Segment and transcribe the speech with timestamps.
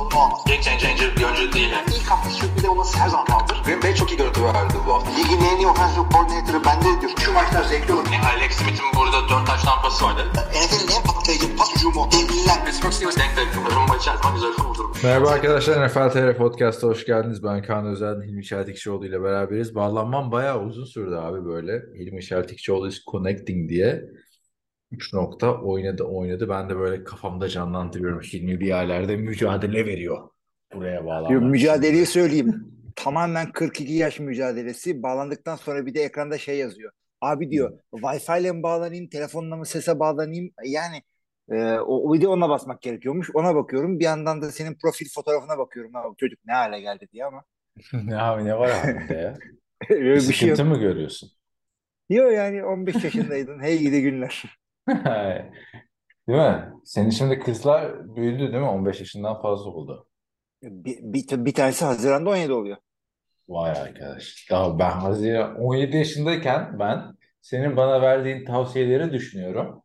[0.00, 0.40] sorunu olmaz.
[0.46, 1.70] Game changer bir oyuncu değil.
[1.70, 1.88] Yani.
[1.96, 3.62] İlk hafta sürpriz olması her zaman kaldır.
[3.64, 5.10] Green Bay çok iyi görüntü verdi bu hafta.
[5.10, 7.12] Ligin en iyi offensive coordinator'ı bende diyor.
[7.24, 8.06] Şu maçlar zevkli olur.
[8.12, 10.22] Yani Alex Smith'in burada 4 taş tampası vardı.
[10.34, 12.08] NFL'in en patlayıcı pas hücumu.
[12.12, 12.64] Devliler.
[12.64, 13.48] Pittsburgh Steelers denk denk.
[13.76, 15.02] Rumba içer zaman güzel kurdurmuş.
[15.04, 17.44] Merhaba arkadaşlar, NFL TR Podcast'a hoş geldiniz.
[17.44, 19.74] Ben Kaan Özel, Hilmi Çeltikçioğlu ile beraberiz.
[19.74, 21.72] Bağlanmam bayağı uzun sürdü abi böyle.
[21.98, 24.04] Hilmi Çeltikçioğlu is connecting diye.
[24.90, 26.48] 3 nokta oynadı oynadı.
[26.48, 28.20] Ben de böyle kafamda canlandırıyorum.
[28.20, 30.28] Hilmi bir yerlerde mücadele veriyor.
[30.74, 31.50] Buraya bağlanmak Yo, için.
[31.50, 32.72] mücadeleyi söyleyeyim.
[32.96, 35.02] Tamamen 42 yaş mücadelesi.
[35.02, 36.92] Bağlandıktan sonra bir de ekranda şey yazıyor.
[37.20, 40.50] Abi diyor Wi-Fi ile mi bağlanayım, telefonla mı sese bağlanayım?
[40.64, 41.02] Yani
[41.50, 43.30] e, o, bir de ona basmak gerekiyormuş.
[43.34, 43.98] Ona bakıyorum.
[43.98, 45.94] Bir yandan da senin profil fotoğrafına bakıyorum.
[45.94, 47.44] Ha, bu çocuk ne hale geldi diye ama.
[47.92, 49.34] ne abi ne var abi ya?
[49.90, 50.58] Bir bir şey yok.
[50.58, 51.30] mı görüyorsun?
[52.10, 53.62] Yok yani 15 yaşındaydın.
[53.62, 54.44] Hey gidi günler.
[56.28, 56.72] Değil mi?
[56.84, 58.68] Senin şimdi kızlar büyüdü değil mi?
[58.68, 60.06] 15 yaşından fazla oldu.
[60.62, 62.76] Bir, bir, bir tanesi Haziran'da 17 oluyor.
[63.48, 64.46] Vay arkadaş.
[64.50, 67.02] Ya ben Haziran 17 yaşındayken ben
[67.40, 69.82] senin bana verdiğin tavsiyeleri düşünüyorum.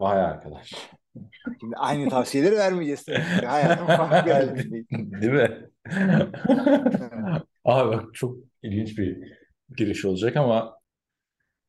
[0.00, 0.72] Vay arkadaş.
[1.60, 3.04] Şimdi aynı tavsiyeleri vermeyeceğiz.
[3.04, 3.46] tabii ki.
[3.46, 4.70] Hayatım farklı yerlerde.
[5.22, 5.70] Değil mi?
[7.64, 9.32] Abi bak çok ilginç bir
[9.76, 10.78] giriş olacak ama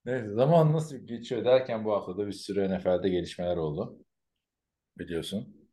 [0.06, 4.06] neyse zaman nasıl geçiyor derken bu haftada bir sürü NFL'de gelişmeler oldu.
[5.00, 5.70] Biliyorsun.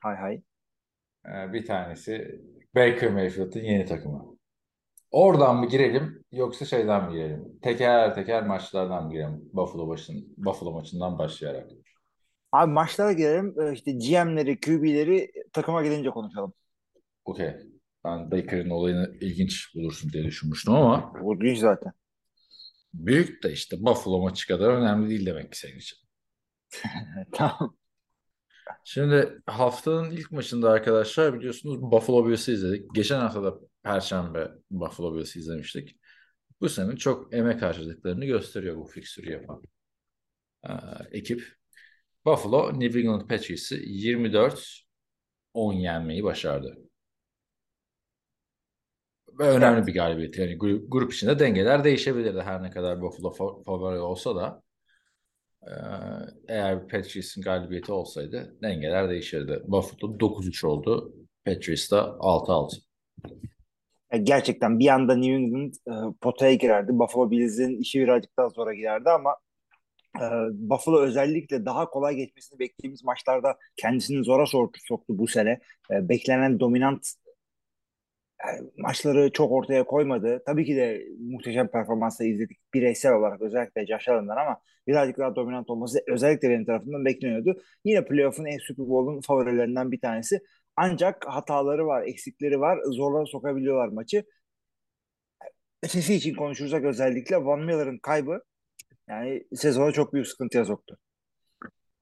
[0.00, 0.42] Hay hay.
[1.26, 2.40] Ee, bir tanesi
[2.74, 4.38] Baker Mayfield'ın yeni takımı.
[5.10, 7.60] Oradan mı girelim yoksa şeyden mi girelim?
[7.62, 9.50] Teker teker maçlardan mı girelim?
[9.52, 11.70] Buffalo başın, Buffalo maçından başlayarak.
[12.52, 13.54] Abi maçlara girelim.
[13.60, 16.52] Ee, İşte GM'leri, QB'leri takıma gelince konuşalım.
[17.24, 17.56] Okey.
[18.04, 21.92] Ben Baker'ın olayını ilginç bulursun diye düşünmüştüm ama Bu değil zaten.
[22.94, 25.98] Büyük de işte Buffalo maçı kadar önemli değil demek ki senin için.
[27.32, 27.76] tamam.
[28.84, 32.94] Şimdi haftanın ilk maçında arkadaşlar biliyorsunuz Buffalo Bills'i izledik.
[32.94, 35.96] Geçen hafta da Perşembe Buffalo Bills'i izlemiştik.
[36.60, 39.62] Bu sene çok emek harcadıklarını gösteriyor bu fikstürü yapan
[40.68, 40.72] ee,
[41.12, 41.58] ekip.
[42.26, 44.84] Buffalo New England Patriots'ı 24-10
[45.54, 46.87] yenmeyi başardı.
[49.38, 49.86] Önemli Evet.
[49.86, 50.38] bir galibiyet.
[50.38, 54.62] Yani grup, grup içinde dengeler değişebilirdi her ne kadar Buffalo fa- favori olsa da.
[55.62, 55.70] Ee,
[56.48, 59.62] eğer Patriots'ın galibiyeti olsaydı dengeler değişirdi.
[59.66, 61.14] Buffalo 9-3 oldu.
[61.44, 62.76] Patriots da 6-6.
[64.12, 66.92] Ya Gerçekten bir anda New England e, potaya girerdi.
[66.98, 69.36] Buffalo Bills'in işi birazcık daha zora girerdi ama
[70.16, 75.60] e, Buffalo özellikle daha kolay geçmesini beklediğimiz maçlarda kendisini zora soktu, soktu bu sene.
[75.90, 77.06] E, beklenen dominant
[78.46, 80.42] yani maçları çok ortaya koymadı.
[80.46, 85.70] Tabii ki de muhteşem performansla izledik bireysel olarak özellikle Josh Allen'dan ama birazcık daha dominant
[85.70, 87.60] olması özellikle benim tarafımdan bekleniyordu.
[87.84, 90.40] Yine playoff'un en Super Bowl'un favorilerinden bir tanesi.
[90.76, 92.78] Ancak hataları var, eksikleri var.
[92.84, 94.24] Zorla sokabiliyorlar maçı.
[95.82, 98.42] Ötesi için konuşursak özellikle Von Miller'ın kaybı
[99.08, 100.96] yani sezona çok büyük sıkıntıya soktu.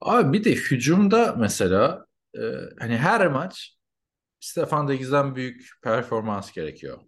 [0.01, 2.05] Abi bir de hücumda mesela
[2.35, 2.41] e,
[2.79, 3.76] hani her maç
[4.39, 6.99] Stefan Diggs'den büyük performans gerekiyor.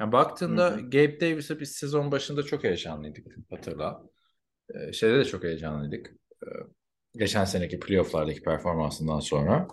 [0.00, 0.80] Yani baktığında Hı hı.
[0.80, 4.02] Gabe Davis'e biz sezon başında çok heyecanlıydık hatırla.
[4.74, 6.10] E, şeyde de çok heyecanlıydık.
[6.42, 6.48] E,
[7.14, 9.68] geçen seneki playoff'lardaki performansından sonra.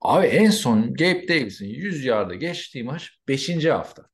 [0.00, 3.64] Abi en son Gabe Davis'in 100 yarda geçtiği maç 5.
[3.64, 4.08] hafta.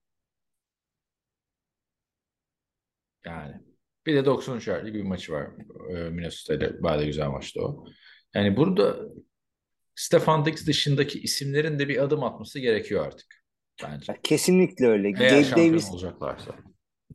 [3.24, 3.54] Yani
[4.06, 5.50] bir de 93 yardlık bir maçı var.
[5.90, 7.84] E, Minnesota ile bayağı da güzel maçtı o.
[8.34, 9.08] Yani burada
[9.94, 13.44] Stefan Diggs dışındaki isimlerin de bir adım atması gerekiyor artık
[13.82, 14.12] bence.
[14.22, 15.08] Kesinlikle öyle.
[15.08, 16.54] Eğer Gabe şampiyon Davis olacaklarsa.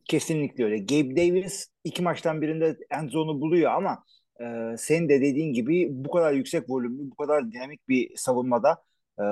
[0.06, 0.78] Kesinlikle öyle.
[0.78, 4.04] Gabe Davis iki maçtan birinde end zone'u buluyor ama
[4.42, 8.84] e, senin de dediğin gibi bu kadar yüksek volümlü, bu kadar dinamik bir savunmada
[9.20, 9.24] e,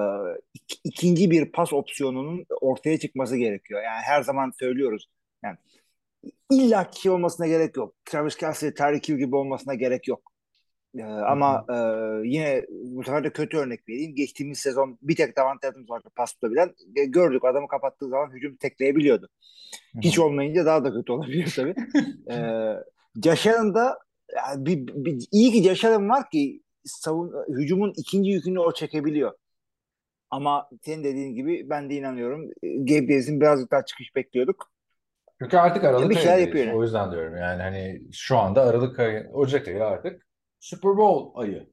[0.55, 3.83] ik- ikinci bir pas opsiyonunun ortaya çıkması gerekiyor.
[3.83, 5.07] Yani her zaman söylüyoruz.
[5.43, 5.57] Yani
[6.51, 7.95] illa kişi olmasına gerek yok.
[8.05, 10.31] Travis Kelce, Tyreek Hill gibi olmasına gerek yok.
[10.95, 11.75] E, ama e,
[12.27, 14.15] yine bu sefer de kötü örnek vereyim.
[14.15, 16.73] Geçtiğimiz sezon bir tek Davante Adams vardı pas tutabilen.
[16.95, 19.29] E, gördük adamı kapattığı zaman hücum tekleyebiliyordu.
[20.01, 21.75] Hiç olmayınca daha da kötü olabiliyor tabii.
[22.29, 22.33] ee,
[23.73, 23.99] da
[24.35, 29.33] yani bir, bir- iyi ki Allen var ki savun, hücumun ikinci yükünü o çekebiliyor.
[30.29, 32.49] Ama senin dediğin gibi ben de inanıyorum.
[32.63, 34.71] Davis'in birazcık daha çıkış bekliyorduk.
[35.41, 36.75] Çünkü artık Aralık ayındayız.
[36.75, 40.26] O yüzden diyorum yani hani şu anda Aralık ayı, Ocak ayı artık
[40.59, 41.69] Super Bowl ayı.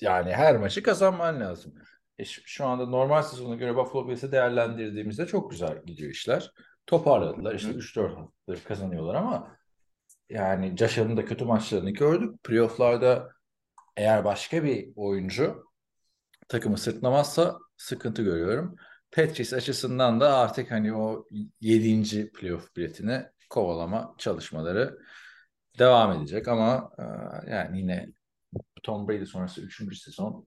[0.00, 1.74] Yani her maçı kazanman lazım.
[2.18, 6.52] E şu, anda normal sezona göre Buffalo Bills'i değerlendirdiğimizde çok güzel gidiyor işler.
[6.86, 7.54] toparladılar.
[7.54, 9.56] İşte 3-4 haftadır kazanıyorlar ama
[10.30, 12.44] yani Allen'ın da kötü maçlarını gördük.
[12.44, 13.32] Playoff'larda
[13.96, 15.64] eğer başka bir oyuncu
[16.48, 18.76] takımı sırtlamazsa sıkıntı görüyorum.
[19.12, 21.26] Patriots açısından da artık hani o
[21.60, 22.32] 7.
[22.32, 24.98] playoff biletini kovalama çalışmaları
[25.78, 27.02] devam edecek ama e,
[27.50, 28.08] yani yine
[28.82, 29.96] Tom Brady sonrası 3.
[29.96, 30.46] sezon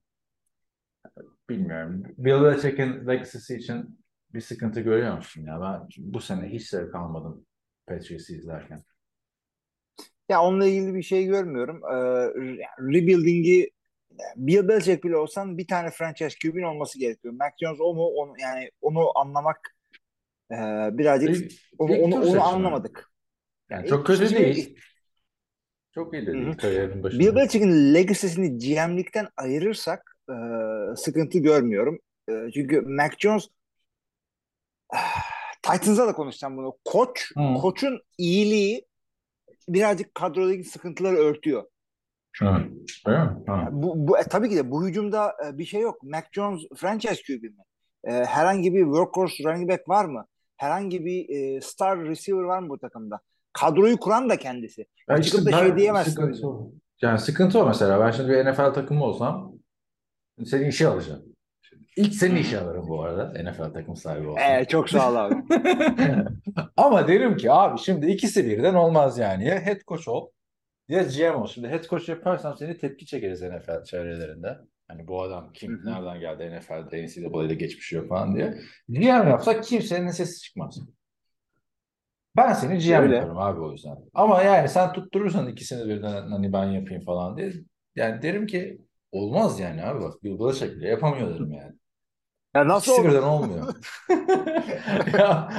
[1.49, 2.03] bilmiyorum.
[2.17, 3.99] Bill Belichick'in legacy'si için
[4.33, 5.61] bir sıkıntı görüyor musun ya?
[5.61, 7.45] Ben bu sene hiç zevk almadım
[7.87, 8.83] Patriots'ı izlerken.
[10.29, 11.81] Ya onunla ilgili bir şey görmüyorum.
[11.83, 11.95] Ee,
[12.79, 13.69] rebuilding'i
[14.35, 17.33] Bill Belichick bile olsan bir tane franchise QB'nin olması gerekiyor.
[17.33, 18.05] Mac Jones o mu?
[18.05, 19.75] Onu, yani onu anlamak
[20.51, 20.55] e,
[20.97, 23.11] birazcık İlk- onu, ilk onu, onu anlamadık.
[23.69, 24.79] Yani çok kötü değil.
[25.95, 26.57] Çok iyi de Hı değil hı.
[26.57, 27.19] kariyerin başında.
[27.19, 30.35] Bill Belichick'in legacy'sini GM'likten ayırırsak e,
[30.95, 31.99] sıkıntı görmüyorum.
[32.29, 33.47] E, çünkü Mac Jones
[35.61, 36.77] Titans'a da konuşacağım bunu.
[36.85, 37.61] Koç, Hı.
[37.61, 38.85] koçun iyiliği
[39.69, 41.63] birazcık kadrodaki sıkıntıları örtüyor.
[42.41, 43.45] Mi?
[43.47, 43.69] Ha.
[43.71, 46.03] Bu, bu e, tabii ki de bu hücumda e, bir şey yok.
[46.03, 47.63] Mac Jones franchise QB mi?
[48.03, 50.25] E, herhangi bir workhorse running back var mı?
[50.57, 53.19] Herhangi bir e, star receiver var mı bu takımda?
[53.59, 54.85] Kadroyu kuran da kendisi.
[55.09, 56.11] Ya Çıkıp işte da şey diyemezsin.
[56.11, 56.71] Sıkıntı o.
[57.01, 57.99] Yani sıkıntı o mesela.
[57.99, 59.53] Ben şimdi bir NFL takımı olsam
[60.45, 61.23] senin işi alacağım.
[61.95, 63.43] İlk senin işi alırım bu arada.
[63.43, 64.51] NFL takım sahibi olsam.
[64.51, 65.35] E, çok sağ ol abi.
[66.77, 69.45] Ama derim ki abi şimdi ikisi birden olmaz yani.
[69.47, 70.29] Ya head coach ol
[70.87, 71.47] ya GM ol.
[71.47, 74.57] Şimdi head coach yaparsam seni tepki çekeriz NFL çevrelerinde.
[74.87, 78.57] Hani bu adam kim, nereden geldi NFL'de, NCAA'de geçmişi yok falan diye.
[78.89, 80.79] GM yapsak kimsenin sesi çıkmaz.
[82.35, 83.15] Ben seni GM Öyle.
[83.15, 83.97] yaparım abi o yüzden.
[84.13, 87.53] Ama yani sen tutturursan ikisini birden hani ben yapayım falan diye.
[87.95, 91.75] Yani derim ki olmaz yani abi bak Bill Belichick bile yapamıyor derim yani.
[92.55, 93.09] Ya nasıl İkisi olur?
[93.09, 93.75] birden olmuyor.
[95.13, 95.49] Ya,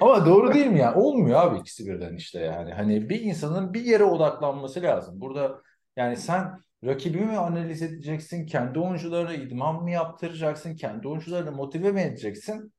[0.00, 0.94] ama doğru değil mi ya?
[0.94, 2.72] Olmuyor abi ikisi birden işte yani.
[2.72, 5.20] Hani bir insanın bir yere odaklanması lazım.
[5.20, 5.62] Burada
[5.96, 8.46] yani sen rakibi mi analiz edeceksin?
[8.46, 10.76] Kendi oyuncularına idman mı yaptıracaksın?
[10.76, 12.72] Kendi oyuncularını motive mi edeceksin?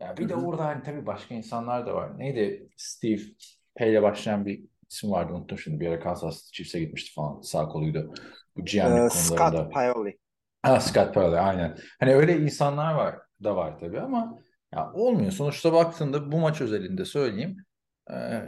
[0.00, 2.18] Ya bir de orada hani tabii başka insanlar da var.
[2.18, 2.68] Neydi?
[2.76, 3.20] Steve
[3.76, 5.80] P ile başlayan bir isim vardı unuttum şimdi.
[5.80, 7.40] Bir ara Kansas Chiefs'e gitmişti falan.
[7.40, 8.14] Sağ koluydu.
[8.56, 9.10] Bu GM'lik Ee, konularında.
[9.10, 10.18] Scott Pioli.
[10.62, 11.76] Ha Scott Pearl aynen.
[12.00, 14.38] Hani öyle insanlar var da var tabii ama
[14.74, 15.30] ya olmuyor.
[15.32, 17.56] Sonuçta baktığında bu maç özelinde söyleyeyim.
[18.10, 18.42] E,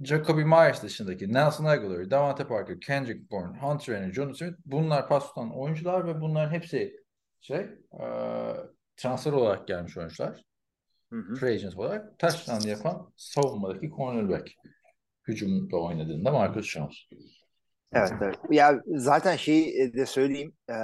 [0.00, 5.28] Jacoby Myers dışındaki Nelson Aguilar, Davante Parker, Kendrick Bourne, Hunter Henry, Jonathan Smith bunlar pas
[5.28, 6.96] tutan oyuncular ve bunların hepsi
[7.40, 7.58] şey
[8.00, 8.06] e,
[8.96, 10.42] transfer olarak gelmiş oyuncular.
[11.10, 14.50] Free agent olarak touchdown yapan savunmadaki cornerback.
[15.28, 16.94] Hücumda oynadığında Marcus Jones.
[17.92, 18.38] Evet, evet.
[18.50, 20.52] Ya zaten şeyi de söyleyeyim.
[20.70, 20.74] Ee,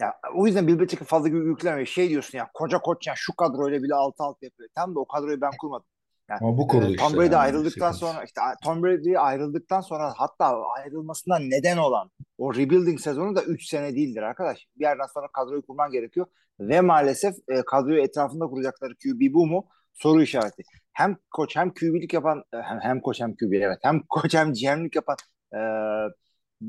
[0.00, 1.86] ya o yüzden Bill Belichick'e fazla yük- yüklemiyor.
[1.86, 4.68] Şey diyorsun ya koca koç ya şu kadroyla bile altı alt yapıyor.
[4.74, 5.86] Tam da o kadroyu ben kurmadım.
[6.28, 8.12] Yani, Ama bu kurulu e, Tom işte Brady yani, ayrıldıktan sıkıntı.
[8.12, 13.68] sonra işte Tom Brady ayrıldıktan sonra hatta ayrılmasına neden olan o rebuilding sezonu da 3
[13.68, 14.66] sene değildir arkadaş.
[14.76, 16.26] Bir yerden sonra kadroyu kurman gerekiyor
[16.60, 19.66] ve maalesef e, kadroyu etrafında kuracakları QB bu mu?
[19.92, 20.62] Soru işareti.
[20.92, 24.52] Hem koç hem QB'lik yapan e, hem, hem koç hem QB evet hem koç hem
[24.52, 25.16] GM'lik yapan
[25.54, 25.60] e,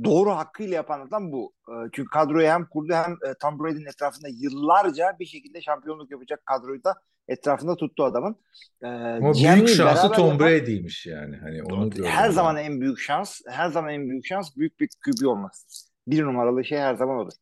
[0.03, 1.53] doğru hakkıyla yapan adam bu.
[1.69, 6.45] E, çünkü kadroyu hem kurdu hem e, Tom Brady'nin etrafında yıllarca bir şekilde şampiyonluk yapacak
[6.45, 6.95] kadroyu da
[7.27, 8.35] etrafında tuttu adamın.
[8.83, 11.37] E, Ama GM'liği büyük şansı Tom yapan- Brady'ymiş yani.
[11.37, 15.27] Hani onu her zaman en büyük şans, her zaman en büyük şans büyük bir QB
[15.27, 15.87] olması.
[16.07, 17.33] Bir numaralı şey her zaman odur.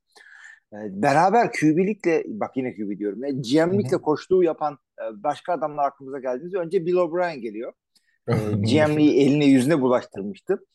[0.74, 6.20] Ee, Beraber QB'likle, bak yine QB diyorum, ya, GM'likle koştuğu yapan e, başka adamlar aklımıza
[6.20, 7.74] geldiğinizde önce Bill O'Brien geliyor.
[8.30, 10.66] Ee, GM'liği eline yüzüne bulaştırmıştı.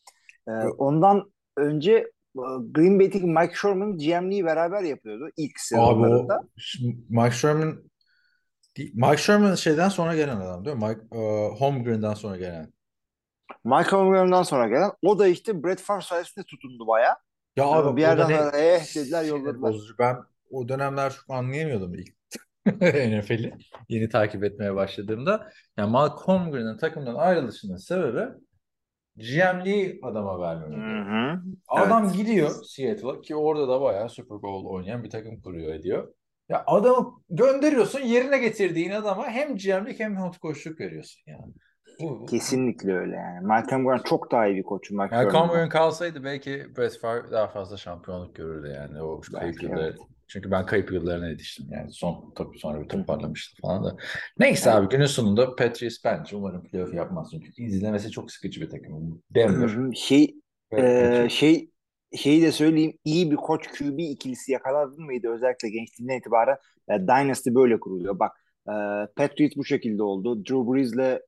[0.47, 1.93] Ee, ondan önce
[2.35, 2.41] e,
[2.71, 6.41] Green Bay'deki Mike Sherman GM'liği beraber yapıyordu ilk Abi o sezonlarında.
[7.09, 7.83] Mike Sherman
[8.77, 10.85] Mike Sherman şeyden sonra gelen adam değil mi?
[10.87, 12.73] Mike e, Holmgren'den sonra gelen.
[13.63, 17.15] Mike Holmgren'den sonra gelen, o da işte Brett Favre sayesinde tutundu bayağı.
[17.55, 19.71] Ya Ama abi bir yerden ne sonra eh dediler, yolladılar.
[19.73, 19.95] bozucu.
[19.99, 20.17] Ben
[20.51, 22.09] o dönemler çok anlayamıyordum ilk
[22.81, 23.53] NFL'i
[23.89, 25.51] yeni takip etmeye başladığımda.
[25.77, 28.27] Yani Mike Holmgren'in takımdan ayrılışının sebebi
[29.15, 31.41] GM'liği adama hı.
[31.67, 36.13] Adam gidiyor Seattle'a ki orada da bayağı Super Bowl oynayan bir takım kuruyor ediyor.
[36.51, 41.53] Ya adamı gönderiyorsun yerine getirdiğin adama hem GM'lik hem head coachluk veriyorsun yani.
[41.99, 43.47] Bu, bu- Kesinlikle öyle yani.
[43.47, 44.91] Mike Holmgren çok daha iyi bir koç.
[44.91, 45.31] Mike Yani.
[45.31, 49.81] Conway'ın kalsaydı belki Brett Favre daha fazla şampiyonluk görürdü yani o kayıp Belki, yılları.
[49.81, 49.99] evet.
[50.27, 53.97] Çünkü ben kayıp yıllarına yetiştim yani son tabii sonra bir toparlamıştım falan da.
[54.39, 54.79] Neyse Evet.
[54.79, 59.21] abi günün sonunda Patriots bence umarım playoff yapmaz çünkü izlemesi çok sıkıcı bir takım.
[59.35, 59.93] Denver.
[59.95, 60.35] Şey
[60.73, 61.70] ve e, şey
[62.17, 66.57] şeyi de söyleyeyim iyi bir koç QB ikilisi yakaladın mıydı özellikle gençliğinden itibaren
[66.89, 68.19] e, Dynasty böyle kuruluyor.
[68.19, 68.31] Bak
[68.67, 68.73] E,
[69.15, 70.45] Patriot bu şekilde oldu.
[70.45, 71.19] Drew Brees'le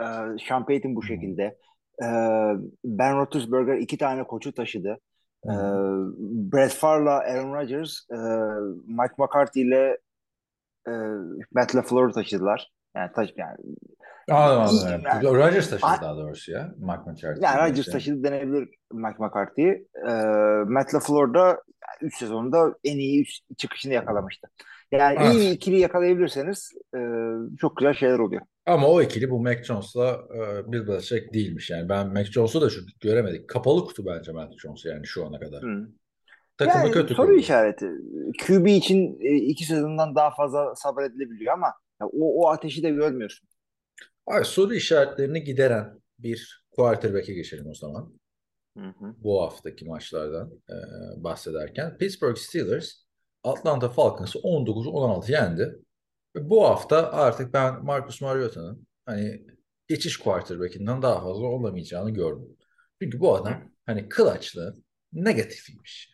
[0.00, 0.04] e,
[0.48, 1.42] Sean Payton bu şekilde.
[2.02, 2.06] E,
[2.84, 4.98] ben Roethlisberger iki tane koçu taşıdı.
[5.46, 5.50] E.
[6.52, 8.16] Brett Favre'la Aaron Rodgers, e,
[8.86, 9.98] Mike McCarthy ile
[10.88, 10.92] e,
[11.52, 12.72] Matt LaFleur'u taşıdılar.
[12.96, 13.56] Yani taş yani
[14.28, 15.02] Anladım anladım.
[15.04, 16.74] yani- Rodgers taşıdı A- daha doğrusu ya.
[16.78, 17.44] Mike McCarthy.
[17.44, 17.92] yani Rodgers Şey.
[17.92, 19.68] taşıdı denebilir Mike McCarthy.
[20.08, 20.12] E,
[20.66, 21.62] Matt LaFleur da
[22.00, 24.48] 3 sezonda en iyi üç çıkışını yakalamıştı.
[24.92, 25.34] Yani Evet.
[25.34, 26.98] iyi bir ikili yakalayabilirseniz e,
[27.58, 28.42] çok güzel şeyler oluyor.
[28.66, 31.70] Ama o ikili bu Mac Jones'la e, Bill Belichick değilmiş.
[31.70, 33.48] Yani ben Mac Jones'u da şu göremedik.
[33.48, 35.62] Kapalı kutu bence Mac Jones yani şu ana kadar.
[35.62, 35.88] Hı.
[36.58, 37.38] Takımı Yani kötü soru kurdu.
[37.38, 37.88] işareti.
[38.46, 41.66] QB için e, iki sezondan daha fazla sabredilebiliyor ama
[42.00, 43.48] ya o, o ateşi de görmüyorsun.
[44.28, 48.20] Ay, soru işaretlerini gideren bir quarterback'e geçelim o zaman.
[48.76, 49.14] Hı hı.
[49.16, 50.74] Bu haftaki maçlardan e,
[51.24, 51.98] bahsederken.
[51.98, 52.92] Pittsburgh Steelers
[53.44, 55.78] Atlanta Falcons'ı 19-16 yendi.
[56.34, 59.46] Bu hafta artık ben Marcus Mariota'nın hani
[59.88, 62.56] geçiş quarterback'inden daha fazla olamayacağını gördüm.
[63.02, 64.74] Çünkü bu adam hani clutch'lı
[65.12, 66.10] negatifiymiş.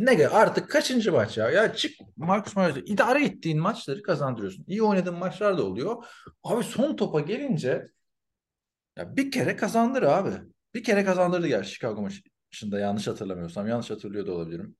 [0.00, 1.50] Ne artık kaçıncı maç ya?
[1.50, 4.64] Ya çık Marcus Mariota idare ettiğin maçları kazandırıyorsun.
[4.68, 6.04] İyi oynadığın maçlar da oluyor.
[6.44, 7.90] Abi son topa gelince
[8.96, 10.30] ya bir kere kazandır abi.
[10.74, 13.68] Bir kere kazandırdı gerçi Chicago maçında yanlış hatırlamıyorsam.
[13.68, 14.76] Yanlış hatırlıyor da olabilirim.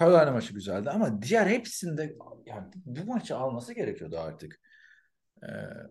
[0.00, 4.60] Carolina maçı güzeldi ama diğer hepsinde yani bu maçı alması gerekiyordu artık.
[5.42, 5.46] Ee,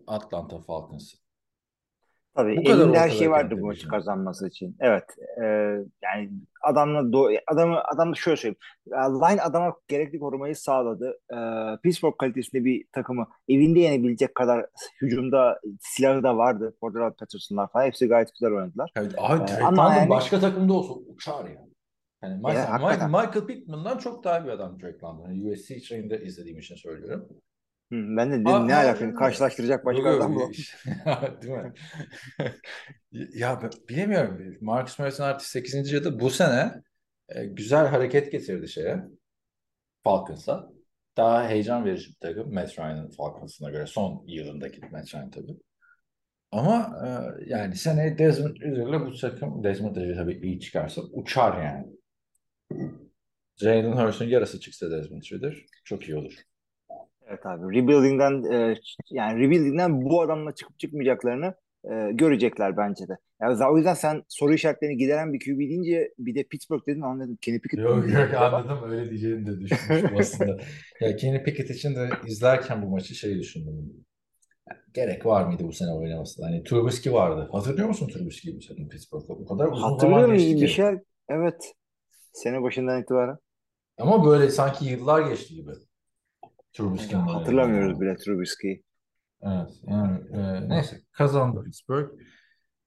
[0.08, 1.14] Atlanta Falcons.
[2.38, 3.92] Tabii Bu elinde her şey vardı bu maçı division.
[4.00, 4.76] kazanması için.
[4.80, 5.04] Evet.
[5.42, 5.46] e,
[6.04, 6.30] yani
[6.64, 8.58] adamla do- adamı adam şöyle söyleyeyim.
[8.88, 11.20] E, Line adama gerekli korumayı sağladı.
[11.34, 11.38] E,
[11.84, 14.66] Pittsburgh kalitesinde bir takımı evinde yenebilecek kadar
[15.02, 16.76] hücumda silahı da vardı.
[16.82, 18.92] Cordell Patterson'lar falan hepsi gayet güzel oynadılar.
[18.96, 21.68] Evet, abi Drake ama yani- başka takımda olsa uçar ya.
[22.24, 23.08] Yani Michael, Ya.
[23.08, 25.30] Michael Pittman'dan çok daha iyi bir adam Drake London.
[25.32, 27.28] Yani USC şeyinde izlediğim için söylüyorum.
[27.92, 29.16] Ben de dedim Aa, ne aa, alaka değil mi?
[29.16, 30.52] karşılaştıracak başka adam bu.
[31.42, 31.74] Değil mi?
[33.34, 34.58] ya ben bilemiyorum.
[34.62, 35.92] Marcus Mariota'nın artık 8.
[35.92, 36.82] yılı bu sene
[37.30, 39.04] e, güzel hareket getirdi şeye.
[40.04, 40.70] Falcons'a.
[41.18, 42.54] Daha heyecan verici bir takım.
[42.54, 45.58] Matt Ryan'ın Falcons'ına göre son yılındaki Matt Ryan tabii.
[46.52, 47.08] Ama e,
[47.50, 51.86] yani seneye Desmond Ridder'la bu takım Desmond Ridder tabii iyi çıkarsa uçar yani.
[53.58, 56.34] Jalen Hurst'un yarısı çıksa Desmond Ridder çok iyi olur.
[57.30, 57.76] Evet abi.
[57.76, 58.76] Rebuilding'den e,
[59.10, 61.54] yani rebuilding'den bu adamla çıkıp çıkmayacaklarını
[61.84, 63.18] e, görecekler bence de.
[63.42, 67.38] Yani o yüzden sen soru işaretlerini gideren bir QB deyince bir de Pittsburgh dedin anladım.
[67.42, 70.58] Kenny Pickett Yok yok anladım öyle diyeceğini de düşünmüştüm aslında.
[71.02, 73.74] Ya Kenny Pickett için de izlerken bu maçı şey düşündüm.
[74.70, 76.46] Yani gerek var mıydı bu sene oynamasına?
[76.46, 77.50] Hani Trubisky vardı.
[77.52, 79.40] Hatırlıyor musun Trubisky'yi bu sene Pittsburgh'da?
[79.40, 80.62] Bu kadar uzun zaman Hatırlıyorum geçti ki.
[80.62, 81.00] Michel.
[81.30, 81.74] Evet.
[82.34, 83.38] Sene başından itibaren.
[83.98, 85.72] Ama böyle sanki yıllar geçti gibi.
[86.84, 88.84] Oynadığı Hatırlamıyoruz bile Trubisky'yi.
[89.42, 92.12] Evet yani e, neyse kazandı Pittsburgh.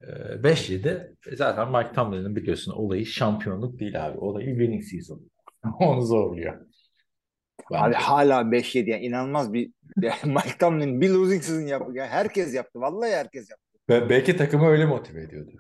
[0.02, 0.06] E,
[0.42, 4.18] 5-7 E, zaten Mike Tomlin'in biliyorsun olayı şampiyonluk değil abi.
[4.18, 5.30] Olayı winning season.
[5.80, 6.61] Onu zorluyor.
[7.70, 7.99] Abi Bence.
[7.99, 11.92] hala 5-7 yani inanılmaz bir yani Mike Tomlin bir losing season yaptı.
[11.94, 12.80] Yani herkes yaptı.
[12.80, 14.11] Vallahi herkes yaptı.
[14.11, 15.52] Belki takımı öyle motive ediyordu.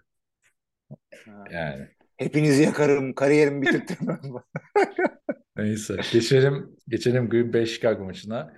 [1.24, 1.44] Ha.
[1.52, 1.88] Yani.
[2.24, 4.06] Hepinizi yakarım, kariyerimi bitirtirim.
[5.56, 5.96] Neyse.
[6.12, 8.52] Geçelim, geçelim Green Bay Chicago maçına.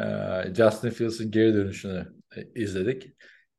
[0.00, 3.12] Ee, Justin Fields'ın geri dönüşünü e, izledik.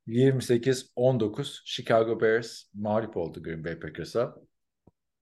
[0.08, 4.34] 28-19 Chicago Bears mağlup oldu Green Bay Packers'a.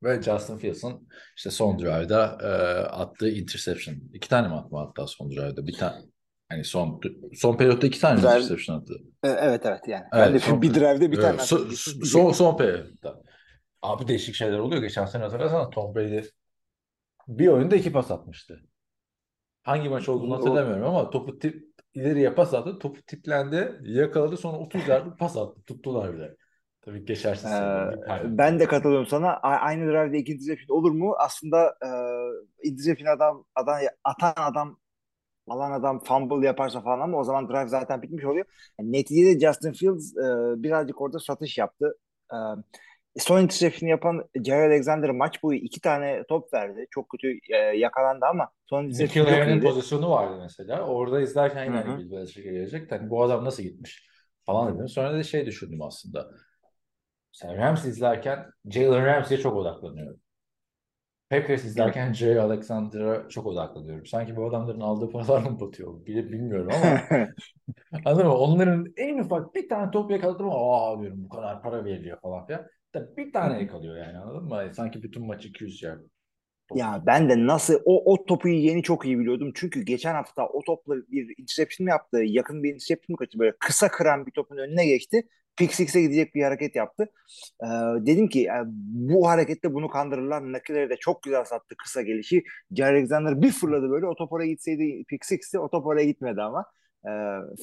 [0.03, 2.47] Ve Justin Fields'ın işte son drive'da e,
[2.87, 3.97] attığı interception.
[4.13, 5.67] İki tane mi attı hatta son drive'da?
[5.67, 5.97] Bir tane.
[6.49, 7.01] Hani son
[7.35, 8.95] son periyotta iki tane Drive- interception attı.
[9.25, 10.05] E, evet evet yani.
[10.13, 11.73] Evet, de son- bir drive'de bir Evet, tane son, attım.
[12.05, 13.23] son, son periyotta.
[13.87, 14.83] Abi değişik şeyler oluyor.
[14.83, 16.23] Geçen sene hatırlasana Tom Brady
[17.29, 18.61] bir oyunda iki pas atmıştı.
[19.63, 21.65] Hangi maç olduğunu hatırlamıyorum ama topu tip,
[21.95, 22.79] ileriye pas attı.
[22.79, 23.81] Topu tiplendi.
[23.83, 24.37] Yakaladı.
[24.37, 25.63] Sonra 30 yard pas attı.
[25.67, 26.37] Tuttular bile.
[26.81, 29.33] Tabii geçersiz Ee, ben de katılıyorum sana.
[29.37, 31.15] A- Aynı drive'de iki interception olur mu?
[31.19, 31.75] Aslında
[32.63, 34.79] e, interception adam, adam atan adam
[35.49, 38.47] alan adam fumble yaparsa falan ama o zaman drive zaten bitmiş oluyor.
[38.81, 40.23] Yani neticede Justin Fields e,
[40.63, 41.99] birazcık orada satış yaptı.
[42.33, 42.37] E,
[43.19, 46.87] son interception yapan Jared Alexander maç boyu iki tane top verdi.
[46.91, 49.63] Çok kötü e, yakalandı ama son interception Nikhil çok Harry'nin iyiydi.
[49.63, 50.87] pozisyonu vardı mesela.
[50.87, 52.93] Orada izlerken yine hani Bill Belichick'e gelecek.
[52.93, 54.09] Hani bu adam nasıl gitmiş
[54.47, 54.89] falan dedim.
[54.89, 56.31] Sonra da şey düşündüm aslında.
[57.33, 60.21] Sen Rams izlerken Jalen Ramsey'e çok odaklanıyorum.
[61.31, 64.07] Packers izlerken Jay Alexander'a çok odaklanıyorum.
[64.07, 66.07] Sanki bu adamların aldığı paralarla mı batıyor?
[66.07, 67.09] Bile bilmiyorum ama
[68.05, 68.35] anladın mı?
[68.39, 72.47] Onların en ufak bir tane top yakaladım ama aa diyorum bu kadar para veriliyor falan
[72.47, 72.67] filan.
[72.97, 74.75] Tabii bir tane yakalıyor yani anladın mı?
[74.75, 76.01] Sanki bütün maçı 200 yard
[76.75, 79.53] Ya ben de nasıl o, o topu yeni çok iyi biliyordum.
[79.55, 82.19] Çünkü geçen hafta o topla bir interception yaptı.
[82.25, 83.39] Yakın bir interception kaçtı.
[83.39, 85.29] Böyle kısa kıran bir topun önüne geçti.
[85.57, 87.09] Pick six'e gidecek bir hareket yaptı.
[87.63, 87.67] Ee,
[88.07, 88.69] dedim ki yani
[89.09, 90.53] bu harekette bunu kandırırlar.
[90.53, 92.45] Nakileri de çok güzel sattı kısa gelişi.
[92.71, 94.07] Jerry Alexander bir fırladı böyle.
[94.07, 95.59] O top oraya gitseydi pick six'ti.
[95.59, 96.65] O top oraya gitmedi ama.
[97.05, 97.11] Ee,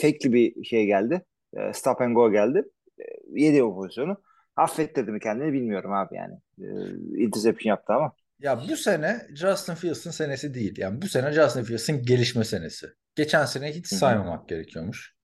[0.01, 1.25] fake'li bir şey geldi.
[1.57, 2.63] Ee, stop and go geldi.
[2.99, 3.03] Ee,
[3.35, 4.17] yedi o pozisyonu.
[4.55, 6.35] Affettirdi mi kendini bilmiyorum abi yani.
[6.61, 8.13] Ee, interception yaptı ama.
[8.39, 10.77] Ya bu sene Justin Fields'ın senesi değil.
[10.77, 12.87] Yani bu sene Justin Fields'ın gelişme senesi.
[13.15, 15.15] Geçen sene hiç saymamak gerekiyormuş.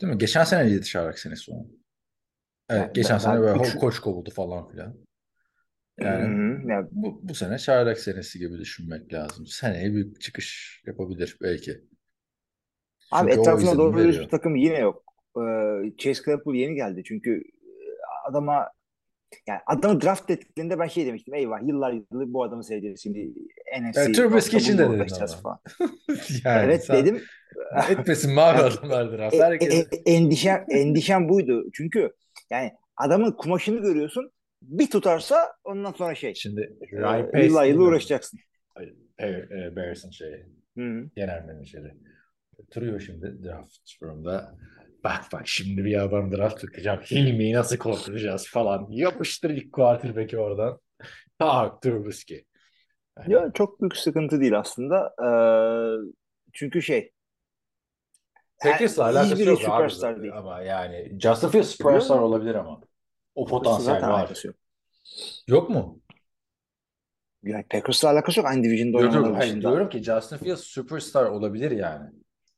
[0.00, 0.18] Değil mi?
[0.18, 1.84] Geçen sene neydi Şarak senesi onun?
[2.68, 4.96] Evet, Yani geçen sene böyle üç- koç kovuldu falan filan.
[6.00, 6.68] Yani hı.
[6.68, 9.46] Ya, bu, bu sene çaylak senesi gibi düşünmek lazım.
[9.46, 11.84] Seneye bir çıkış yapabilir belki.
[13.10, 15.04] abi Çünkü izlenimi doğru bir takım yine yok.
[15.36, 17.02] Ee, Chase Claypool yeni geldi.
[17.06, 17.61] Çünkü e,
[18.28, 18.68] adama
[19.46, 21.34] yani adamı draft ettiklerinde ben şey demiştim.
[21.34, 23.32] Eyvah yıllar yılı bu adamı seveceğiz şimdi
[23.80, 25.60] NFC Evet, Trubisky için de dedin falan.
[26.44, 27.22] Yani evet sen dedim.
[27.90, 29.34] etmesin mavi adamlar draft.
[29.34, 31.64] E, Herkes e, endişem, endişem buydu.
[31.72, 32.12] Çünkü
[32.50, 34.30] yani adamın kumaşını görüyorsun.
[34.62, 36.34] Bir tutarsa ondan sonra şey.
[36.34, 38.40] şimdi e, Ryan Pace yıllar yılı uğraşacaksın.
[39.20, 40.46] E, Bears'ın şeyi.
[40.78, 41.10] Hı hı.
[41.16, 41.94] Genel menajeri.
[42.58, 44.56] Oturuyor şimdi draft room'da.
[45.04, 47.00] Bak bak şimdi bir adam draft tutacağım.
[47.00, 48.86] Hilmi'yi nasıl korkutacağız falan.
[48.90, 50.80] Yapıştır ilk quarterback'i oradan.
[51.38, 52.44] Tak Trubisky.
[53.18, 55.14] Yani Ya çok büyük sıkıntı değil aslında.
[55.22, 55.28] Ee,
[56.52, 57.12] çünkü şey
[58.62, 60.36] Packers'la alakası yok abi değil.
[60.36, 62.80] Ama yani Justin Fields süperstar olabilir ama.
[63.34, 64.42] O potansiyel var.
[64.44, 64.56] yok.
[65.48, 66.00] Yok mu?
[67.42, 68.48] Yani Packers'la alakası yok.
[68.48, 68.98] Aynı division'da
[69.38, 69.68] hayır dışında.
[69.68, 72.10] diyorum ki Justin Fields süperstar olabilir yani.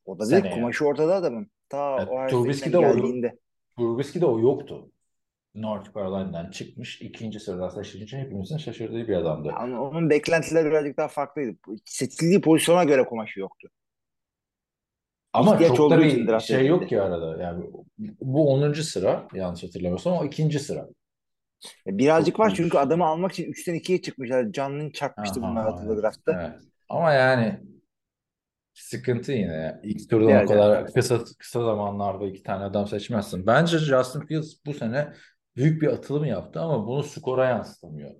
[0.05, 0.55] O da değil.
[0.55, 1.51] Kumaşı ortada adamın.
[1.75, 3.39] Ta Yani Ohio Trubisky'de State'den o- geldiğinde.
[3.79, 4.91] Trubisky'de o yoktu.
[5.55, 7.03] North Carolina'dan çıkmış.
[7.03, 9.49] ikinci sıradan seçilince hepimizin şaşırdığı bir adamdı.
[9.49, 11.59] Yani onun beklentileri birazcık daha farklıydı.
[11.85, 13.69] Seçildiği pozisyona göre kumaşı yoktu.
[15.33, 16.69] Ama ihtiyaç çok da bir şey edildi.
[16.69, 17.43] yok ki arada.
[17.43, 17.65] Yani
[18.21, 18.83] bu 10.
[18.83, 20.89] sıra yanlış hatırlamıyorsam o ikinci sıra.
[21.87, 24.53] E, Birazcık Çok var çünkü adamı almak için 3'ten 2'ye çıkmışlar.
[24.93, 26.33] Çarpmıştı Aha, bunlar draftta.
[26.33, 26.61] Evet.
[26.89, 27.61] Ama yani
[28.75, 29.81] sıkıntı yine.
[29.83, 33.47] İlk turdan Yani- o kadar kısa kısa zamanlarda iki tane adam seçmezsin.
[33.47, 35.13] Bence Justin Fields bu sene
[35.57, 38.11] büyük bir atılım yaptı ama bunu skora yansıtamıyor.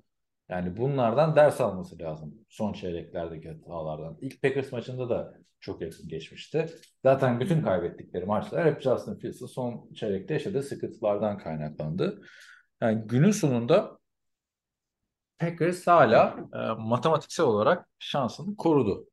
[0.49, 2.35] Yani bunlardan ders alması lazım.
[2.49, 4.19] Son çeyreklerdeki hatalardan.
[4.21, 6.67] İlk Packers maçında da çok yakın geçmişti.
[7.03, 12.23] Zaten bütün kaybettikleri maçlar hep Justin Fields'ın son çeyrekte yaşadığı sıkıntılardan kaynaklandı.
[12.81, 13.99] Yani günün sonunda
[15.39, 19.07] Packers hala e, matematiksel olarak şansını korudu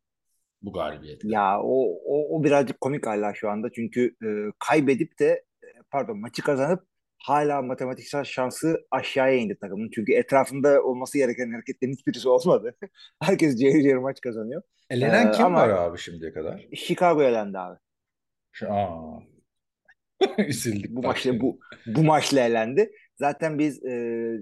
[0.61, 1.29] bu galibiyetle.
[1.33, 3.71] Ya o, o, o birazcık komik hala şu anda.
[3.71, 4.27] Çünkü e,
[4.59, 6.83] kaybedip de e, pardon maçı kazanıp
[7.17, 9.89] hala matematiksel şansı aşağıya indi takımın.
[9.95, 12.75] Çünkü etrafında olması gereken hareketlerin hiçbirisi olmadı.
[13.21, 14.61] Herkes cayır cayır maç kazanıyor.
[14.89, 16.65] Elenen Ee, kim ama- var abi şimdiye kadar?
[16.75, 17.79] Chicago elendi abi.
[18.51, 19.19] Şu, aa.
[20.47, 22.91] Üzüldük Bu maçla bu bu maçla elendi.
[23.15, 23.91] Zaten biz e,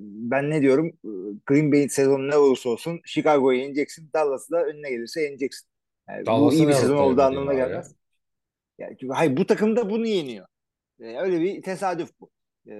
[0.02, 1.10] ben ne diyorum e,
[1.46, 4.10] Green Bay'in sezonu ne olursa olsun Chicago'yu yeneceksin.
[4.14, 5.69] Dallas'ı da önüne gelirse yeneceksin.
[6.10, 7.95] Yani bu iyi bir sezon olduğu anlamına gelmez.
[8.78, 10.48] Yani, hayır bu takım da bunu yeniyor.
[11.00, 12.30] E, öyle bir tesadüf bu.
[12.67, 12.74] E,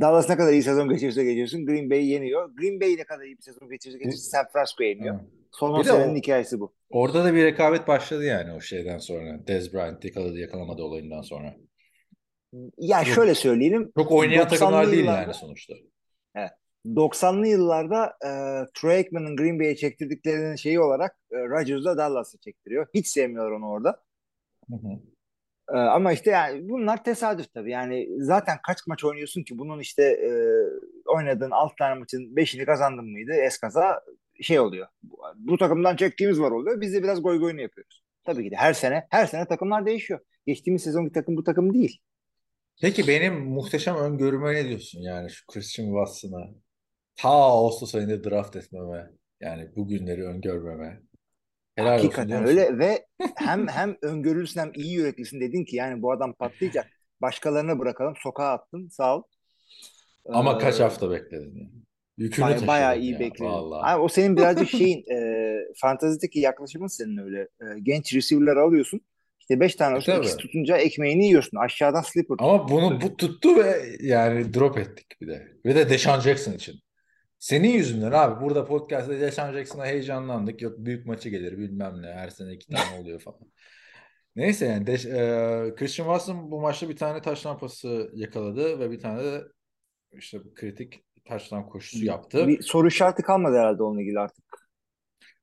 [0.00, 2.50] Dallas ne kadar iyi sezon geçirirse geçirsin Green Bay yeniyor.
[2.56, 5.14] Green Bay ne kadar iyi bir sezon geçirirse geçirsin San Francisco yeniyor.
[5.14, 5.20] Hı.
[5.52, 6.74] Son 10 Bir de senenin o- hikayesi bu.
[6.90, 9.46] Orada da bir rekabet başladı yani o şeyden sonra.
[9.46, 11.56] Dez Bryant yakaladı yakalamadı olayından sonra.
[12.78, 13.92] Ya şöyle söyleyelim.
[13.96, 15.74] Çok oynayan 90'lı takımlar değil yani sonuçta.
[16.86, 18.30] 90'lı yıllarda e,
[18.74, 22.86] Troy Aikman'ın Green Bay'e çektirdiklerinin şeyi olarak e, Rodgers da Dallas'a çektiriyor.
[22.94, 24.02] Hiç sevmiyorlar onu orada.
[24.70, 25.00] Hı hı.
[25.72, 27.70] E, ama işte yani bunlar tesadüf tabii.
[27.70, 30.30] Yani zaten kaç maç oynuyorsun ki bunun işte e,
[31.06, 33.32] oynadığın 6 tane maçın 5'ini kazandın mıydı?
[33.32, 34.00] Eskaza
[34.40, 34.86] şey oluyor.
[35.02, 36.80] Bu, bu takımdan çektiğimiz var oluyor.
[36.80, 38.04] Biz de biraz goy goyunu yapıyoruz.
[38.24, 40.20] Tabii ki de her sene her sene takımlar değişiyor.
[40.46, 42.00] Geçtiğimiz sezonki takım bu takım değil.
[42.80, 46.63] Peki benim muhteşem öngörüme ne diyorsun yani şu Christian Watson'a?
[47.16, 49.10] Ta Ağustos ayında draft etmeme.
[49.40, 51.02] Yani bu günleri öngörmeme.
[51.76, 52.56] Helal olsun Hakikaten musun?
[52.56, 56.86] öyle ve hem hem öngörülsün hem iyi yüreklisin dedin ki yani bu adam patlayacak.
[57.20, 58.14] Başkalarına bırakalım.
[58.22, 58.88] Sokağa attın.
[58.88, 59.22] Sağ ol.
[60.28, 61.70] Ama Ee, kaç hafta bekledin yani?
[62.18, 63.86] Yükünü Bay, taşıdın bayağı iyi ya, vallahi.
[63.94, 67.40] Abi, o senin birazcık şeyin e, fantazideki yaklaşımın senin öyle.
[67.40, 69.00] E, genç receiver'ları alıyorsun.
[69.40, 70.12] İşte 5 tane olsun.
[70.12, 70.24] E, tabii.
[70.26, 71.56] ikisi tutunca ekmeğini yiyorsun.
[71.58, 72.36] Aşağıdan slipper.
[72.38, 75.48] Ama bunu bu tuttu ve yani drop ettik bir de.
[75.66, 76.80] Ve de Deshaun Jackson için.
[77.44, 80.62] Senin yüzünden abi burada podcast'ta Deshaun Jackson'a heyecanlandık.
[80.62, 82.06] Yok büyük maçı gelir bilmem ne.
[82.06, 83.40] Her sene iki tane oluyor falan.
[84.36, 89.00] Neyse yani Deş- e, Christian Watson bu maçta bir tane taş lampası yakaladı ve bir
[89.00, 89.42] tane de
[90.12, 92.48] işte kritik taştan koşusu yaptı.
[92.48, 94.44] Bir soru işareti kalmadı herhalde onunla ilgili artık.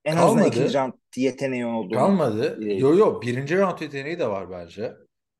[0.05, 0.47] En azından Kalmadı.
[0.47, 1.99] ikinci round yeteneği olduğunu.
[1.99, 2.57] Kalmadı.
[2.61, 4.93] Yo yo birinci round yeteneği de var bence.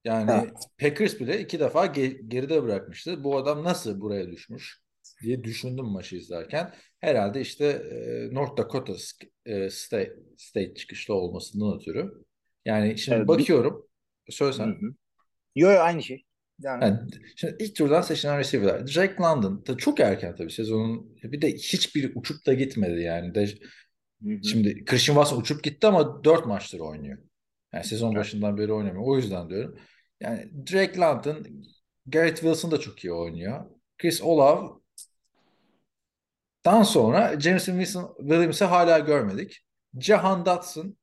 [0.05, 0.45] Yani Ha.
[0.79, 3.23] Packers bile iki defa ge- geride bırakmıştı.
[3.23, 4.81] Bu adam nasıl buraya düşmüş
[5.23, 6.73] diye düşündüm maçı izlerken.
[6.99, 7.65] Herhalde işte
[8.31, 8.93] e, North Dakota
[9.45, 12.11] e, State, State çıkışlı olmasından ötürü.
[12.65, 13.87] Yani şimdi Evet, bir- bakıyorum.
[14.27, 14.67] Hı Söylesen.
[14.67, 14.95] hı.
[15.55, 16.25] Yo yo aynı şey.
[16.59, 16.99] Yani, Yani
[17.35, 18.87] şimdi ilk turdan seçilen receiver'lar.
[18.87, 23.35] Drake London da çok erken tabii sezonun bir de hiçbir uçup da gitmedi yani.
[23.35, 23.47] De,
[24.23, 24.39] Hı hı.
[24.41, 27.17] Şimdi Christian Watson uçup gitti ama 4 maçtır oynuyor.
[27.73, 29.03] Yani sezon başından beri oynamıyor.
[29.07, 29.79] O yüzden diyorum.
[30.21, 31.47] Yani Drake London,
[32.05, 33.65] Garrett Wilson da çok iyi oynuyor.
[33.97, 34.67] Chris Olave
[36.65, 39.65] dan sonra Jameson Wilson, Williams'ı hala görmedik.
[39.99, 40.97] Jahan Dotson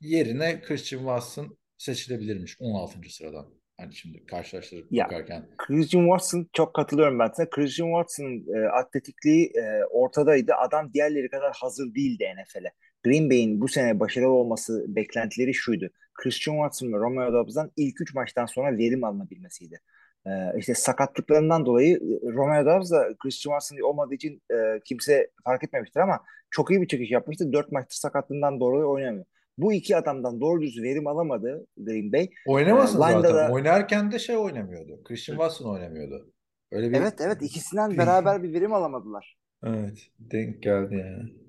[0.00, 2.98] yerine Christian Watson seçilebilirmiş 16.
[3.10, 3.46] sıradan.
[3.80, 5.04] Hani şimdi karşılaştırıp Ya.
[5.04, 5.48] bakarken.
[5.58, 7.50] Christian Watson çok katılıyorum ben sana.
[7.50, 10.52] Christian Watson'ın e, atletikliği e, ortadaydı.
[10.54, 12.72] Adam diğerleri kadar hazır değildi NFL'e.
[13.04, 15.90] Green Bay'in bu sene başarılı olması beklentileri şuydu.
[16.14, 19.80] Christian Watson ve Romeo Doubs'dan ilk üç maçtan sonra verim alınabilmesiydi.
[20.26, 25.64] E, işte sakatlıklarından dolayı e, Romeo Doubs da Christian Watson olmadığı için e, kimse fark
[25.64, 27.52] etmemiştir ama çok iyi bir çıkış yapmıştı.
[27.52, 29.24] Dört maçtır sakatlığından dolayı oynamıyor.
[29.58, 32.28] Bu iki adamdan doğru düz verim alamadı Green Bay.
[32.46, 33.22] Oynamasın Ee, zaten.
[33.34, 35.04] da- Oynarken de şey oynamıyordu.
[35.04, 36.32] Christian Watson oynamıyordu.
[36.72, 39.36] Öyle bir Evet evet ikisinden beraber bir verim alamadılar.
[39.64, 41.41] Evet, denk geldi yani.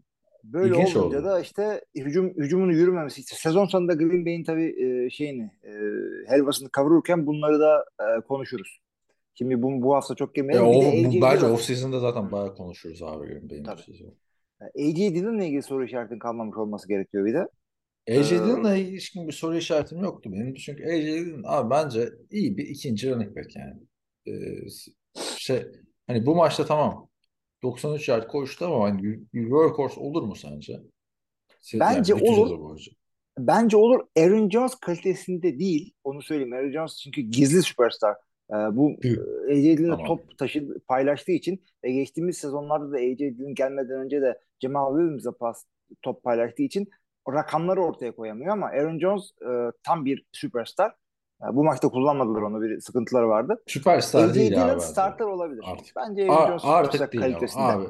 [0.44, 1.28] Böyle İlginç olunca oldu.
[1.28, 3.22] da işte hücum hücumun yürümemesi.
[3.22, 4.76] İşte sezon sonunda Green Bay'in tabii
[5.06, 5.72] e, şeyini e,
[6.28, 8.80] helvasını kavururken bunları da e, konuşuruz.
[9.36, 10.66] Şimdi bu, bu hafta çok E, girmeyelim.
[10.66, 13.82] o, bu, bence off season'da zaten bayağı konuşuruz abi Green Bay'in Tabii.
[13.82, 14.14] sezon.
[14.62, 17.48] AJ Dillon'la ilgili soru işaretinin kalmamış olması gerekiyor bir de.
[18.20, 20.54] AJ Dillon'la ilişkin bir soru işaretim yoktu benim.
[20.54, 23.74] Çünkü AJ Dillon abi bence iyi bir ikinci running back yani.
[24.28, 24.66] Ee,
[25.38, 25.66] şey
[26.08, 27.10] hani bu maçta tamam
[27.64, 30.74] 93 yard koştu ama hani bir, workhorse olur mu sence?
[31.62, 32.86] Se- Bence bütün olur.
[33.40, 34.00] Bence olur.
[34.18, 35.94] Aaron Jones kalitesinde değil.
[36.04, 36.54] Onu söyleyeyim.
[36.54, 38.16] Aaron Jones çünkü gizli süperstar.
[38.52, 39.10] Ee, bu e,
[39.52, 40.08] AJ Dillon'la Tamam.
[40.08, 45.32] top taşı paylaştığı için ve geçtiğimiz sezonlarda da AJ Dillon gelmeden önce de Jamal Williams'a
[45.32, 45.66] pas
[46.02, 46.90] top paylaştığı için
[47.30, 49.52] rakamları ortaya koyamıyor ama Aaron Jones e,
[49.84, 50.94] tam bir süperstar.
[51.54, 52.62] Bu maçta kullanmadılar onu.
[52.62, 53.64] Bir sıkıntıları vardı.
[53.68, 55.62] Süperstar AJ değil Dillon abi starter olabilir.
[55.66, 55.96] Artık.
[55.96, 57.64] Bence Aaron A- Jones artık değil kalitesinde.
[57.64, 57.86] abi.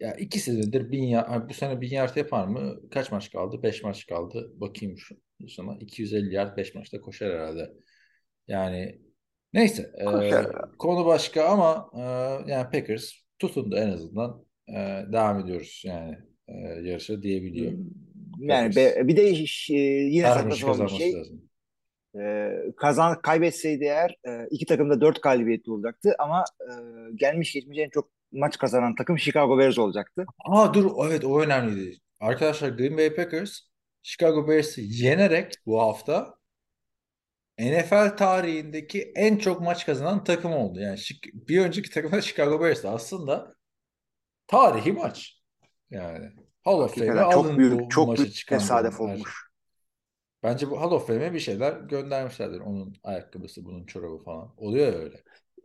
[0.00, 2.76] Ya iki senedir bin ya abi bu sene bin yard yapar mı?
[2.90, 3.62] Kaç maç kaldı?
[3.62, 4.52] Beş maç kaldı.
[4.56, 5.14] Bakayım şu
[5.48, 7.72] sana 250 yard 5 maçta koşar herhalde.
[8.48, 9.00] Yani
[9.52, 10.04] neyse e,
[10.78, 12.00] konu başka ama e,
[12.50, 14.72] yani Packers tutundu en azından E,
[15.12, 16.16] devam ediyoruz yani
[16.48, 17.72] e, yarışa diyebiliyor.
[18.40, 18.96] Yani Packers.
[18.96, 21.12] be- bir de e, yine sapan bir şey.
[21.14, 21.42] lazım.
[22.20, 26.72] Ee, kazan kaybetseydi eğer e, iki takım da dört galibiyetli olacaktı ama e,
[27.14, 30.26] gelmiş geçmiş en çok maç kazanan takım Chicago Bears olacaktı.
[30.44, 31.98] Aa dur evet o önemliydi.
[32.20, 33.60] Arkadaşlar Green Bay Packers
[34.02, 36.34] Chicago Bears'i yenerek bu hafta
[37.58, 40.80] NFL tarihindeki en çok maç kazanan takım oldu.
[40.80, 40.98] Yani
[41.34, 42.88] bir önceki takım da Chicago Bears'ti.
[42.88, 43.54] Aslında
[44.46, 45.42] tarihi maç.
[45.90, 46.30] Yani
[46.64, 49.43] Hall of Fame'e Hakikaten çok alın büyük bu çok maçı büyük tesadüf olmuş.
[50.44, 52.60] Bence bu Hall of Fame'e bir şeyler göndermişlerdir.
[52.60, 54.54] Onun ayakkabısı, bunun çorabı falan.
[54.56, 55.16] Oluyor ya öyle.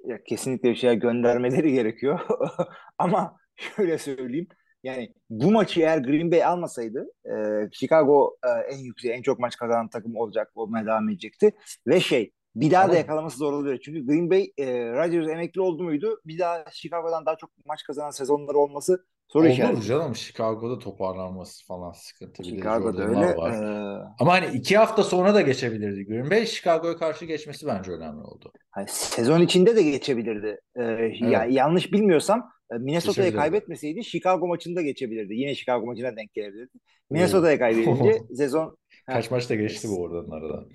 [0.06, 2.20] Ya, kesinlikle bir şeyler göndermeleri gerekiyor.
[2.98, 4.48] Ama şöyle söyleyeyim.
[4.84, 7.34] Yani bu maçı eğer Green Bay almasaydı e,
[7.72, 11.52] Chicago e, en yüksek, en çok maç kazanan takım olacak, olmaya devam edecekti.
[11.88, 13.80] Ve şey bir daha Ama- da yakalaması zor oluyor.
[13.86, 16.22] Çünkü Green Bay e, Rodgers emekli oldu muydu?
[16.26, 19.82] Bir daha Chicago'dan daha çok maç kazanan sezonları olması soru Olur işareti.
[19.82, 22.44] canım Chicago'da toparlanması falan sıkıntı.
[22.44, 23.38] Chicago'da öyle.
[23.38, 23.52] Var.
[23.52, 26.46] e, Ama hani iki hafta sonra da geçebilirdi Green Bay.
[26.46, 28.52] Chicago'ya karşı geçmesi bence önemli oldu.
[28.72, 30.60] hani sezon içinde de geçebilirdi.
[30.76, 30.84] E,
[31.30, 35.34] ya, yanlış bilmiyorsam Minnesota'ya kaybetmeseydi Chicago maçında geçebilirdi.
[35.34, 36.72] Yine Chicago maçına denk gelebilirdi.
[37.10, 38.78] Minnesota'ya kaybedince sezon.
[39.06, 40.68] Kaç maçta geçti bu oradan aradan.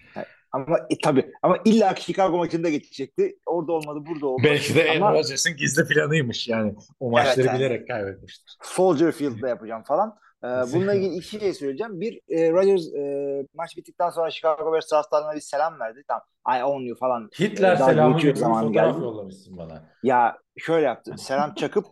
[0.55, 3.39] Ama e, tabii ama illa Chicago maçında geçecekti.
[3.47, 4.43] Orada olmadı, burada oldu.
[4.45, 6.75] Belki de Ama- Rodgers'ın gizli planıymış yani.
[7.01, 7.59] O maçları yani.
[7.59, 8.57] bilerek kaybetmiştir.
[8.63, 10.19] Soldier Field'da yapacağım falan.
[10.45, 12.01] Ee, bununla ilgili iki şey söyleyeceğim.
[12.01, 16.03] Bir, e, Rodgers e, maç bittikten sonra Chicago Bears taraftarlarına bir selam verdi.
[16.09, 16.23] Tamam,
[16.61, 17.31] I own you falan.
[17.41, 19.01] Hitler daha selamı gibi fotoğraf geldi.
[19.01, 19.83] yollamışsın bana.
[20.03, 21.15] Ya şöyle yaptı.
[21.19, 21.87] Selam çakıp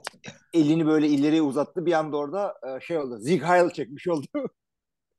[0.55, 1.87] elini böyle ileriye uzattı.
[1.87, 3.19] Bir anda orada e, şey oldu.
[3.19, 4.27] Zig Heil çekmiş oldu.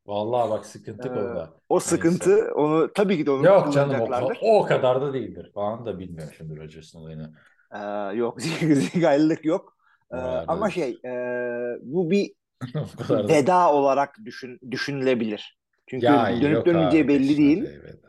[0.06, 1.54] Vallahi bak sıkıntı Ee, konuda.
[1.70, 4.02] o sıkıntı onu tabii ki de onu Yok canım
[4.42, 7.34] o, o kadar da değildir falan da bilmiyorum şimdi Rodgers'ın olayını.
[7.74, 9.78] Ee, yok Zig, Zig Heil'lik yok.
[10.12, 11.12] Ee, Oralarda ama şey e,
[11.82, 12.34] bu bir
[13.10, 13.28] da.
[13.28, 15.58] veda olarak düşün, düşünülebilir.
[15.88, 17.66] Çünkü Ya dönüp dönmeyeceği belli işte değil.
[17.66, 18.08] şey veda.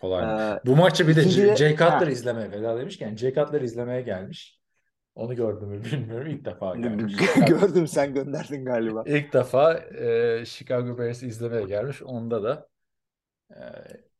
[0.00, 0.52] Kolay.
[0.52, 2.10] Ee, Bu maçı bir de Jay Cutler Ha.
[2.10, 4.61] izlemeye veda demişken Jay Cutler izlemeye gelmiş.
[5.14, 6.26] Onu gördüm mü bilmiyorum.
[6.26, 7.16] İlk defa gelmiş.
[7.48, 9.04] Gördüm sen gönderdin galiba.
[9.06, 12.02] İlk defa e, Chicago Bears'i izlemeye gelmiş.
[12.02, 12.68] Onda da
[13.50, 13.56] e,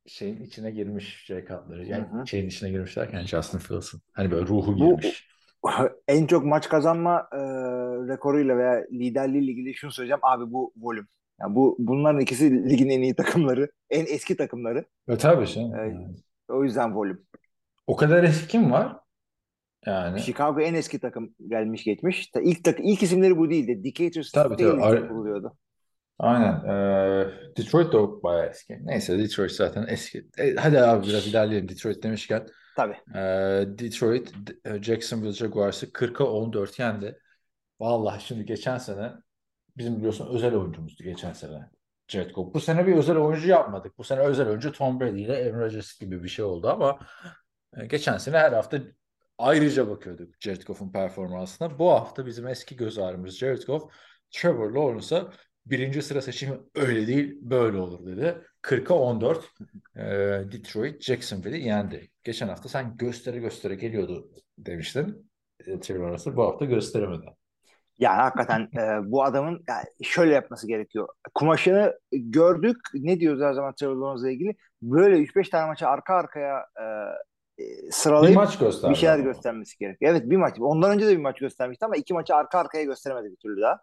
[0.06, 1.86] şeyin içine girmiş Jay Cutler'ı.
[1.86, 2.26] Yani Hı hı.
[2.26, 4.00] şeyin içine girmiş derken Justin Fields'ın.
[4.12, 5.28] Hani böyle ruhu Bu- girmiş.
[6.08, 7.38] en çok maç kazanma e,
[8.08, 10.20] rekoruyla veya liderliğiyle ilgili şunu söyleyeceğim.
[10.22, 11.08] Abi bu volüm.
[11.40, 14.84] Yani bu bunların ikisi ligin en iyi takımları, en eski takımları.
[15.08, 15.42] Ve tabii.
[15.42, 15.56] Evet.
[15.56, 16.16] Yani.
[16.48, 17.26] O yüzden volüm.
[17.86, 18.96] O kadar eski kim var?
[19.86, 22.30] Yani Chicago en eski takım gelmiş geçmiş.
[22.42, 23.84] İlk tak ilk isimleri bu değildi.
[23.84, 24.80] Decatur Tabii, tabii.
[24.82, 25.56] diye kuruluyordu.
[26.18, 26.64] aynen.
[26.64, 28.78] E, Detroit de bayağı eski.
[28.82, 30.26] Neyse Detroit zaten eski.
[30.38, 32.46] E, hadi abi biraz ilerleyelim Detroit demişken.
[32.76, 32.96] Tabii.
[33.14, 33.20] E,
[33.78, 34.32] Detroit
[34.82, 37.18] Jacksonville Jaguars'ı 40'a 14 yendi.
[37.80, 39.12] Vallahi şimdi geçen sene
[39.76, 41.70] bizim biliyorsun özel oyuncumuzdu geçen sene.
[42.08, 42.54] Jared Goff.
[42.54, 43.98] Bu sene bir özel oyuncu yapmadık.
[43.98, 46.98] Bu sene özel oyuncu Tom Brady ile Aaron Rodgers gibi bir şey oldu ama
[47.76, 48.78] e, geçen sene her hafta
[49.42, 51.78] ayrıca bakıyorduk Jared Goff'un performansına.
[51.78, 53.92] Bu hafta bizim eski göz ağrımız Jared Goff,
[54.30, 55.32] Trevor Lawrence'a
[55.66, 58.38] birinci sıra seçimi öyle değil böyle olur dedi.
[58.62, 59.44] 40'a 14
[59.96, 60.02] e,
[60.52, 62.10] Detroit Jacksonville'i yendi.
[62.24, 65.30] Geçen hafta sen göstere göstere geliyordu demiştin.
[65.66, 67.26] E, Trevor Lawrence bu hafta gösteremedi.
[67.98, 71.08] Yani hakikaten e, bu adamın yani şöyle yapması gerekiyor.
[71.34, 72.76] Kumaşını gördük.
[72.94, 74.56] Ne diyoruz her zaman Trevor Lawrence'la ilgili?
[74.82, 76.84] Böyle 3-5 tane maçı arka arkaya e,
[77.58, 78.90] e, Bir sıralayıp maç gösterdi.
[78.92, 79.24] bir şeyler ama.
[79.24, 80.10] göstermesi gerekiyor.
[80.12, 80.56] Evet bir maç.
[80.60, 83.80] Ondan önce de bir maç göstermişti ama iki maçı arka arkaya gösteremedi bir türlü daha.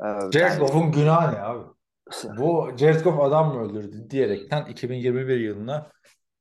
[0.00, 1.64] E, Jared Goff'un günahı ne abi?
[2.38, 5.86] Bu Jared Goff adam mı öldürdü diyerekten 2021 yılına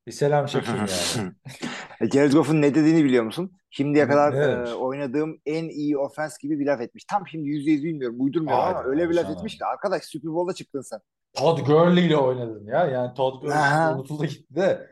[0.07, 2.11] bir selam çekeyim yani.
[2.13, 3.51] Jared Goff'un ne dediğini biliyor musun?
[3.69, 7.05] Şimdiye kadar e, oynadığım en iyi ofens gibi bir laf etmiş.
[7.05, 8.15] Tam şimdi yüzde yüz bilmiyorum.
[8.19, 9.37] Uydurmuyorum ama öyle bir laf canım.
[9.37, 10.99] etmiş ki arkadaş Super Bowl'da çıktın sen.
[11.33, 12.85] Todd Gurley ile oynadın ya.
[12.85, 14.87] Yani Todd Gurley unutuldu gitti de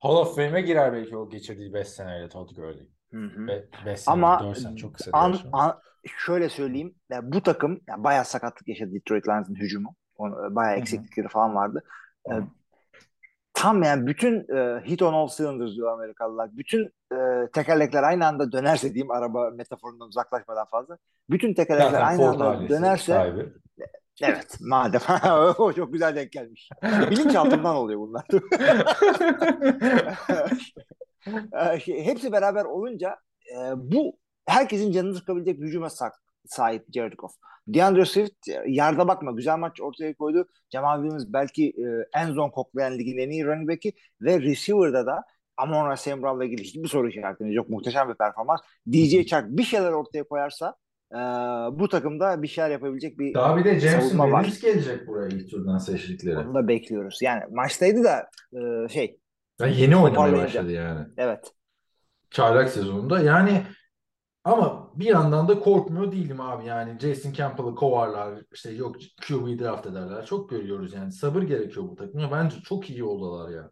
[0.00, 2.88] Hall of Fame'e girer belki o geçirdiği 5 seneyle Todd Gurley.
[3.12, 5.80] 5 sene, Ama 4 sene çok kısa an, an.
[6.26, 6.94] şöyle söyleyeyim.
[7.10, 9.94] Yani bu takım yani bayağı sakatlık yaşadı Detroit Lions'ın hücumu.
[10.16, 10.80] Onu, bayağı hı.
[10.80, 11.82] eksiklikleri falan vardı.
[12.30, 12.44] E, Hı.
[13.54, 16.56] tam yani bütün e, hit on all cylinders diyor Amerikalılar.
[16.56, 20.98] Bütün e, tekerlekler aynı anda dönerse diyeyim araba metaforundan uzaklaşmadan fazla.
[21.30, 23.52] Bütün tekerlekler Zaten aynı Ford anda dönerse sahibi.
[24.22, 25.00] Evet madem
[25.58, 26.68] o çok güzel denk gelmiş.
[26.82, 28.24] Bilinçaltından oluyor bunlar.
[31.84, 33.16] Şey, hepsi beraber olunca
[33.56, 36.12] e, bu herkesin canını sıkabilecek hücuma sa-
[36.46, 37.32] sahip Jared Goff.
[37.68, 40.48] DeAndre Swift e, yarda bakma güzel maç ortaya koydu.
[40.72, 45.24] Jamal Williams belki e, en zon koklayan ligin en iyi running back'i ve receiver'da da
[45.56, 47.68] Amon Ra Brown'la ilgili hiçbir soru işaretimiz yok.
[47.68, 48.60] Muhteşem bir performans.
[48.92, 50.76] DJ Chark bir şeyler ortaya koyarsa
[51.12, 51.18] e,
[51.80, 54.08] bu takımda bir şeyler yapabilecek bir Daha bir de Jameson.
[54.08, 56.38] Williams gelecek buraya ilk turdan seçtikleri.
[56.38, 57.18] Onu da bekliyoruz.
[57.22, 59.18] Yani maçtaydı da e, şey
[59.60, 61.06] Yani yeni oynamaya başladı yani.
[61.16, 61.52] evet.
[62.30, 63.20] çaylak sezonunda.
[63.20, 63.62] Yani
[64.44, 66.66] ama bir yandan da korkmuyor değilim abi.
[66.66, 68.38] Yani Jason Campbell'ı kovarlar.
[68.52, 68.96] işte yok
[69.28, 70.26] QB draft ederler.
[70.26, 71.12] Çok görüyoruz yani.
[71.12, 72.32] Sabır gerekiyor bu takıma.
[72.32, 73.70] Bence çok iyi oldular ya.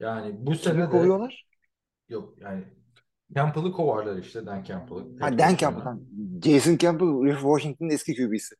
[0.00, 1.46] Yani bu sene Kimi de kovuyorlar?
[2.08, 2.64] yok yani
[3.34, 5.18] Campbell'ı kovarlar işte Dan Campbell'ı.
[5.20, 5.56] Ha, Dan.
[5.56, 6.00] Campbell'dan.
[6.44, 8.54] Jason Campbell, Washington'ın eski QB'si.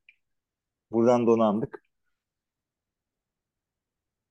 [0.90, 1.82] Buradan da onu andık.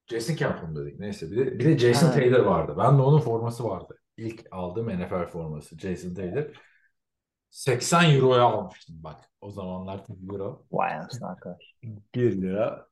[0.08, 1.00] Jason Campbell dedik.
[1.00, 2.14] Neyse bir de, bir de Jason Ha.
[2.14, 2.76] Taylor vardı.
[2.78, 4.00] Ben de onun forması vardı.
[4.18, 6.46] İlk aldığım NFL forması Jason Taylor.
[7.50, 9.32] 80 euroya almıştım bak.
[9.42, 10.66] O zamanlar tabii euro.
[10.72, 11.74] Vay anasını arkadaş.
[12.16, 12.88] 1 lira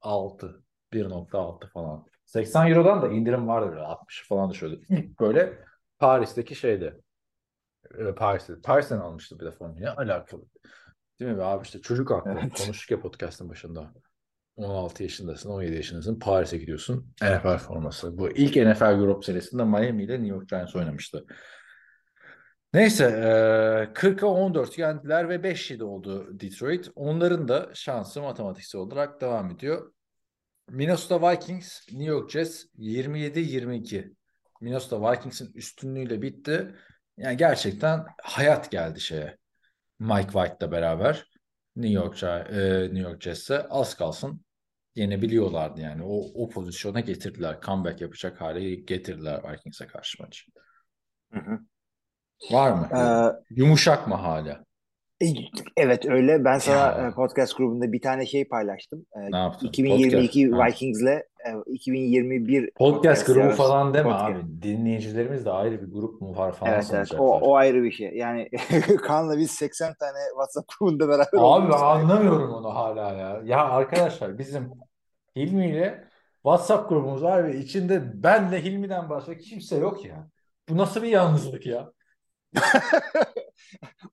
[0.00, 0.62] 6.
[0.92, 2.06] 1.6 falan.
[2.24, 4.76] 80 Euro'dan da indirim vardı böyle 60 falan da şöyle.
[4.88, 5.58] İlk böyle
[6.04, 7.00] Paris'teki şeyde.
[7.98, 8.54] e, Paris'te.
[8.62, 9.90] Paris'ten almıştım bir de formayı.
[9.90, 10.42] Alakalı.
[11.20, 12.30] Değil mi be abi işte çocuk aklı.
[12.30, 12.64] Evet.
[12.64, 13.92] Konuştuk ya podcast'ın başında.
[14.56, 16.18] 16 yaşındasın, 17 yaşındasın.
[16.18, 17.14] Paris'e gidiyorsun.
[17.22, 18.18] NFL forması.
[18.18, 21.26] Bu ilk NFL Europe serisinde Miami ile New York Giants oynamıştı.
[22.74, 26.90] Neyse, e, 40'a 14 yendiler ve 5-7 oldu Detroit.
[26.94, 29.92] Onların da şansı matematiksel olarak devam ediyor.
[30.68, 34.14] Minnesota Vikings, New York Jets 27-22.
[34.64, 36.74] Minnesota Vikings'in üstünlüğüyle bitti.
[37.16, 39.36] Yani gerçekten hayat geldi şeye.
[39.98, 41.30] Mike White'la beraber
[41.76, 44.44] New York e, New York Jets'e az kalsın
[44.94, 46.02] yenebiliyorlardı yani.
[46.04, 47.60] O, o pozisyona getirdiler.
[47.60, 50.44] Comeback yapacak hale getirdiler Vikings'e karşı maçı.
[51.32, 51.58] Hı hı.
[52.50, 52.88] Var mı?
[52.96, 54.64] Ee, Yumuşak mı hala?
[55.22, 55.26] e,
[55.76, 56.44] evet öyle.
[56.44, 57.08] Ben sana Ya.
[57.08, 59.06] e, podcast grubunda bir tane şey paylaştım.
[59.16, 59.66] E, Ne yaptın?
[59.68, 60.62] 2022 Podcast.
[60.62, 60.66] Ha.
[60.66, 61.22] Vikings'le
[61.66, 64.30] 2021 Podcast grubu arası- falan deme podcast.
[64.30, 64.62] abi.
[64.62, 68.10] Dinleyicilerimiz de ayrı bir grup mu var falan Evet evet o, o ayrı bir şey.
[68.14, 68.48] Yani
[69.02, 73.40] Kaan'la biz 80 tane WhatsApp grubunda beraber Abi olduğumuz- anlamıyorum onu hala ya.
[73.44, 74.70] Ya arkadaşlar bizim
[75.36, 76.04] Hilmi ile
[76.42, 80.28] WhatsApp grubumuz var ve içinde benle Hilmi'den başka kimse yok ya.
[80.68, 81.90] Bu nasıl bir yalnızlık ya?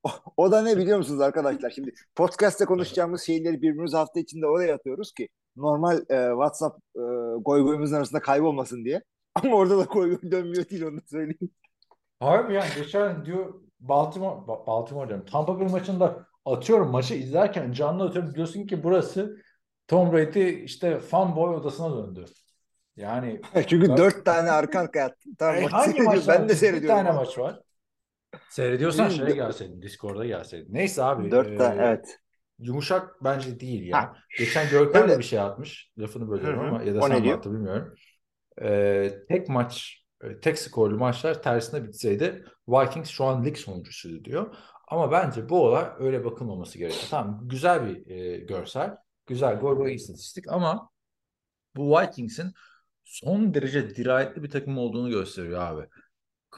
[0.04, 1.69] O, o da ne biliyor musunuz arkadaşlar?
[1.69, 7.00] Şimdi podcast'te konuşacağımız şeyleri birbirimiz hafta içinde oraya atıyoruz ki normal e, WhatsApp e,
[7.41, 9.02] goy goyumuzun arasında kaybolmasın diye.
[9.36, 11.52] Ama orada da goy goy dönmüyor değil onu da söyleyeyim.
[12.19, 15.26] Harbi yani geçen diyor Baltimore, Ba- Baltimore diyorum.
[15.26, 19.38] Tampa Bay maçında atıyorum maçı izlerken canlı atıyorum diyorsun ki burası
[19.88, 22.26] Tom Brady işte fanboy odasına döndü.
[22.95, 25.34] Yani Çünkü Ben- dört tane arka arkaya attım.
[25.39, 26.39] Tamam, maçı hangi maçlar?
[26.39, 26.97] Ben de Bir seyrediyorum.
[26.97, 27.60] tane maç var.
[28.49, 30.73] Seyrediyorsan şeye gelseydin, Discord'a gelseydin.
[30.73, 31.31] Neyse abi.
[31.31, 32.19] Dört e, tane evet.
[32.59, 33.97] Yumuşak bence değil ya.
[33.97, 34.13] Ha.
[34.37, 35.91] Geçen Görkem de bir şey atmış.
[35.97, 36.67] Lafını bölüyorum Hı hı.
[36.67, 37.95] ama ya da O sen mi attı bilmiyorum.
[38.61, 44.55] Ee, tek maç, e, tek skorlu maçlar tersine bitseydi Vikings şu an lig sonuncusuydu diyor.
[44.87, 47.07] Ama bence bu olay öyle bakılmaması gerekiyor.
[47.09, 50.89] Tamam güzel bir e, görsel, güzel gol gol istatistik ama
[51.75, 52.51] bu Vikings'in
[53.03, 55.87] son derece dirayetli bir takım olduğunu gösteriyor abi.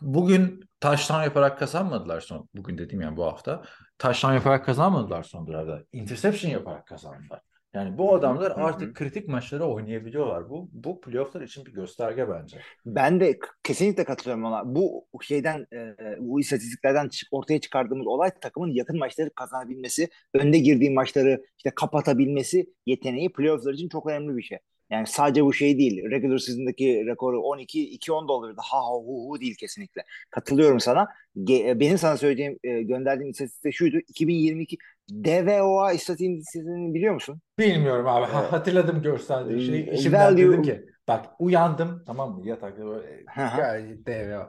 [0.01, 2.49] Bugün taştan yaparak kazanmadılar son.
[2.55, 3.63] Bugün dediğim yani bu hafta.
[3.97, 5.83] Taştan yaparak kazanmadılar son durada.
[5.91, 7.41] Interception yaparak kazandılar.
[7.73, 10.49] Yani bu adamlar artık kritik maçları oynayabiliyorlar.
[10.49, 12.57] Bu bu playofflar için bir gösterge bence.
[12.85, 14.75] Ben de kesinlikle katılıyorum ona.
[14.75, 21.43] Bu şeyden e, bu istatistiklerden ortaya çıkardığımız olay takımın yakın maçları kazanabilmesi, önde girdiği maçları
[21.57, 24.57] işte kapatabilmesi yeteneği playofflar için çok önemli bir şey.
[24.89, 26.03] Yani sadece bu şey değil.
[26.11, 28.61] Regular season'daki rekoru 12-2-10 da olabilirdi.
[28.63, 30.03] Ha ha hu hu değil kesinlikle.
[30.29, 31.07] Katılıyorum sana.
[31.37, 33.97] Ge- e, benim sana söyleyeceğim, e, gönderdiğim istatistik şuydu.
[33.97, 34.77] 2022
[35.09, 37.41] DVOA istatistiğini biliyor musun?
[37.59, 38.25] Bilmiyorum abi.
[38.25, 38.51] Ha- Evet.
[38.53, 39.89] hatırladım gösterdiği Ee, şeyi.
[39.91, 44.39] İçimden value- dedim ki bak uyandım tamam mı yatakta böyle gayet dev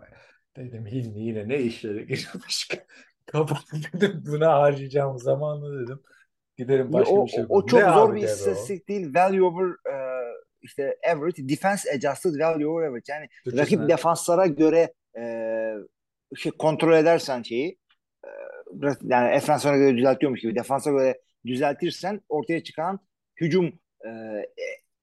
[0.56, 2.68] dedim Hilmi yine ne işleri geçirmiş.
[3.26, 3.58] Kapat
[3.92, 6.00] dedim buna harcayacağım zamanı dedim.
[6.56, 9.14] Giderim başka o, bir şey o- o çok Ne zor bir istatistik değil.
[9.14, 10.13] Value over e,
[10.64, 13.12] işte average, defense adjusted value over average.
[13.12, 15.24] Yani Türkçesine- rakip defanslara göre e,
[16.36, 17.78] şey kontrol edersen şeyi
[18.24, 18.28] e,
[19.02, 23.00] yani defanslara göre düzeltiyormuş gibi defansa göre düzeltirsen ortaya çıkan
[23.40, 23.72] hücum
[24.06, 24.10] e,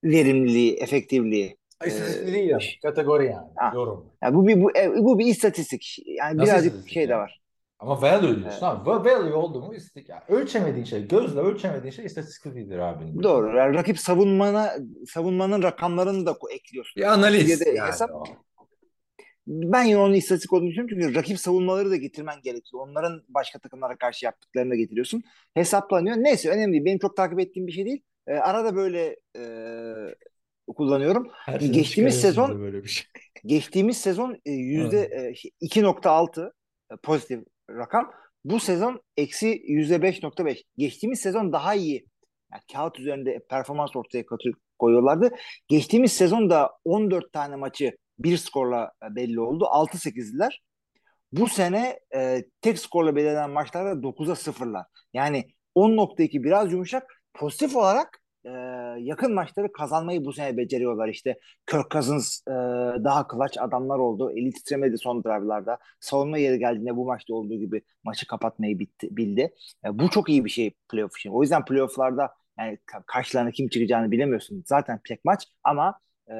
[0.04, 1.58] verimliliği, efektivliği.
[1.86, 2.64] İstatistik Ee, değil yani.
[2.82, 3.48] Kategori yani.
[3.56, 3.72] Ha.
[3.76, 4.12] Yorum.
[4.24, 5.98] Yani bu bir bu, e, bu bir istatistik.
[6.06, 7.22] Yani Nasıl birazcık istatistik şey de yani?
[7.22, 7.41] var.
[7.82, 8.90] Ama value diyorsun abi.
[8.90, 10.10] Va- Value oldu mu istatistik.
[10.10, 13.24] Yani ölçemediğin şey, gözle ölçemediğin şey istatistik değildir abi.
[13.24, 13.58] Doğru.
[13.58, 14.74] Yani rakip savunmana
[15.08, 17.02] savunmanın rakamlarını da ekliyorsun.
[17.02, 18.24] Bir analiz yani hesap- o.
[19.48, 22.88] Ben yine onun istatistik olduğunu düşünüyorum çünkü rakip savunmaları da getirmen gerekiyor.
[22.88, 25.24] Onların başka takımlara karşı yaptıklarını da getiriyorsun.
[25.54, 26.16] Hesaplanıyor.
[26.18, 26.86] Neyse önemli değil.
[26.86, 28.04] Benim çok takip ettiğim bir şey değil.
[28.28, 29.44] Ee, arada böyle e,
[30.78, 31.28] kullanıyorum.
[31.34, 33.06] Her Geçtiğimiz sezon- böyle bir şey.
[33.46, 36.52] Geçtiğimiz sezon e, yüzde e, 2.6
[36.92, 38.12] e, pozitif rakam.
[38.46, 40.64] Bu sezon eksi yüzde 5.5.
[40.78, 42.06] Geçtiğimiz sezon daha iyi.
[42.54, 44.24] Yani kağıt üzerinde performans ortaya
[44.80, 45.32] koyuyorlardı.
[45.68, 49.64] Geçtiğimiz sezon da 14 tane maçı bir skorla e, belli oldu.
[49.66, 50.62] 6-8'liler.
[51.32, 54.86] Bu sene e, tek skorla belirlenen maçlarda 9'a 0'lar.
[55.14, 55.46] Yani
[55.76, 57.14] 10.2 biraz yumuşak.
[57.34, 58.50] Pozitif olarak e,
[59.00, 61.08] yakın maçları kazanmayı bu sene beceriyorlar.
[61.08, 61.40] İşte
[61.72, 62.52] Kirk Cousins e,
[63.04, 64.32] daha clutch adamlar oldu.
[64.32, 65.78] Eli titremedi son drive'larda.
[66.00, 69.54] Savunma yeri geldiğinde bu maçta olduğu gibi maçı kapatmayı bitti, bildi.
[69.86, 71.30] E, bu çok iyi bir şey playoff için.
[71.30, 74.64] O yüzden playoff'larda yani ka- karşılarına kim çıkacağını bilemiyorsun.
[74.66, 76.34] Zaten tek maç ama e,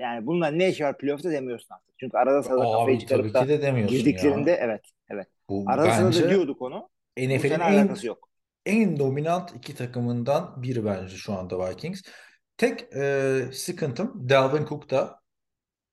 [0.00, 1.94] yani bununla ne işi var playoff'ta demiyorsun artık.
[1.98, 4.56] Çünkü arada sırada kafayı çıkarıp da de girdiklerinde ya.
[4.60, 5.28] evet evet.
[5.48, 6.88] Bu Arada sırada diyorduk onu.
[7.18, 8.29] NFL'in en yok.
[8.70, 12.02] En dominant iki takımından biri bence şu anda Vikings.
[12.56, 15.20] Tek e, sıkıntım Dalvin Cook'ta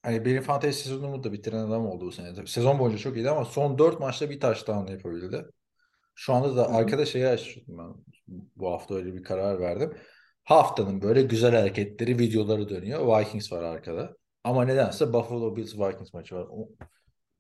[0.04, 2.48] hani benim fantasy sezonumu da bitiren adam oldu bu sene.
[2.48, 5.46] Sezon boyunca çok iyiydi ama son 4 maçta bir touchdown yapabildi.
[6.16, 7.94] Şu anda da arkada şeyi açtım ben.
[8.56, 9.94] Bu hafta öyle bir karar verdim.
[10.44, 13.20] Haftanın böyle güzel hareketleri, videoları dönüyor.
[13.20, 14.16] Vikings var arkada.
[14.44, 16.48] Ama nedense Buffalo Bills Vikings maçı var.
[16.50, 16.70] O,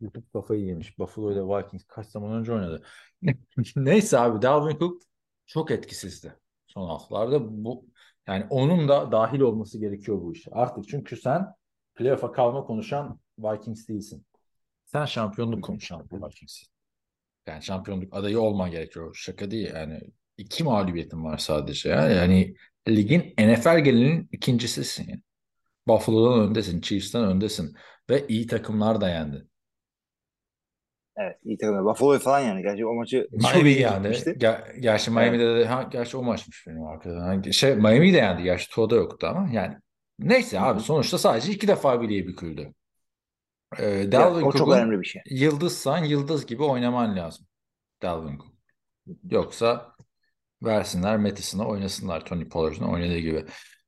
[0.01, 0.99] YouTube kafayı yemiş.
[0.99, 2.83] Buffalo ile Vikings kaç zaman önce oynadı.
[3.75, 5.01] Neyse abi Dalvin Cook
[5.47, 6.35] çok etkisizdi
[6.67, 7.63] son haftalarda.
[7.63, 7.85] Bu
[8.27, 10.51] yani onun da dahil olması gerekiyor bu işe.
[10.51, 11.45] Artık çünkü sen
[11.95, 14.25] playoff'a kalma konuşan Vikings değilsin.
[14.85, 16.67] Sen şampiyonluk konuşan Vikings'in.
[17.47, 19.15] Yani şampiyonluk adayı olman gerekiyor.
[19.15, 20.01] Şaka değil yani.
[20.37, 21.89] iki mağlubiyetin var sadece.
[21.89, 22.55] Yani, yani
[22.89, 25.09] ligin NFL gelinin ikincisisin.
[25.09, 25.21] Yani.
[25.87, 27.75] Buffalo'dan öndesin, Chiefs'ten öndesin
[28.09, 29.47] ve iyi takımlar da yendi.
[31.17, 31.85] Evet iyi takım.
[31.85, 32.61] Buffalo falan yani.
[32.61, 34.29] Gerçi o maçı Miami gitmişti.
[34.29, 37.41] Ger- gerçi Miami'de de ha, gerçi o maçmış benim arkadan.
[37.41, 38.43] Şey Miami'yi de yendi.
[38.43, 39.75] Gerçi Tua'da yoktu ama yani
[40.19, 42.73] neyse abi sonuçta sadece iki defa bileği büküldü.
[43.79, 45.21] Ee, Evet, Dalvin o çok önemli bir şey.
[45.29, 47.47] yıldızsan yıldız gibi oynaman lazım.
[48.01, 48.51] Dalvin Cook.
[49.31, 49.95] Yoksa
[50.63, 53.45] versinler Mattison'a oynasınlar Tony Pollard'ın oynadığı gibi.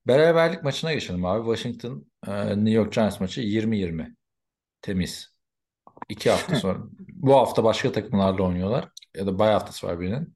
[0.07, 1.55] Beraberlik maçına geçelim abi.
[1.55, 4.15] Washington e, New York Giants maçı 20-20.
[4.81, 5.38] Temiz.
[6.09, 6.79] İki hafta sonra.
[6.99, 8.89] Bu hafta başka takımlarla oynuyorlar.
[9.15, 10.35] Ya da bay haftası var birinin.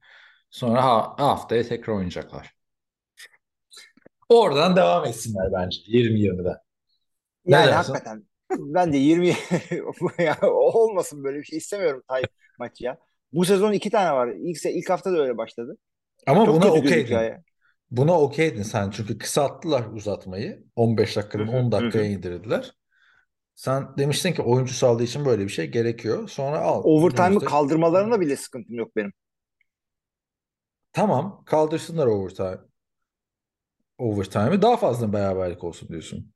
[0.49, 2.55] Sonra ha, haftaya tekrar oynayacaklar.
[4.29, 6.55] Oradan devam etsinler bence 20-20'den.
[7.45, 7.93] Ne Yani dersin?
[7.93, 9.27] hakikaten ben de 20
[10.19, 12.27] ya, olmasın böyle bir şey istemiyorum Tay
[12.59, 12.97] maçı ya.
[13.33, 14.27] Bu sezon iki tane var.
[14.29, 15.77] İlk, se- ilk hafta da öyle başladı.
[16.27, 17.33] Ama Çok buna okeydin.
[17.91, 20.65] Buna okeydin sen çünkü kısalttılar uzatmayı.
[20.75, 22.73] 15 dakikadan Hı hı, 10 hı dakikaya indirdiler.
[23.55, 26.27] Sen demiştin ki oyuncu sağlığı için böyle bir şey gerekiyor.
[26.27, 26.81] Sonra al.
[26.83, 29.13] Overtime'ı kaldırmalarına bile sıkıntım yok benim.
[30.93, 32.57] Tamam kaldırsınlar overtime.
[33.97, 36.33] Overtime'ı daha fazla beraberlik olsun diyorsun.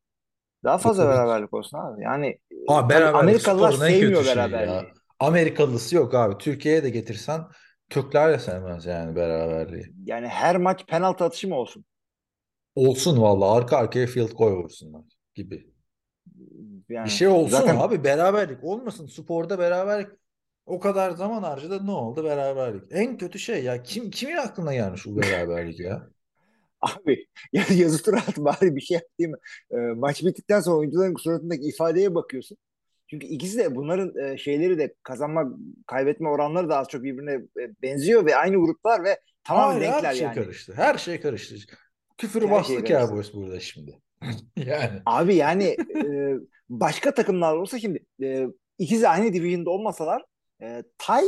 [0.63, 1.13] Daha fazla yok.
[1.13, 2.03] beraberlik olsun abi.
[2.03, 4.75] Yani tabii beraberlik Amerikalılar sevmiyor beraberliği.
[4.75, 4.85] ya.
[5.19, 6.37] Amerikalısı yok abi.
[6.37, 7.41] Türkiye'ye de getirsen
[7.89, 9.93] Türkler de sevmez yani beraberliği.
[10.05, 11.85] Yani her maç penaltı atışı mı olsun?
[12.75, 15.01] Olsun valla arka arkaya field goal vursunlar
[15.35, 15.76] gibi.
[16.89, 19.07] Yani Bir şey olsun zaten abi beraberlik olmasın.
[19.07, 20.07] Sporda beraberlik
[20.65, 22.83] o kadar zaman harcadı ne oldu beraberlik.
[22.91, 26.07] En kötü şey ya kim kimin aklına gelmiş bu beraberlik ya?
[26.81, 29.37] Abi ya yazı tura at bari bir şey yap değil mi?
[29.71, 32.57] E, maç bittikten sonra oyuncuların suratındaki ifadeye bakıyorsun.
[33.09, 35.57] Çünkü ikisi de bunların e, şeyleri de kazanma
[35.87, 40.09] kaybetme oranları da az çok birbirine e, benziyor ve aynı gruplar ve tamamen Hayır, denkler
[40.09, 40.35] her şey yani.
[40.35, 40.73] karıştı.
[40.75, 41.55] Her şey karıştı.
[42.17, 42.93] Küfürü Her şey bastık karıştı.
[42.93, 43.99] ya Boys burada şimdi.
[44.55, 45.01] Yani.
[45.05, 45.63] Abi yani
[45.95, 46.33] e,
[46.69, 48.47] başka takımlar olsa şimdi e,
[48.77, 50.23] ikisi aynı division'da olmasalar
[50.61, 51.23] e, tie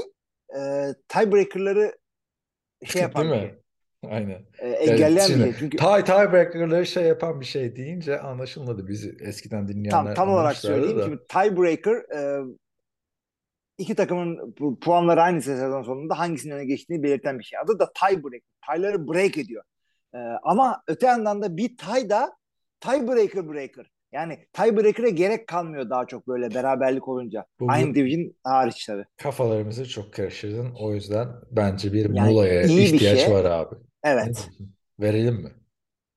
[0.59, 0.61] e,
[1.07, 1.97] tiebreaker'ları
[2.85, 3.55] şey yapan Değil mi?
[4.09, 4.45] Aynen.
[4.59, 5.53] E, Yani engelleyen bir şey.
[5.59, 8.87] Çünkü tie tiebreaker'ları şey yapan bir şey deyince anlaşılmadı.
[8.87, 10.99] Bizi eskiden tam dinleyenler tam olarak anlamışlardı söyleyeyim.
[10.99, 11.03] da.
[11.05, 12.43] Şimdi tiebreaker e,
[13.77, 17.59] iki takımın pu- puanları aynı sezon sonunda hangisinin öne geçtiğini belirten bir şey.
[17.59, 18.49] Adı da tiebreaker.
[18.71, 19.63] Tie'ları break ediyor.
[20.13, 22.33] E, ama öte yandan da bir tie da
[22.79, 23.91] tiebreaker breaker.
[24.11, 27.45] Yani tiebreaker'e gerek kalmıyor daha çok böyle beraberlik olunca.
[27.59, 29.05] Bugün- Aynı division hariç tabii.
[29.17, 30.73] Kafalarımızı çok karıştırdın.
[30.79, 32.35] O yüzden bence bir Yani
[32.77, 33.33] bir ihtiyaç şey.
[33.33, 33.75] var abi.
[34.03, 34.49] Evet.
[34.99, 35.51] Verelim mi?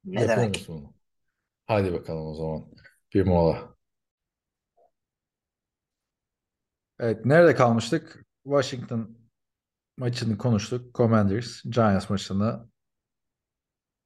[0.05, 0.64] Ne Yapıyor demek?
[0.68, 0.95] bunu?
[1.66, 2.64] Hadi bakalım o zaman.
[3.14, 3.74] Bir mola.
[7.01, 8.24] Evet, nerede kalmıştık?
[8.45, 9.18] Washington
[9.99, 10.95] maçını konuştuk.
[10.95, 12.68] Commanders, Giants maçını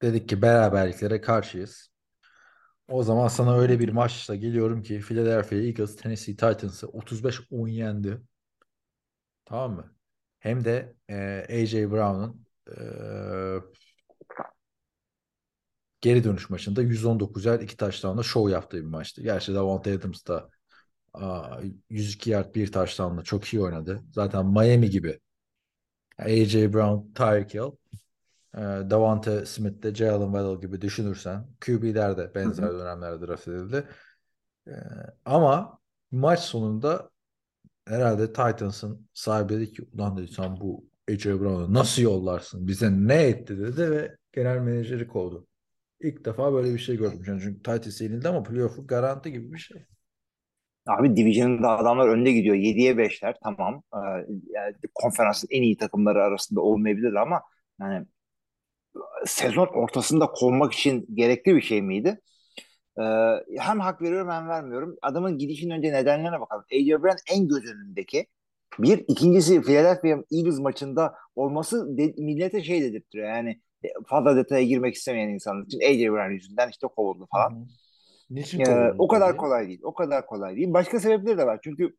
[0.03, 1.91] dedik ki beraberliklere karşıyız.
[2.89, 8.20] O zaman sana öyle bir maçla geliyorum ki Philadelphia Eagles Tennessee Titans'ı 35-10 yendi.
[9.45, 9.95] Tamam mı?
[10.39, 12.74] Hem de e, AJ Brown'un e,
[16.01, 19.22] geri dönüş maçında 119 yard iki touchdown'la show yaptığı bir maçtı.
[19.22, 20.51] Gerçi Davante Adams da
[21.14, 21.61] aa,
[21.91, 24.03] 102 yard bir touchdown'la çok iyi oynadı.
[24.12, 25.20] Zaten Miami gibi.
[26.18, 27.72] AJ Brown, Tyreek Hill,
[28.55, 33.84] e, Davante Smith de Jalen Waddle gibi düşünürsen QB'ler de benzer dönemlerde draft edildi.
[34.66, 34.72] E,
[35.24, 35.78] ama
[36.11, 37.11] maç sonunda
[37.86, 42.66] herhalde Titans'ın sahibi dedi ki ulan dedi sen bu AJ Brown'u nasıl yollarsın?
[42.68, 45.47] Bize ne etti dedi ve genel menajeri kovdu.
[46.01, 47.22] İlk defa böyle bir şey gördüm.
[47.24, 49.86] Çünkü Titans yenildi ama playoff'u garanti gibi bir şey.
[50.86, 52.57] Abi Division'da adamlar önde gidiyor.
[52.57, 53.82] 7'ye 5'ler tamam.
[53.94, 53.99] Ee,
[54.55, 57.42] yani konferansın en iyi takımları arasında olmayabilir ama
[57.80, 58.07] yani
[59.26, 62.20] sezon ortasında kovmak için gerekli bir şey miydi?
[63.01, 63.03] Ee,
[63.59, 64.97] hem hak veriyorum hem vermiyorum.
[65.03, 66.64] Adamın gidişinin önce nedenlerine bakalım.
[66.72, 68.26] AJ Brown en göz önündeki.
[68.78, 69.05] Bir.
[69.09, 73.28] ikincisi Philadelphia Eagles maçında olması de, millete şey dedirtiyor.
[73.28, 73.61] Yani
[74.07, 77.53] fazla detaya girmek istemeyen insanlar için AJ Brown yüzünden işte kovuldu falan.
[78.30, 79.36] Niçin Ee, o kadar peki?
[79.36, 79.80] kolay değil.
[79.82, 80.72] O kadar kolay değil.
[80.72, 81.61] Başka sebepleri de var.
[81.64, 81.97] Çünkü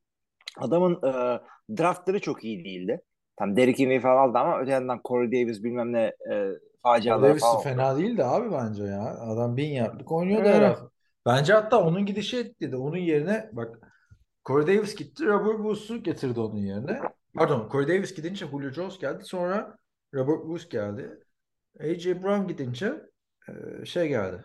[0.57, 1.39] adamın e,
[1.77, 3.01] draftları çok iyi değildi.
[3.37, 6.49] Tam Derrick Henry falan aldı ama öte yandan Corey Davis bilmem ne e,
[6.83, 7.63] facialar Davis falan oldu.
[7.63, 9.01] fena değildi abi bence ya.
[9.19, 10.55] Adam bin yaptık oynuyordu Evet.
[10.55, 10.89] her hafta.
[11.25, 12.75] Bence hatta onun gidişi etkiledi.
[12.75, 13.79] Onun yerine bak
[14.45, 15.25] Corey Davis gitti.
[15.25, 17.01] Robert Woods'u getirdi onun yerine.
[17.35, 19.23] Pardon Corey Davis gidince Julio Jones geldi.
[19.23, 19.77] Sonra
[20.13, 21.19] Robert Woods geldi.
[21.79, 22.93] AJ Brown gidince
[23.49, 24.37] e, şey geldi.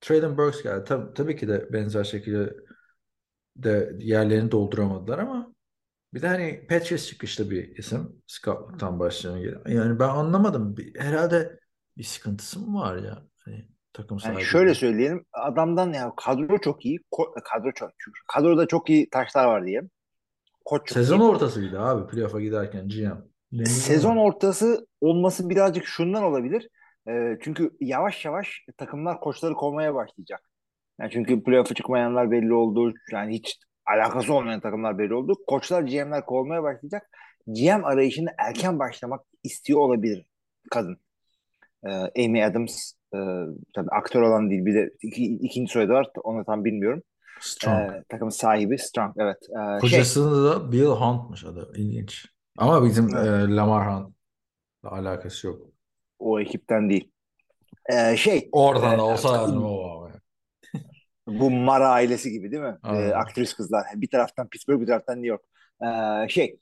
[0.00, 0.84] Traylon Burks geldi.
[0.84, 2.54] Tab- tabii ki de benzer şekilde
[3.56, 5.54] de yerlerini dolduramadılar ama
[6.14, 8.22] bir de hani Patriots çıkışlı bir isim.
[8.26, 9.60] Scott'tan başlayan gelen.
[9.66, 10.74] Yani ben anlamadım.
[10.98, 11.58] Herhalde
[11.96, 13.22] bir sıkıntısı mı var ya?
[13.38, 15.24] Hani takım Yani şöyle söyleyelim.
[15.32, 16.98] Adamdan ya kadro çok iyi.
[17.44, 17.90] Kadro çok.
[18.28, 19.82] Kadroda çok iyi taşlar var diye.
[20.64, 21.22] Koç çok Sezon iyi.
[21.22, 23.64] ortasıydı abi playoff'a giderken GM.
[23.64, 26.68] Sezon ortası olması birazcık şundan olabilir.
[27.08, 30.40] E, çünkü yavaş yavaş takımlar koçları kovmaya başlayacak.
[31.00, 32.92] Yani çünkü playoff'a çıkmayanlar belli oldu.
[33.12, 35.34] Yani hiç alakası olmayan takımlar belli oldu.
[35.46, 37.08] Koçlar, GM'ler kovmaya başlayacak.
[37.46, 40.26] GM arayışını erken başlamak istiyor olabilir
[40.70, 40.96] kadın.
[41.86, 43.18] Ee, Amy Adams e,
[43.74, 47.02] tabii aktör olan değil bir de iki, ikinci soyadı var onu tam bilmiyorum.
[47.40, 47.92] Strong.
[47.92, 49.14] E, takımın sahibi Strong.
[49.18, 49.36] Evet.
[49.50, 51.72] E, şey, Kocası da Bill Hunt'mış adı.
[51.76, 52.26] İlginç.
[52.58, 53.50] Ama bizim Evet.
[53.50, 55.62] e, Lamar Hunt'la alakası yok.
[56.18, 57.10] o ekipten değil.
[57.92, 60.01] E, şey Oradan e, olsa yardım o.
[61.40, 62.78] bu Mara ailesi gibi değil mi?
[62.84, 63.10] E, Aynen.
[63.10, 63.86] aktris kızlar.
[63.94, 65.42] Bir taraftan Pittsburgh bir taraftan New York.
[65.82, 66.58] E, şey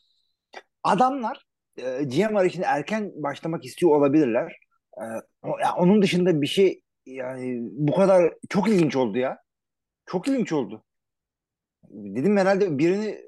[0.82, 1.46] adamlar
[1.76, 4.56] e, GM arayışına erken başlamak istiyor olabilirler.
[4.96, 5.04] E,
[5.44, 9.38] ya onun dışında bir şey yani bu kadar çok ilginç oldu ya.
[10.06, 10.84] Çok ilginç oldu.
[11.90, 13.18] Dedim herhalde birini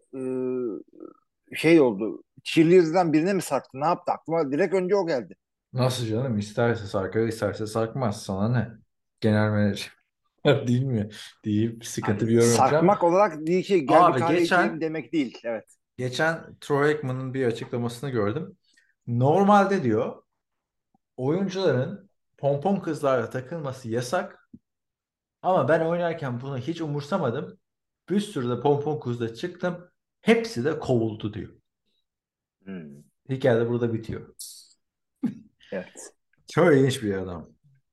[1.53, 2.23] e, şey oldu.
[2.43, 3.81] Cheerleader'dan birine mi sarktı?
[3.81, 4.13] Ne yaptı?
[4.13, 5.37] Aklıma direkt önce o geldi.
[5.73, 6.39] Nasıl canım?
[6.39, 8.23] İsterse sarkar, isterse sarkmaz.
[8.23, 8.69] Sana ne?
[9.21, 9.93] Genel menajer
[10.67, 11.09] değil mi?
[11.45, 12.71] Deyip sıkıntı bir yorum yapacağım.
[12.71, 15.39] Sarkmak olarak değil ki gel Abi bir kahve geçen- demek değil.
[15.45, 15.65] Evet.
[15.97, 18.57] Geçen Troy Aikman'ın bir açıklamasını gördüm.
[19.07, 20.23] Normalde diyor
[21.17, 24.51] oyuncuların pompon kızlarla takılması yasak.
[25.43, 27.59] Ama ben oynarken bunu hiç umursamadım.
[28.11, 29.89] Bir sürü de pompon kızla çıktım.
[30.21, 31.53] Hepsi de kovuldu diyor.
[32.65, 34.35] Hmm, Hikaye de burada bitiyor.
[35.73, 36.13] Evet.
[36.53, 37.51] Çok ilginç bir adam.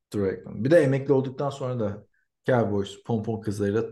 [0.09, 0.63] Troy Aikman.
[0.63, 2.05] Bir de emekli olduktan sonra da
[2.49, 3.83] Cowboys pompon kızlarıyla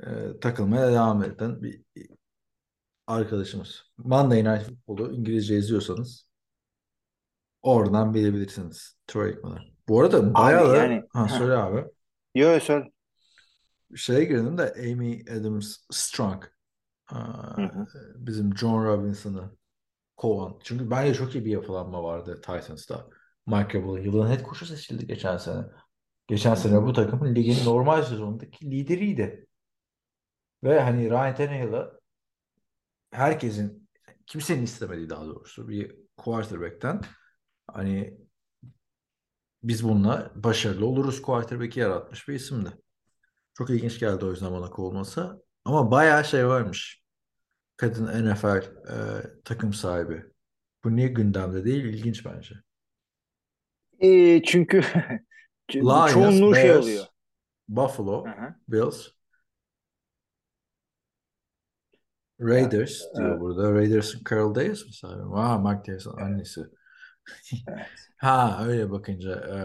[0.00, 1.82] e, takılmaya devam eden bir
[3.06, 3.84] arkadaşımız.
[3.96, 6.26] Monday Night Football'u İngilizce izliyorsanız
[7.62, 9.58] oradan bilebilirsiniz Troy Aikman'ı.
[9.88, 11.84] Bu arada bayağı da yani- ha, söyle abi.
[12.34, 12.92] Yo söyle.
[13.96, 16.44] Şeye girdim de Amy Adams Strong
[17.06, 17.86] hı.
[18.14, 19.56] bizim John Robinson'ı
[20.16, 20.58] kovan.
[20.64, 23.06] Çünkü bence çok iyi bir yapılanma vardı Titans'ta.
[23.46, 25.64] Mike Vrabel yılın head coach'u seçildi geçen sene.
[26.26, 29.46] Geçen sene bu takımın ligin normal sezonundaki lideriydi.
[30.64, 32.00] Ve hani Ryan Tannehill'ı
[33.10, 33.88] herkesin
[34.26, 37.00] kimsenin istemediği daha doğrusu bir quarterback'ten
[37.66, 38.18] hani
[39.62, 42.68] biz bununla başarılı oluruz quarterback'i yaratmış bir isimdi.
[43.54, 45.42] Çok ilginç geldi o yüzden bana kovulması.
[45.64, 47.02] Ama bayağı şey varmış.
[47.76, 48.96] Kadın NFL e,
[49.44, 50.24] takım sahibi.
[50.84, 51.84] Bu niye gündemde değil?
[51.84, 52.54] İlginç bence.
[54.00, 54.84] Çünkü çünkü
[55.74, 57.04] Lions, çoğunluğu şey Bears, oluyor.
[57.68, 58.54] Buffalo, hı.
[58.68, 59.08] Bills,
[62.42, 63.40] Raiders diyor evet.
[63.40, 63.72] burada.
[63.72, 65.34] Raiders'ın Carl Davis mi sahibi?
[65.34, 66.60] Aa, Mark Davis'in annesi.
[67.68, 67.88] Evet.
[68.16, 69.56] Ha öyle bakınca e,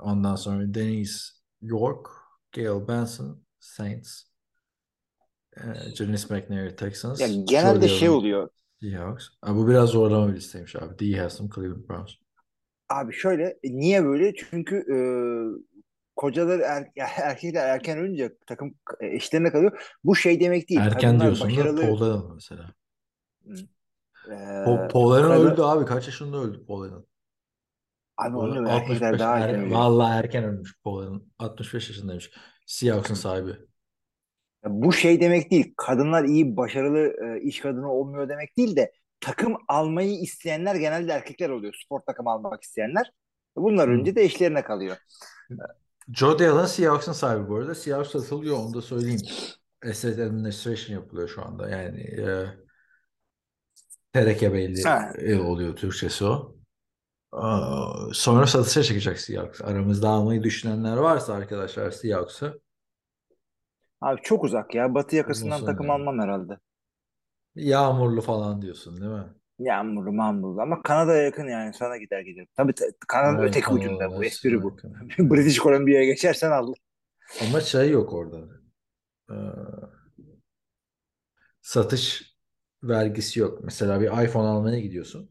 [0.00, 1.24] ondan sonra Denise
[1.62, 2.06] York,
[2.52, 4.22] Gail Benson, Saints,
[5.56, 5.60] e,
[5.96, 8.48] Janice McNair, Texans, Ya genelde Joe şey oluyor.
[8.80, 9.28] Seahawks.
[9.40, 10.98] Ha, bu biraz zorlama bir listeymiş abi.
[10.98, 11.18] D.
[11.18, 12.10] Haslam, Cleveland Browns.
[12.90, 14.34] Abi şöyle e, niye böyle?
[14.34, 14.96] Çünkü e,
[16.16, 16.88] kocaları er,
[17.22, 19.96] erkekler erken ölünce takım e, eşlerine kalıyor.
[20.04, 20.80] Bu şey demek değil.
[20.80, 22.70] Erken Kadınlar diyorsun da başarılı, Paul Allen mesela.
[24.30, 25.84] e, Paul, Paul Allen kadın- öldü abi.
[25.84, 27.04] Kaç yaşında öldü Paul Allen?
[28.16, 29.78] Abi Paul onu Allen erkekler 65 daha er- erken ölüyor.
[29.78, 31.20] Vallahi erken ölmüş Paul Allen.
[31.38, 32.30] 65 yaşındaymış.
[32.66, 33.52] Seahawks'ın sahibi.
[34.66, 35.74] Bu şey demek değil.
[35.76, 41.50] Kadınlar iyi başarılı e, iş kadını olmuyor demek değil de takım almayı isteyenler genelde erkekler
[41.50, 41.74] oluyor.
[41.84, 43.12] Spor takım almak isteyenler.
[43.56, 43.94] Bunlar Hmm.
[44.00, 44.96] önce de eşlerine kalıyor.
[46.12, 47.74] Joe Allen Seahawks'ın sahibi bu arada.
[47.74, 49.20] Seahawks satılıyor onu da söyleyeyim.
[49.90, 51.68] Asset Administration yapılıyor şu anda.
[51.68, 52.46] Yani e,
[54.12, 55.12] tereke belli Ha.
[55.18, 56.56] e, oluyor Türkçesi o.
[57.32, 59.62] Aa, sonra satışa çıkacak Seahawks.
[59.62, 62.60] Aramızda almayı düşünenler varsa arkadaşlar Seahawks'ı
[64.00, 64.94] Abi çok uzak ya.
[64.94, 65.92] Batı yakasından takım yani.
[65.94, 66.58] almam herhalde.
[67.54, 69.34] Yağmurlu falan diyorsun değil mi?
[69.58, 72.48] Yağmurlu mamurlu ama Kanada'ya yakın yani sana gider giderim.
[72.56, 74.80] Tabii t- Kanada'nın Evet, öteki Kanada'da ucunda bu da espri bu.
[74.82, 74.94] yakın.
[75.18, 76.74] British Columbia'ya geçersen al.
[77.38, 78.48] Ama şey yok orada.
[79.30, 79.34] Ee,
[81.62, 82.36] satış
[82.82, 83.64] vergisi yok.
[83.64, 85.30] Mesela bir iPhone almaya gidiyorsun.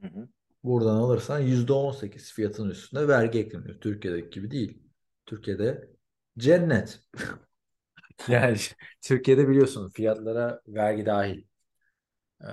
[0.00, 0.28] Hı hı.
[0.64, 3.80] Buradan alırsan %18 fiyatın üstüne vergi ekleniyor.
[3.80, 4.82] Türkiye'deki gibi değil.
[5.26, 5.90] Türkiye'de
[6.38, 7.00] cennet.
[8.28, 8.56] Yani
[9.02, 11.44] Türkiye'de biliyorsun fiyatlara vergi dahil.
[12.40, 12.46] Ee,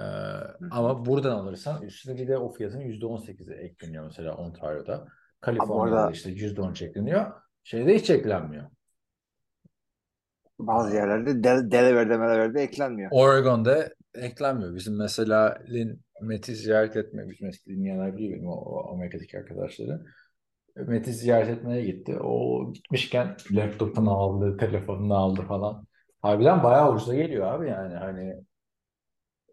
[0.72, 5.08] ama buradan alırsan üstüne bir de o fiyatın %18'i ekleniyor mesela Ontario'da.
[5.42, 7.32] Kaliforniya'da işte %10 ekleniyor.
[7.64, 8.64] Şeyde hiç eklenmiyor.
[10.60, 13.12] Bazı yerlerde Del Delaware'de Delaware'de eklenmiyor.
[13.14, 14.76] Oregon'da eklenmiyor.
[14.76, 20.02] Bizim mesela Lin Met'i ziyaret etme, bizim dinleyenler biliyor benim o, o Amerika'daki arkadaşları.
[20.76, 22.20] Met'i ziyaret etmeye gitti.
[22.20, 25.88] O gitmişken laptopunu aldı, telefonunu aldı falan.
[26.22, 28.34] Harbiden bayağı ucuza geliyor abi yani hani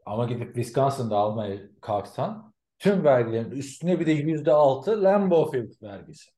[0.06, 6.30] ama gidip Wisconsin'da almaya kalksan tüm vergilerin üstüne bir de yüzde altı Lambeau Field vergisi.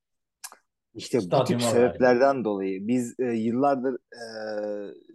[0.94, 4.22] İşte bu tip Stadyuma sebeplerden dolayı biz e, yıllardır e,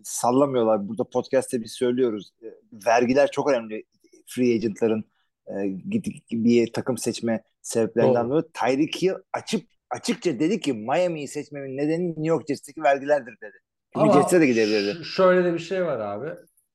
[0.03, 0.87] sallamıyorlar.
[0.87, 2.31] Burada podcast'te biz söylüyoruz.
[2.41, 2.47] E,
[2.85, 3.83] vergiler çok önemli.
[4.27, 5.05] Free agentların
[6.31, 8.43] bir takım seçme sebeplerinden dolayı.
[8.53, 13.57] Tyreek Hill açıp açıkça dedi ki Miami'yi seçmemin nedeni New York Jets'teki vergilerdir dedi.
[13.97, 15.05] Çünkü Jets'e de gidebilirdi.
[15.05, 16.29] şöyle de bir şey var abi.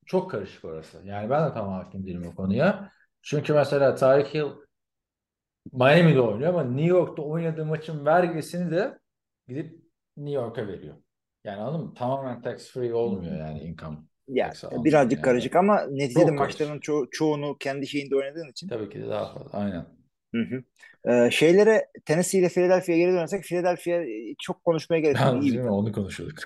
[0.05, 1.01] Çok karışık orası.
[1.05, 2.91] Yani ben de tam hakim değilim o konuya.
[3.21, 4.51] Çünkü mesela Tyreek Hill
[5.73, 8.99] Miami'de oynuyor ama New York'ta oynadığı maçın vergisini de
[9.47, 9.81] gidip
[10.17, 10.95] New York'a veriyor.
[11.43, 11.93] Yani anladın mı?
[11.93, 13.97] Tamamen tax free olmuyor yani income
[14.27, 15.21] Ya tax alınıyor birazcık yani.
[15.21, 16.59] karışık ama neticede Çok karışık.
[16.59, 18.67] maçların ço- çoğunu kendi şeyinde oynadığın için.
[18.67, 19.59] Tabii ki de daha fazla.
[19.59, 19.85] Aynen.
[20.35, 20.63] Hı hı.
[21.11, 25.43] Ee, şeylere Tennessee ile Philadelphia'ya geri dönersek Philadelphia e, çok konuşmaya gerek yok.
[25.43, 25.69] İyi mi?
[25.69, 26.39] Onu konuşuyorduk.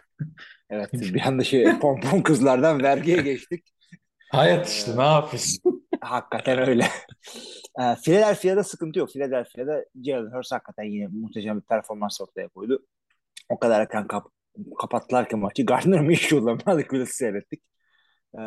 [0.69, 3.65] Evet bir anda şey pompon kızlardan vergiye geçtik.
[4.29, 5.87] Hayat işte ne yapıyorsun?
[6.01, 6.83] Hakikaten öyle.
[7.79, 9.09] Ee, Philadelphia'da sıkıntı yok.
[9.09, 12.85] Philadelphia'da Jalen Hurts hakikaten yine muhteşem bir performans ortaya koydu.
[13.49, 14.27] O kadar erken kap
[14.79, 15.65] kapattılar ki maçı.
[15.65, 17.61] Gardner Minshew'la Malik Willis'i seyrettik.
[18.39, 18.41] Ee,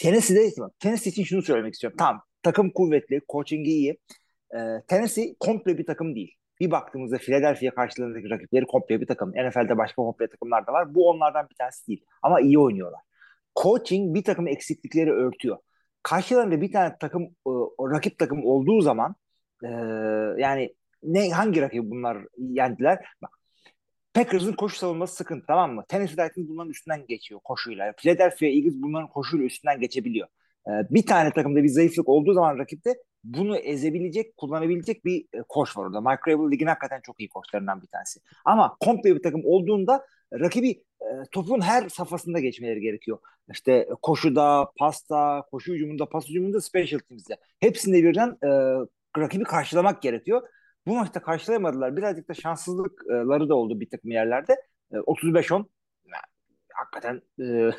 [0.00, 1.96] Tennessee'de Tennessee için şunu söylemek istiyorum.
[1.98, 3.98] Tamam takım kuvvetli, coaching'i iyi.
[4.54, 6.34] Ee, Tennessee komple bir takım değil.
[6.60, 9.30] Bir baktığımızda Philadelphia karşılarındaki rakipleri komple bir takım.
[9.30, 10.94] NFL'de başka komple takımlar da var.
[10.94, 12.04] Bu onlardan bir tanesi değil.
[12.22, 13.00] Ama iyi oynuyorlar.
[13.62, 15.56] Coaching bir takım eksiklikleri örtüyor.
[16.02, 19.14] Karşılarında bir tane takım, e, rakip takım olduğu zaman
[19.64, 19.68] e,
[20.38, 23.04] yani ne hangi rakibi bunlar yendiler?
[23.22, 23.30] Bak,
[24.16, 25.84] Packers'ın koşu savunması sıkıntı tamam mı?
[25.88, 27.92] Tennessee Titans bunların üstünden geçiyor koşuyla.
[27.92, 30.28] Philadelphia Eagles bunların koşuyla üstünden geçebiliyor.
[30.68, 32.94] Ee, bir tane takımda bir zayıflık olduğu zaman rakipte
[33.24, 36.00] bunu ezebilecek, kullanabilecek bir e, koç var orada.
[36.00, 38.20] Mike Vrabel ligin hakikaten çok iyi koçlarından bir tanesi.
[38.44, 43.18] Ama komple bir takım olduğunda rakibi e, topun her safhasında geçmeleri gerekiyor.
[43.52, 47.36] İşte koşuda, pasta, koşu hücumunda, pas hücumunda, special teams'de.
[47.60, 48.48] Hepsinde birden e,
[49.18, 50.42] rakibi karşılamak gerekiyor.
[50.86, 51.96] Bu maçta karşılayamadılar.
[51.96, 54.52] Birazcık da şanssızlıkları da oldu bir takım yerlerde.
[54.92, 55.54] E, 35-10
[56.04, 56.22] yani
[56.74, 57.70] hakikaten e,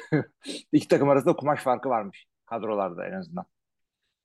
[0.72, 3.46] iki takım arasında kumaş farkı varmış kadrolarda en azından.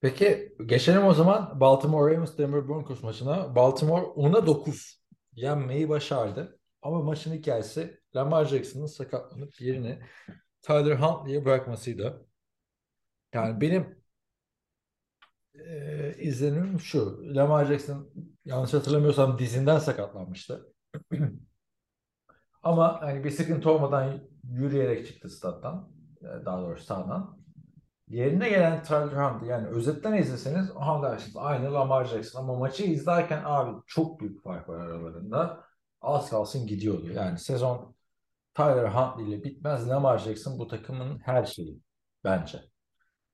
[0.00, 3.56] Peki geçelim o zaman Baltimore Ravens Denver Broncos maçına.
[3.56, 5.02] Baltimore 10'a 9
[5.32, 6.58] yenmeyi başardı.
[6.82, 9.98] Ama maçın hikayesi Lamar Jackson'ın sakatlanıp yerini
[10.62, 12.26] Tyler Huntley'e bırakmasıydı.
[13.34, 14.01] Yani benim
[15.54, 17.20] e, izlenimim şu.
[17.34, 18.10] Lamar Jackson
[18.44, 20.66] yanlış hatırlamıyorsam dizinden sakatlanmıştı.
[22.62, 25.88] Ama hani bir sıkıntı olmadan yürüyerek çıktı stat'tan.
[26.22, 27.42] e, Daha doğrusu sahadan.
[28.08, 33.42] Yerine gelen Tyler Huntley yani özetten izleseniz aha dersiniz aynı Lamar Jackson ama maçı izlerken
[33.44, 35.64] abi çok büyük fark var aralarında.
[36.00, 37.12] Az kalsın gidiyordu.
[37.12, 37.96] Yani sezon
[38.54, 39.88] Tyler Huntley ile bitmez.
[39.88, 41.80] Lamar Jackson bu takımın her şeyi
[42.24, 42.58] bence.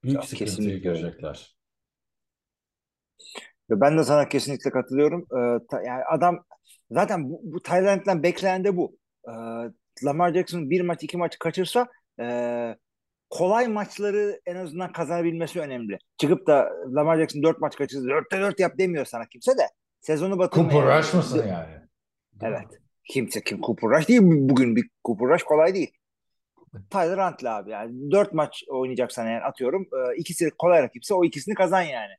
[0.02, 1.57] Büyük Ya, sıkıntıyı kesinlikle görecekler.
[3.70, 5.20] Ve ben de sana kesinlikle katılıyorum.
[5.22, 6.44] Ee, ta- yani adam
[6.90, 8.96] zaten bu, bu Tayland'dan beklenen de bu.
[9.28, 9.32] Ee,
[10.04, 11.88] Lamar Jackson bir maç iki maç kaçırsa
[12.20, 12.26] e,
[13.30, 15.98] kolay maçları en azından kazanabilmesi önemli.
[16.18, 18.08] Çıkıp da Lamar Jackson dört maç kaçırdı.
[18.08, 19.62] Dörtte dört yap demiyor sana kimse de.
[20.00, 20.72] Sezonu batırmaya.
[20.72, 21.74] Cooper Rush mısın yani?
[22.42, 22.66] Evet.
[23.04, 25.92] Kimse kim Cooper Rush değil bu- bugün bir Cooper Rush kolay değil.
[26.90, 31.54] Tyler Huntley abi yani dört maç oynayacaksan yani atıyorum e, ikisi kolay rakipse o ikisini
[31.54, 32.12] kazan yani.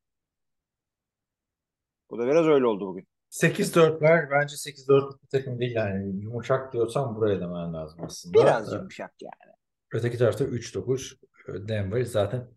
[2.10, 3.08] Bu da biraz öyle oldu bugün.
[3.32, 6.22] 8-4'ler bence 8-4 bir takım değil yani.
[6.22, 8.40] Yumuşak diyorsan buraya demen lazım aslında.
[8.40, 9.54] Biraz yumuşak yani.
[9.94, 11.16] Öteki tarafta 3-9
[11.48, 12.48] Denver zaten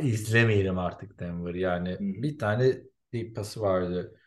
[0.00, 1.98] izlemeyelim artık Denver yani hı.
[2.00, 2.80] bir tane
[3.12, 4.20] deep pası vardı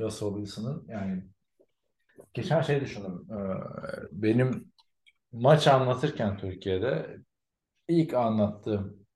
[0.00, 1.24] Russell Wilson'ın yani
[2.34, 3.26] geçen şey düşündüm
[4.12, 4.72] benim
[5.32, 7.18] maç anlatırken Türkiye'de
[7.88, 9.06] ilk anlattığım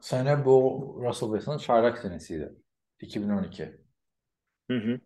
[0.00, 2.52] sene bu Russell Wilson'ın çaylak senesiydi
[3.00, 3.87] 2012
[4.70, 5.00] Hı hı.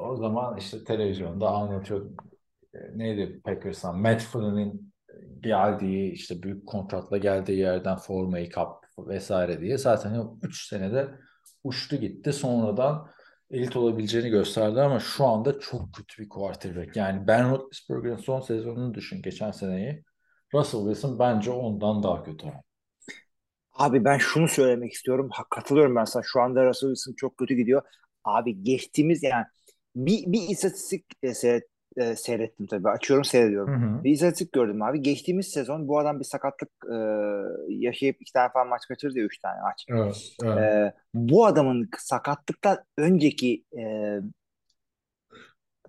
[0.00, 2.16] o zaman işte televizyonda anlatıyordum
[2.74, 4.94] E, neydi Packers'tan Matt Flynn'in
[5.40, 11.10] geldiği işte büyük kontratla geldiği yerden formayı kap vesaire diye zaten 3 senede
[11.64, 12.32] uçtu gitti.
[12.32, 13.08] Sonradan
[13.50, 16.96] elit olabileceğini gösterdi ama şu anda çok kötü bir quarterback.
[16.96, 20.04] Yani Ben Roethlisberger'in son sezonunu düşün geçen seneyi.
[20.54, 22.46] Russell Wilson bence ondan daha kötü.
[23.72, 25.28] Abi ben şunu söylemek istiyorum.
[25.32, 26.22] Ha, katılıyorum ben sana.
[26.26, 27.82] Şu anda Russell Wilson çok kötü gidiyor.
[28.24, 29.44] Abi geçtiğimiz yani
[29.96, 31.64] bir, bir istatistik e, seyret,
[31.96, 32.88] e, seyrettim tabii.
[32.88, 33.82] Açıyorum seyrediyorum.
[33.82, 34.04] Hı hı.
[34.04, 35.02] Bir istatistik gördüm abi.
[35.02, 36.96] Geçtiğimiz sezon bu adam bir sakatlık e,
[37.68, 39.84] yaşayıp iki tane falan maç kaçırdı ya üç tane maç.
[39.88, 40.58] Evet, evet.
[40.58, 44.16] E, bu adamın sakatlıktan önceki e,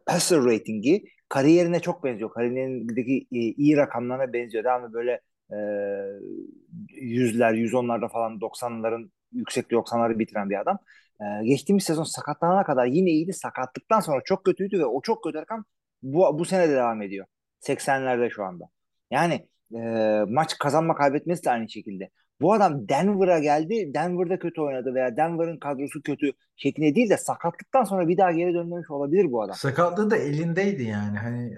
[0.05, 2.29] passer ratingi kariyerine çok benziyor.
[2.29, 4.63] Kariyerindeki e, iyi rakamlarına benziyor.
[4.63, 5.21] Devamlı böyle
[5.51, 5.57] e,
[6.89, 10.79] yüzler, yüz onlarda falan 90'ların yüksek 90'ları bitiren bir adam.
[11.23, 13.33] E, geçtiğimiz sezon sakatlanana kadar yine iyiydi.
[13.33, 15.65] Sakatlıktan sonra çok kötüydü ve o çok kötü rakam
[16.03, 17.25] bu, bu sene de devam ediyor.
[17.61, 18.65] 80'lerde şu anda.
[19.11, 19.79] Yani e,
[20.27, 22.09] maç kazanma kaybetmesi de aynı şekilde.
[22.41, 23.93] Bu adam Denver'a geldi.
[23.93, 28.53] Denver'da kötü oynadı veya Denver'ın kadrosu kötü şeklinde değil de sakatlıktan sonra bir daha geri
[28.53, 29.55] dönmemiş olabilir bu adam.
[29.55, 31.17] Sakatlığı da elindeydi yani.
[31.17, 31.57] Hani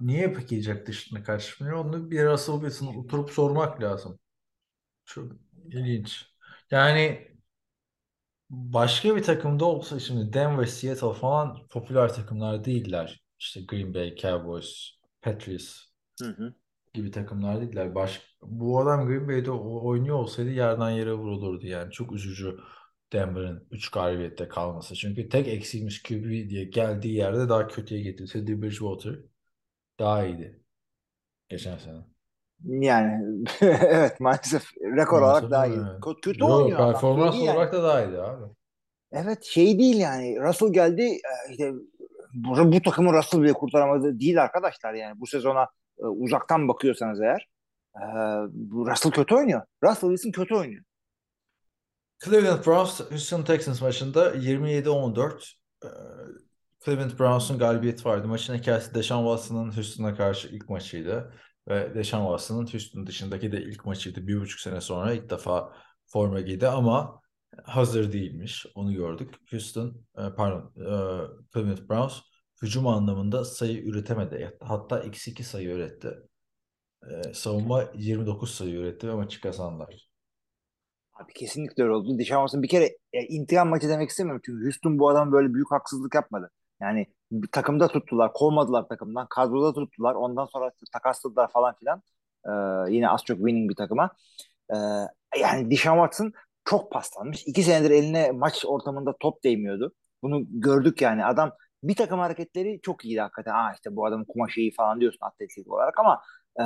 [0.00, 1.84] niye peki Jack dışında kaçmıyor?
[1.84, 2.54] Onu bir Russell
[2.96, 4.18] oturup sormak lazım.
[5.04, 5.32] Çok
[5.66, 6.26] ilginç.
[6.70, 7.33] Yani
[8.56, 13.24] başka bir takımda olsa şimdi Denver, Seattle falan popüler takımlar değiller.
[13.38, 14.90] İşte Green Bay, Cowboys,
[15.22, 15.80] Patriots
[16.20, 16.54] Hı hı.
[16.94, 17.94] gibi takımlar değiller.
[17.94, 18.22] Baş...
[18.42, 21.92] Bu adam Green Bay'de oynuyor olsaydı yerden yere vurulurdu yani.
[21.92, 22.58] Çok üzücü
[23.12, 24.94] Denver'ın 3 galibiyette kalması.
[24.94, 28.32] Çünkü tek eksiğimiz QB diye geldiği yerde daha kötüye getirdi.
[28.32, 29.16] Teddy Bridgewater
[29.98, 30.62] daha iyiydi
[31.48, 32.13] geçen sene.
[32.64, 34.64] Yani evet maalesef
[34.96, 35.76] rekor olarak daha iyi.
[35.76, 36.22] evet.
[36.22, 36.92] Kötü Yo, oynuyor adam.
[36.92, 37.56] performans Şey değil yani.
[37.56, 38.44] olarak da daha iyiydi abi.
[39.12, 40.40] Evet şey değil yani.
[40.40, 41.72] Russell geldi e, işte
[42.34, 45.20] bu, bu takımı Russell bile kurtaramadı değil arkadaşlar yani.
[45.20, 45.66] Bu sezona
[45.98, 47.48] e, uzaktan bakıyorsanız eğer
[47.96, 48.04] e,
[48.52, 49.62] bu Russell kötü oynuyor.
[49.84, 50.84] Russell Wilson kötü oynuyor.
[52.24, 55.52] Cleveland Browns Houston Texans maçında 27-14
[55.84, 55.88] e,
[56.84, 58.28] Cleveland Browns'un galibiyeti vardı.
[58.28, 61.32] Maçın hikayesi Deshaun Watson'ın Houston'a karşı ilk maçıydı.
[61.68, 64.26] Ve Deshaun Watson'ın Houston dışındaki de ilk maçıydı.
[64.26, 65.72] Bir buçuk sene sonra ilk defa
[66.06, 67.20] forma giydi ama
[67.64, 68.66] hazır değilmiş.
[68.74, 69.34] Onu gördük.
[69.50, 69.88] Houston,
[70.18, 70.86] e, pardon, e,
[71.54, 72.20] Cleveland Browns
[72.62, 74.58] hücum anlamında sayı üretemedi.
[74.60, 76.14] Hatta eksi 2 sayı üretti.
[77.10, 80.08] E, savunma 29 sayı üretti ve maçı kazandılar.
[81.14, 82.18] Abi kesinlikle öyle oldu.
[82.18, 84.42] Deshaun Watson bir kere e, intikam maçı demek istemiyorum.
[84.46, 86.50] Çünkü Houston bu adam böyle büyük haksızlık yapmadı.
[86.80, 87.06] Yani
[87.52, 88.32] takımda tuttular.
[88.32, 89.26] Kovmadılar takımdan.
[89.30, 90.14] Kadroda tuttular.
[90.14, 92.02] Ondan sonra takasladılar falan filan.
[92.46, 92.50] Ee,
[92.94, 94.10] yine az çok winning bir takıma.
[94.70, 94.76] Ee,
[95.40, 96.32] yani Deshaun Watson
[96.64, 97.46] çok paslanmış.
[97.46, 99.94] İki senedir eline maç ortamında top değmiyordu.
[100.22, 101.24] Bunu gördük yani.
[101.24, 101.52] Adam
[101.82, 103.54] bir takım hareketleri çok iyiydi hakikaten.
[103.54, 106.22] Aa işte bu adamın kumaşı iyi falan diyorsun atletik olarak ama
[106.60, 106.64] e,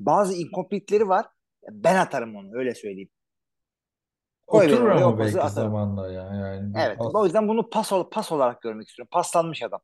[0.00, 1.26] bazı incomplete'leri var.
[1.70, 3.10] Ben atarım onu öyle söyleyeyim.
[4.50, 5.52] Koy Oturur o ama belki atarım.
[5.54, 6.22] zamanla ya.
[6.34, 6.98] Yani Evet.
[6.98, 9.08] pas- O yüzden bunu pas, pas olarak görmek istiyorum.
[9.12, 9.80] Paslanmış adam.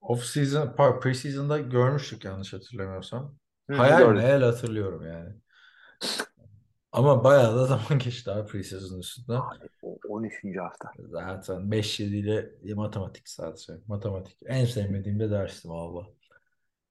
[0.00, 3.34] Off season, par- pre-season'da görmüştük yanlış hatırlamıyorsam.
[3.70, 4.14] Hı, Hayal gördüm.
[4.22, 5.34] meyal hatırlıyorum yani.
[6.92, 9.38] Ama bayağı da zaman geçti abi pre-season üstünde.
[9.82, 10.58] O- 13.
[10.58, 10.88] hafta.
[11.10, 13.72] Zaten 5-7 ile matematik sadece.
[13.86, 14.36] Matematik.
[14.46, 16.06] En sevmediğim de dersti valla.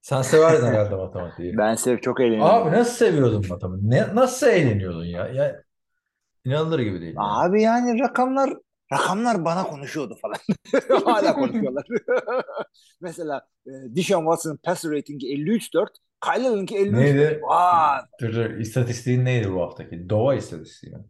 [0.01, 1.57] Sen severdin herhalde matematiği.
[1.57, 2.45] Ben sev çok eğleniyorum.
[2.55, 3.89] Abi nasıl seviyordun matematiği?
[3.91, 5.27] Ne, nasıl eğleniyordun ya?
[5.27, 5.63] Ya
[6.45, 7.21] inanılır gibi değil ya.
[7.21, 8.53] Abi yani rakamlar
[8.93, 10.37] rakamlar bana konuşuyordu falan.
[11.05, 11.85] Hala konuşuyorlar.
[13.01, 15.87] Mesela e, Deshaun Watson'ın passer ratingi 53-4,
[16.23, 16.93] Kyle Allen'ınki 53.
[16.93, 17.41] Neydi?
[17.49, 18.49] Aa, Dur, dur.
[18.51, 20.09] İstatistiğin neydi bu haftaki?
[20.09, 21.03] Dova istatistiği mi?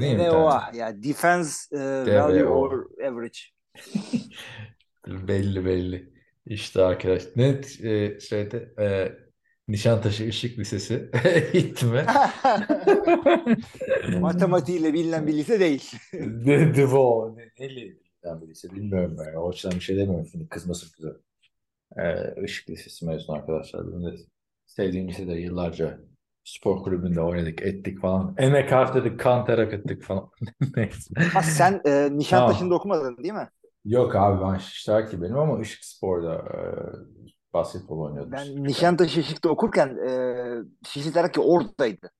[0.00, 3.38] bir DVOA ya defense e, value over average.
[5.06, 6.12] Belli belli.
[6.46, 7.22] İşte arkadaş.
[7.36, 9.12] Net e, şeyde e,
[9.70, 11.10] Nişantaşı Işık Lisesi
[11.52, 12.04] gitti mi?
[14.20, 15.92] Matematiğiyle bilinen bir lise değil.
[16.12, 17.36] De, Devo.
[17.36, 19.34] Ne, neyle bilinen bir lise bilmiyorum ben.
[19.34, 21.16] O açıdan bir şey demiyorum şimdi kızmasın kıza.
[21.96, 23.92] E, Işık Lisesi mezunu arkadaşlar.
[23.92, 24.16] Benim de
[24.66, 26.00] sevdiğim lisede yıllarca
[26.44, 28.34] spor kulübünde oynadık, ettik falan.
[28.38, 30.30] Emek harcadık, kan ter akıttık falan.
[30.76, 31.14] Neyse.
[31.32, 33.48] Ha, sen e, Nişantaşı'nda okumadın değil mi?
[33.84, 36.60] Yok abi ben iştirak benim ama Işık Spor'da e,
[37.54, 38.32] basketbol oynuyordum.
[38.32, 40.12] Ben Nişantaşı Işık'ta okurken e,
[40.86, 42.10] Şişli Terakki oradaydı.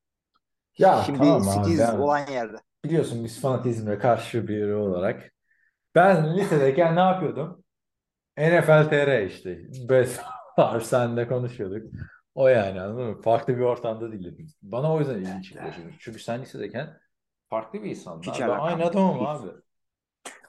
[0.77, 2.57] Ya Şimdi tamam abi, ben- olan yerde.
[2.85, 5.31] Biliyorsun biz fanatizmle karşı biri olarak.
[5.95, 7.63] Ben lisedeyken ne yapıyordum?
[8.37, 9.61] NFL TR işte.
[10.57, 11.93] Var senle konuşuyorduk.
[12.35, 13.21] O yani anladın mı?
[13.21, 14.47] Farklı bir ortamda değildim.
[14.61, 15.95] Bana o yüzden ilginç geliyor.
[15.99, 16.99] Çünkü, sen lisedeyken
[17.49, 17.95] farklı bir.
[17.95, 18.23] Hiç abi.
[18.25, 19.47] Ben aynı adamım abi.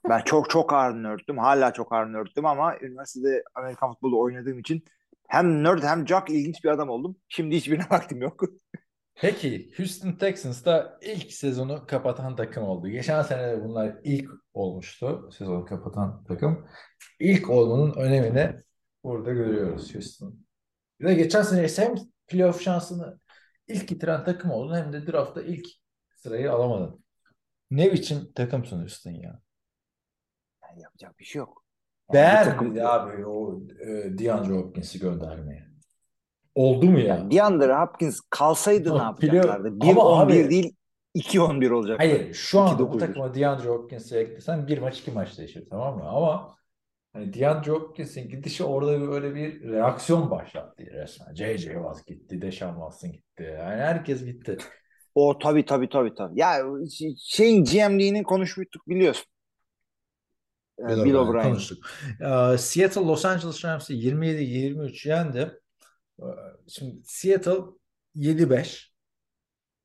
[0.08, 1.38] Ben çok çok ağır nörttüm.
[1.38, 4.84] Hala çok ağır nörttüm ama üniversitede Amerikan futbolu oynadığım için
[5.28, 7.16] hem nerd hem jock ilginç bir adam oldum.
[7.28, 8.42] Şimdi hiçbirine vaktim yok.
[9.14, 12.88] Peki Houston Texans da ilk sezonu kapatan takım oldu.
[12.88, 16.66] Geçen sene de bunlar ilk olmuştu sezonu kapatan takım.
[17.20, 18.56] İlk olmanın önemini
[19.04, 20.46] burada görüyoruz Houston.
[21.00, 21.94] Ve geçen sene hem
[22.26, 23.20] playoff şansını
[23.68, 25.66] ilk getiren takım oldun hem de draftta ilk
[26.16, 27.04] sırayı alamadın.
[27.70, 29.40] Ne biçim takımsın Houston ya?
[30.72, 31.64] Yani yapacak bir şey yok.
[32.12, 35.66] Yani Değer takım- abi o e, DeAndre Hopkins'i göndermeye?
[36.54, 37.06] Oldu mu ya?
[37.06, 39.76] Yani DeAndre Hopkins kalsaydı ne Yok, yapacaklardı?
[39.76, 40.00] biliyorum.
[40.02, 40.76] Ama 1-11 abi- değil
[41.14, 42.00] 2-11 olacak.
[42.00, 42.98] Hayır şu anda bu 2-9'dur.
[43.00, 46.08] takıma DeAndre Hopkins'i eklesen bir maç iki maç değişir tamam mı?
[46.08, 46.54] Ama
[47.12, 51.34] hani DeAndre Hopkins'in gidişi orada böyle bir reaksiyon başlattı resmen.
[51.34, 51.72] J.J.
[51.72, 53.42] Watt gitti, Deshaun Watson gitti.
[53.58, 54.58] Yani herkes gitti.
[55.14, 56.40] O tabii tabii tabii tabii.
[56.40, 56.58] Ya
[56.98, 59.26] ş- şeyin GM'liğini konuşmuştuk biliyorsun.
[60.78, 61.78] Ee, Bill Bill O'Brien konuştuk.
[62.20, 65.60] Ee, Seattle Los Angeles Rams'i 27-23 yendi.
[66.20, 66.24] Ee,
[66.68, 67.60] Şimdi Seattle
[68.14, 68.92] 7-5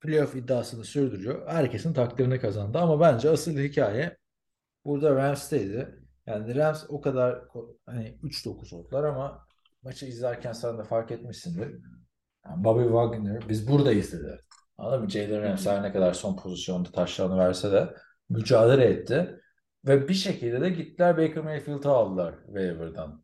[0.01, 1.47] playoff iddiasını sürdürüyor.
[1.47, 4.17] Herkesin takdirini kazandı ama bence asıl hikaye
[4.85, 5.99] burada Rams'teydi.
[6.25, 7.41] Yani Rams o kadar
[7.85, 9.45] hani 3-9 oldular ama
[9.83, 11.67] maçı izlerken sen de fark etmişsindir.
[12.45, 14.39] Yani Bobby Wagner biz buradayız dedi.
[14.77, 15.09] Anladın mı?
[15.09, 17.93] Jalen Ramsey ne kadar son pozisyonda taşlarını verse de
[18.29, 19.41] mücadele etti.
[19.87, 23.23] Ve bir şekilde de gittiler Baker Mayfield'ı aldılar waiver'dan.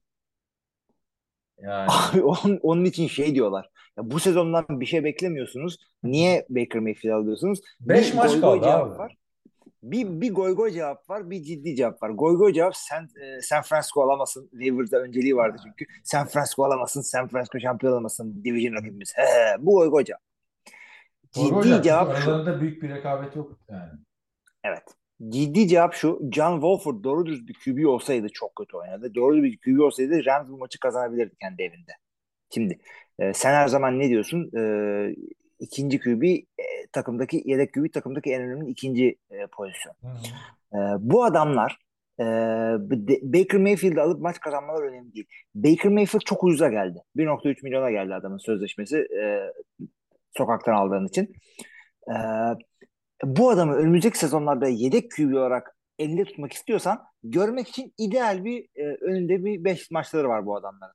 [1.58, 3.70] Yani Abi onun, onun için şey diyorlar.
[3.98, 5.78] Ya bu sezondan bir şey beklemiyorsunuz.
[6.04, 7.62] Niye Baker Mayfield alıyorsunuz?
[7.80, 8.98] 5 Bir maç goy goy kaldı cevap abi.
[8.98, 9.18] var.
[9.84, 12.10] Bir, bir goy goy cevap var, bir ciddi cevap var.
[12.10, 14.50] Goy goy cevap San, e, San Francisco alamasın.
[14.52, 15.86] Waiver'da önceliği vardı çünkü.
[16.04, 18.44] San Francisco alamasın, San Francisco şampiyon olamasın.
[18.44, 19.14] Division rakibimiz.
[19.16, 20.22] He, bu goy goy cevap.
[21.32, 23.92] Ciddi çünkü cevap aralarında büyük bir rekabet yok yani.
[24.64, 24.84] Evet.
[25.30, 26.20] Ciddi cevap şu.
[26.32, 29.16] John Wolford doğru düz bir QB olsaydı çok kötü oynadı.
[29.16, 31.92] Doğru bir QB olsaydı Rams bu maçı kazanabilirdi kendi evinde.
[32.54, 32.80] Şimdi
[33.20, 34.52] e, sen her zaman ne diyorsun?
[34.58, 35.16] E,
[35.60, 36.44] ikinci QB e,
[36.92, 39.96] takımdaki yedek QB takımdaki en önemli ikinci e, pozisyon.
[40.74, 41.78] E, bu adamlar
[42.20, 42.24] e,
[43.24, 45.26] Baker Mayfield'i alıp maç kazanmaları önemli değil.
[45.56, 47.00] Baker Mayfield çok ucuza geldi.
[47.16, 49.52] 1.3 milyona geldi adamın sözleşmesi e,
[50.38, 51.34] sokaktan aldığın için.
[52.08, 52.16] E,
[53.24, 58.84] bu adamı önümüzdeki sezonlarda yedek QB olarak elinde tutmak istiyorsan görmek için ideal bir e,
[59.02, 60.94] önünde bir 5 maçları var bu adamların.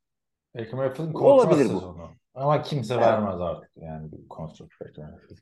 [0.54, 1.80] Mayfield'ın Olabilir kontrat bu.
[1.80, 2.10] sezonu.
[2.34, 3.04] Ama kimse Evet.
[3.04, 5.38] vermez artık yani bir kontrat Mayfield.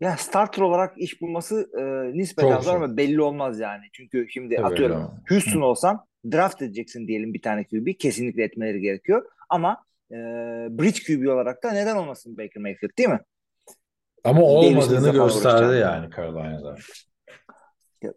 [0.00, 1.82] Ya starter olarak iş bulması e,
[2.18, 2.74] nispeten zor.
[2.74, 3.84] ama belli olmaz yani.
[3.92, 5.08] Çünkü şimdi Tabii atıyorum öyle.
[5.28, 7.88] Houston olsan draft edeceksin diyelim bir tane QB.
[7.98, 9.28] Kesinlikle etmeleri gerekiyor.
[9.48, 10.14] Ama e,
[10.70, 13.20] bridge QB olarak da neden olmasın Baker Mayfield değil mi?
[14.24, 16.76] Ama olmadığını gösterdi yani Carolina'da.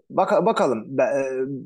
[0.10, 0.99] Bak bakalım.
[0.99, 1.05] E,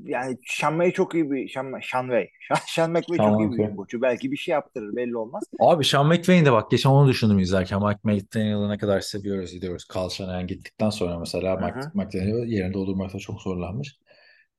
[0.05, 2.27] yani Sean May çok iyi bir Sean McVay
[2.67, 4.01] Sean çok iyi bir koçu.
[4.01, 5.43] Belki bir şey yaptırır belli olmaz.
[5.59, 7.79] Abi McVay'in de bak geçen onu düşündüm izlerken.
[7.83, 9.87] Mike McDaniel'ı ne kadar seviyoruz gidiyoruz.
[9.95, 11.79] Carl Shanahan gittikten sonra mesela Mike.
[11.93, 13.95] McDaniel yerini doldurmakta çok zorlanmış.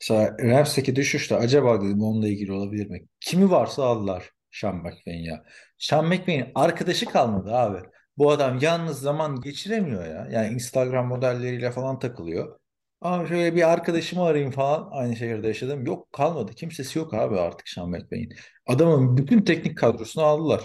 [0.00, 3.06] Mesela Rams'teki düşüşte acaba dedim onunla ilgili olabilir mi?
[3.20, 5.42] Kimi varsa aldılar Sean McVay'in ya.
[5.78, 7.78] Sean McVay'in arkadaşı kalmadı abi.
[8.18, 10.28] Bu adam yalnız zaman geçiremiyor ya.
[10.30, 12.58] Yani Instagram modelleriyle falan takılıyor.
[13.00, 15.86] Ama şöyle bir arkadaşımı arayayım falan aynı şehirde yaşadım.
[15.86, 16.52] Yok kalmadı.
[16.52, 18.34] Kimsesi yok abi artık Sean McVay'in.
[18.66, 20.62] Adamın bütün teknik kadrosunu aldılar.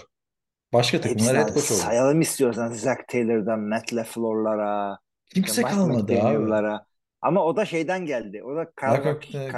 [0.72, 1.64] Başka takımlar head coach oldu.
[1.64, 4.98] sayalım istiyorsan Zach Taylor'dan Matt LaFleur'lara
[5.34, 6.78] Kimse Mike kalmadı abi.
[7.20, 8.42] Ama o da şeyden geldi.
[8.44, 9.48] O da Mc- e,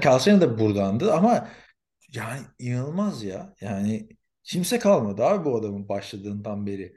[0.40, 1.48] de buradandı ama
[2.14, 3.54] yani inanılmaz ya.
[3.60, 4.08] Yani
[4.42, 6.96] kimse kalmadı abi bu adamın başladığından beri.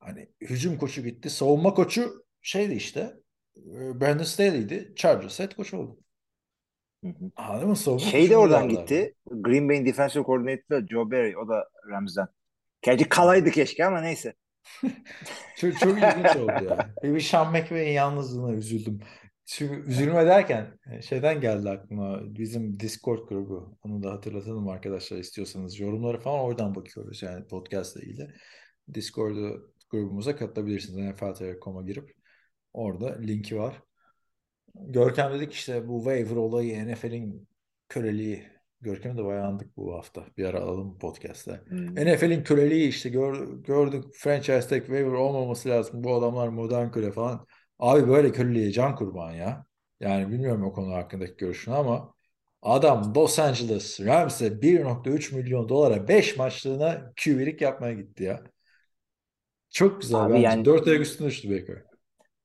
[0.00, 1.30] Hani hücum koçu gitti.
[1.30, 3.14] Savunma koçu şeydi işte.
[3.56, 4.92] e, Brandon Staley'di.
[4.96, 5.98] Chargers head coach oldu.
[7.36, 7.76] Anladın mı?
[7.76, 9.14] Savunma Şey de oradan gitti.
[9.30, 11.36] Green Bay'in defensive coordinator'ı Joe Barry.
[11.38, 12.26] O da Rams'den.
[12.82, 14.34] Gerçi kalaydı keşke ama neyse.
[15.56, 16.94] Çok, çok ilginç oldu ya.
[17.02, 19.00] Bir Sean McVay'in yalnızlığına üzüldüm.
[19.46, 23.78] Çünkü üzülme derken e, şeyden geldi aklıma bizim Discord grubu.
[23.82, 25.80] Onu da hatırlatalım arkadaşlar istiyorsanız.
[25.80, 28.30] Yorumlara falan oradan bakıyoruz yani podcast ile ilgili.
[28.94, 29.36] Discord
[29.90, 31.14] grubumuza katılabilirsiniz.
[31.14, 32.14] NFL.com.'a girip
[32.72, 33.82] orada linki var.
[34.74, 37.48] Görkem dedik işte bu waiver olayı NFL'in
[37.88, 38.54] köleliği.
[38.80, 40.26] Görkem'i de bayağı andık bu hafta.
[40.36, 41.60] Bir ara alalım podcast'te.
[41.68, 41.94] Hmm.
[41.94, 46.04] NFL'in köleliği işte gör, gördük franchise tag waiver olmaması lazım.
[46.04, 47.46] Bu adamlar modern köle falan.
[47.84, 49.66] Abi böyle köleliğe can kurban ya.
[50.00, 52.14] Yani bilmiyorum o konu hakkındaki görüşünü ama
[52.62, 58.42] adam Los Angeles Rams'e 1.3 milyon dolara 5 maçlığına QB'lik yapmaya gitti ya.
[59.70, 60.42] Çok güzel Abi bence.
[60.42, 61.82] yani- 4 ayak üstüne düştü Baker.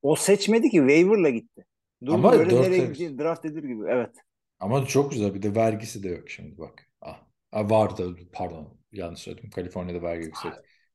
[0.02, 1.66] O seçmedi ki waiver'la gitti.
[2.06, 3.84] Dur Ama böyle nereye gideceğini draft edir gibi.
[3.90, 4.16] Evet.
[4.60, 5.34] Ama çok güzel.
[5.34, 6.90] Bir de vergisi de yok şimdi bak.
[7.02, 7.24] Ah.
[7.52, 8.78] Ah, vardı pardon.
[8.92, 9.50] Yanlış söyledim.
[9.50, 10.52] Kaliforniya'da vergi yüksek.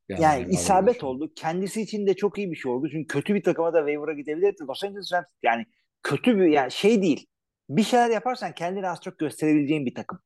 [0.09, 1.33] Yani bir isabet haber oldu.
[1.37, 2.89] Kendisi için de çok iyi bir şey oldu.
[2.93, 4.65] Çünkü kötü bir takıma da waiver'a gidebilirdi.
[4.69, 5.67] Los Angeles Rams yani
[6.03, 7.27] kötü bir yani şey değil.
[7.69, 10.19] Bir şeyler yaparsan kendini az çok gösterebileceğin bir takım.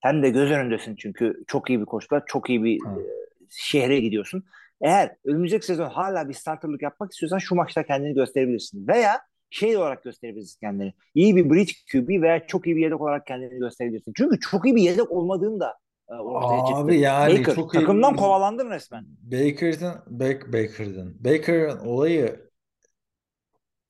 [0.00, 2.90] Hem de göz önündesin çünkü çok iyi bir koçlar, çok iyi bir Ha.
[2.90, 3.04] e,
[3.50, 4.44] şehre gidiyorsun.
[4.80, 8.88] Eğer önümüzdeki sezon hala bir starterlık yapmak istiyorsan şu maçta kendini gösterebilirsin.
[8.88, 9.20] Veya
[9.50, 10.92] şey olarak gösterebilirsin kendini.
[11.14, 14.12] İyi bir bridge QB veya çok iyi bir yedek olarak kendini gösterebilirsin.
[14.16, 15.74] Çünkü çok iyi bir yedek olmadığını da
[16.08, 16.74] e, ortaya çıktı.
[16.80, 19.06] Abi yani Baker çok iyi- takımdan kovalandın resmen.
[19.22, 22.50] Baker'ın Bak Baker'ın Baker'ın olayı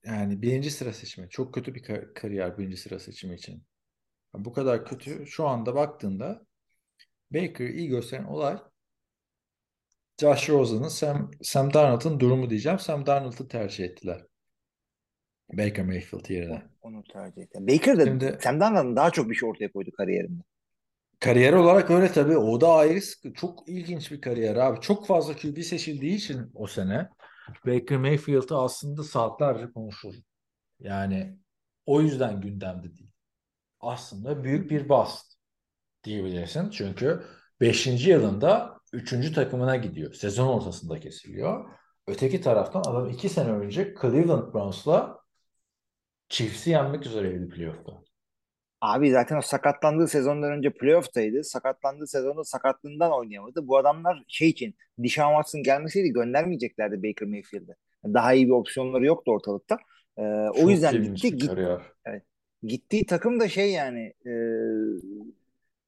[0.05, 1.29] yani birinci sıra seçimi.
[1.29, 3.63] Çok kötü bir kar- kariyer birinci sıra seçimi için.
[4.33, 5.27] Bu kadar kötü.
[5.27, 6.45] Şu anda baktığında
[7.31, 8.57] Baker iyi gösteren olay
[10.21, 12.79] Josh Rosen'ın Sam, Sam Darnold'un durumu diyeceğim.
[12.79, 14.25] Sam Darnold'u tercih ettiler.
[15.53, 16.63] Baker Mayfield yerine.
[16.81, 17.59] Onu tercih etti.
[17.61, 20.43] Baker de Şimdi- Sam Darnold'un daha çok bir şey ortaya koydu kariyerinde.
[21.19, 22.37] Kariyer olarak öyle tabii.
[22.37, 22.99] O da ayrı
[23.33, 24.81] çok ilginç bir kariyer abi.
[24.81, 27.09] Çok fazla QB seçildiği için o sene
[27.65, 30.13] Baker Mayfield'ı aslında saatlerce konuşur.
[30.79, 31.39] Yani
[31.85, 33.11] o yüzden gündemde değil.
[33.79, 35.35] Aslında büyük bir bust
[36.03, 36.69] diyebilirsin.
[36.69, 37.23] Çünkü
[37.61, 38.07] 5.
[38.07, 39.33] yılında 3.
[39.33, 40.13] takımına gidiyor.
[40.13, 41.69] Sezon ortasında kesiliyor.
[42.07, 45.19] Öteki taraftan adam 2 sene önce Cleveland Browns'la
[46.29, 48.04] Chiefs'i yenmek üzereydi playoff'ta.
[48.81, 51.43] Abi zaten o sakatlandığı sezondan önce playoff'taydı.
[51.43, 53.67] Sakatlandığı sezonda sakatlığından oynayamadı.
[53.67, 57.75] Bu adamlar şey için Deshaun Watson gelmeseydi göndermeyeceklerdi Baker Mayfield'e.
[58.05, 59.77] Daha iyi bir opsiyonları yoktu ortalıkta.
[60.17, 60.21] Ee,
[60.63, 61.37] o yüzden gitti.
[61.37, 61.79] Git, kariyer.
[62.63, 64.33] gittiği takım da şey yani e,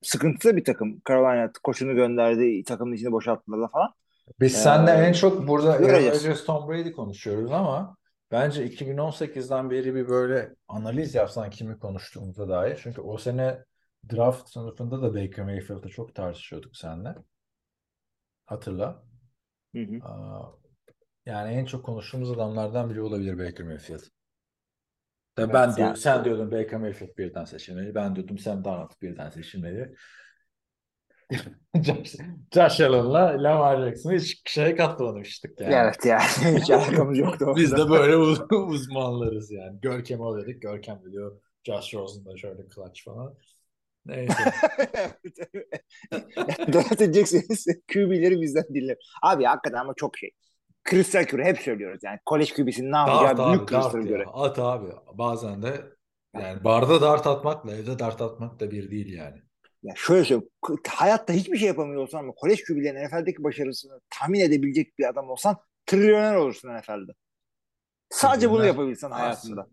[0.01, 1.01] sıkıntılı bir takım.
[1.07, 2.63] Carolina koçunu gönderdi.
[2.63, 3.89] Takımın içini boşalttılar falan.
[4.39, 5.79] Biz Ee, seninle en çok burada.
[5.79, 7.97] Rodgers, Tom Brady konuşuyoruz ama
[8.31, 12.79] bence 2018'den beri bir böyle analiz yapsan kimi konuştuğumuza dair.
[12.83, 13.63] Çünkü o sene
[14.13, 17.15] draft sınıfında da Baker Mayfield'ı çok tartışıyorduk seninle.
[18.45, 19.03] Hatırla.
[19.75, 20.01] Hı hı.
[20.01, 20.51] Aa,
[21.25, 24.01] Yani en çok konuştuğumuz adamlardan biri olabilir Baker Mayfield.
[25.35, 27.95] Tabii Evet, ben diyor, sen diyordun Baker Mayfield birden seçilmeli.
[27.95, 29.95] Ben diyordum Sam Darnold birden seçilmeli.
[31.83, 32.15] Josh,
[32.53, 35.73] Josh Allen'la Lamar Jackson'ı hiç şeye katmamıştık yani.
[35.73, 36.23] Evet yani
[36.61, 37.53] hiç alakamız yoktu.
[37.55, 39.79] Biz de böyle uz- uzmanlarız yani.
[39.81, 40.61] Görkem'i alıyorduk.
[40.61, 41.41] Görkem biliyor.
[41.63, 43.35] Josh Rosen'da şöyle clutch falan.
[44.05, 44.33] Neyse.
[46.73, 48.97] Draft edecekseniz QB'leri bizden dinle.
[49.23, 50.31] Abi hakikaten ama çok şey.
[50.83, 52.19] Kristal Küre hep söylüyoruz yani.
[52.25, 54.25] Kolej QB'sinin ne Dart yapacağı abi, büyük dart Kristal göre.
[54.33, 54.87] At abi.
[55.13, 55.81] Bazen de
[56.33, 59.46] yani barda dart atmakla evde dart atmak da bir değil yani.
[59.83, 60.49] Ya şöyle söyleyeyim.
[60.87, 65.57] Hayatta hiçbir şey yapamıyor olsan ama kolej QB'lerinin NFL'deki başarısını tahmin edebilecek bir adam olsan
[65.85, 67.11] trilyoner olursun NFL'de.
[68.09, 69.67] Sadece bunu yapabilsen hayatında.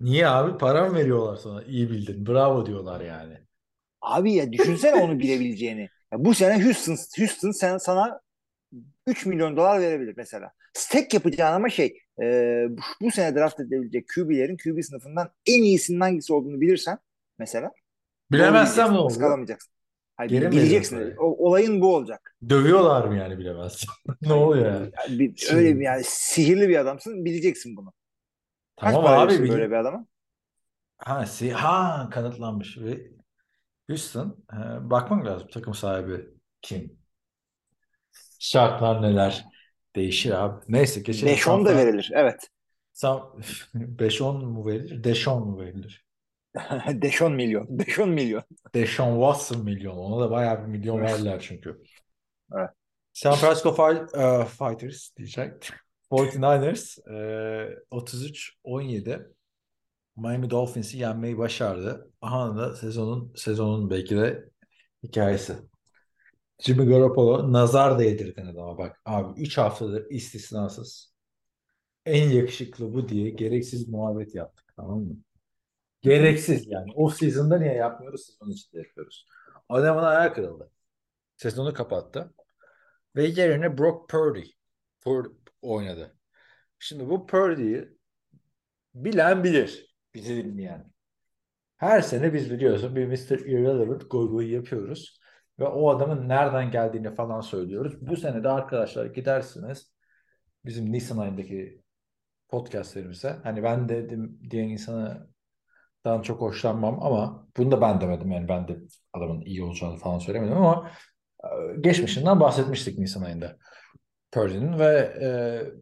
[0.00, 0.58] Niye abi?
[0.58, 1.62] Para mı veriyorlar sana?
[1.62, 2.26] İyi bildin.
[2.26, 3.38] Bravo diyorlar yani.
[4.00, 5.88] Abi ya düşünsene onu bilebileceğini.
[6.12, 8.20] Ya bu sene Houston, Houston sen, sana
[9.06, 10.52] 3 milyon dolar verebilir mesela.
[10.72, 12.24] Stack yapacağın ama şey e,
[12.70, 16.98] bu, bu sene draft edilebilecek QB'lerin QB sınıfından en iyisinin hangisi olduğunu bilirsen
[17.38, 17.72] mesela
[18.32, 19.10] Bilemezsem ne olur?
[19.10, 19.72] Iskalameyeceksin.
[20.16, 21.14] Hayır, Geri bileceksin.
[21.18, 22.36] O, olayın bu olacak.
[22.48, 23.94] Dövüyorlar mı yani bilemezsem?
[24.22, 24.92] ne oluyor yani?
[24.98, 27.92] Yani bir, öyle bir yani sihirli bir adamsın bileceksin bunu.
[28.80, 30.06] Kaç Tamam para abi bil- böyle bir adama?
[30.98, 33.10] Ha, si ha kanıtlanmış ve
[33.90, 36.26] Houston e, bakmak lazım takım sahibi
[36.62, 36.98] kim?
[38.38, 39.44] Şartlar neler?
[39.96, 40.64] Değişir abi.
[40.68, 41.34] Neyse geçelim.
[41.34, 42.10] 5-10 da verilir.
[42.14, 42.50] Evet.
[42.92, 43.20] San
[43.74, 45.04] 5-10 mu verilir?
[45.04, 46.05] Deşon mu verilir?
[47.02, 47.66] 5-10 milyon.
[47.78, 48.42] 5-10 milyon.
[48.74, 49.96] Deşon Watson milyon.
[49.96, 51.82] Ona da bayağı bir milyon verdiler çünkü.
[52.56, 52.70] Evet.
[53.12, 55.70] San Francisco Fi- e, Fighters diyecek.
[56.10, 59.32] 49ers e, 33-17
[60.16, 62.10] Miami Dolphins'i yenmeyi başardı.
[62.20, 64.50] Aha da sezonun sezonun belki de
[65.02, 65.56] hikayesi.
[66.58, 69.00] Jimmy Garoppolo nazar değdirdin adama bak.
[69.04, 71.14] Abi 3 haftadır istisnasız
[72.06, 75.16] en yakışıklı bu diye gereksiz muhabbet yaptık tamam mı?
[76.06, 76.92] Gereksiz yani.
[76.94, 78.26] O season'da niye yapmıyoruz?
[78.26, 79.26] Sezon içinde yapıyoruz.
[79.68, 80.70] Adamın ayağı kırıldı.
[81.36, 82.34] Sezonu kapattı.
[83.16, 84.44] Ve yerine Brock Purdy
[85.04, 86.16] Pur- oynadı.
[86.78, 87.98] Şimdi bu Purdy'yi
[88.94, 89.96] bilen bilir.
[90.14, 90.92] Bizi dinleyen.
[91.76, 93.38] Her sene biz biliyorsun bir Mr.
[93.38, 95.20] Irrelevant goy yapıyoruz.
[95.58, 98.06] Ve o adamın nereden geldiğini falan söylüyoruz.
[98.08, 99.92] Bu sene de arkadaşlar gidersiniz
[100.64, 101.82] bizim Nisan ayındaki
[102.48, 103.36] podcastlerimize.
[103.42, 104.68] Hani ben dedim diyen
[106.06, 108.30] insandan çok hoşlanmam ama bunu da ben demedim.
[108.30, 108.78] Yani ben de
[109.12, 110.90] adamın iyi olacağını falan söylemedim ama
[111.44, 111.48] e,
[111.80, 113.56] geçmişinden bahsetmiştik Nisan ayında.
[114.32, 115.28] Purdy'nin ve e,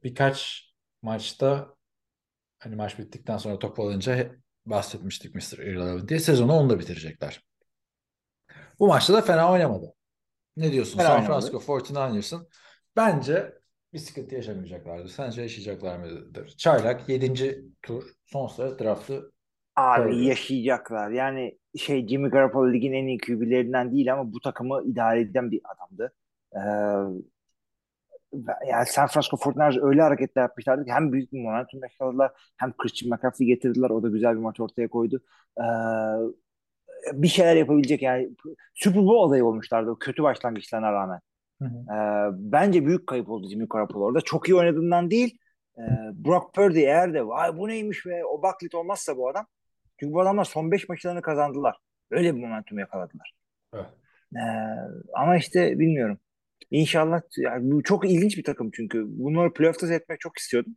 [0.02, 0.68] birkaç
[1.02, 1.74] maçta
[2.58, 4.30] hani maç bittikten sonra top alınca
[4.66, 5.58] bahsetmiştik Mr.
[5.58, 7.44] Irrelevant diye sezonu onunla bitirecekler.
[8.78, 9.94] Bu maçta da fena oynamadı.
[10.56, 10.98] Ne diyorsun?
[10.98, 11.50] Fena San oynamadı.
[11.50, 12.48] Francisco 49ers'ın
[12.96, 13.52] bence
[13.92, 15.08] bir sıkıntı yaşamayacaklardır.
[15.08, 16.54] Sence yaşayacaklar mıdır?
[16.58, 17.64] Çaylak 7.
[17.82, 19.33] tur son sıra draftı
[19.76, 20.24] Abi Purdy.
[20.26, 21.10] yaşayacaklar.
[21.10, 25.60] Yani şey Jimmy Garoppolo ligin en iyi QB'lerinden değil ama bu takımı idare eden bir
[25.64, 26.14] adamdı.
[26.56, 26.60] Ee,
[28.68, 33.10] yani San Francisco 49ers öyle hareketler yapmışlardı ki hem büyük bir momentum yakaladılar hem Christian
[33.10, 33.90] McCaffrey getirdiler.
[33.90, 35.20] O da güzel bir maç ortaya koydu.
[35.60, 35.62] Ee,
[37.12, 38.30] bir şeyler yapabilecek yani
[38.74, 41.20] Super Bowl adayı olmuşlardı o kötü başlangıçlarına rağmen.
[41.62, 41.94] Hı hı.
[41.94, 44.20] Ee, bence büyük kayıp oldu Jimmy Garoppolo orada.
[44.20, 45.38] Çok iyi oynadığından değil.
[45.78, 49.46] Ee, Brock Purdy eğer de vay bu neymiş ve o baklit olmazsa bu adam.
[50.00, 51.76] Çünkü bu adamlar son 5 maçlarını kazandılar.
[52.10, 53.34] Öyle bir momentum yakaladılar.
[53.74, 53.86] Evet.
[54.36, 54.40] Ee,
[55.14, 56.18] ama işte bilmiyorum.
[56.70, 59.04] İnşallah yani bu çok ilginç bir takım çünkü.
[59.08, 60.76] Bunları playoff'ta seyretmek çok istiyordum.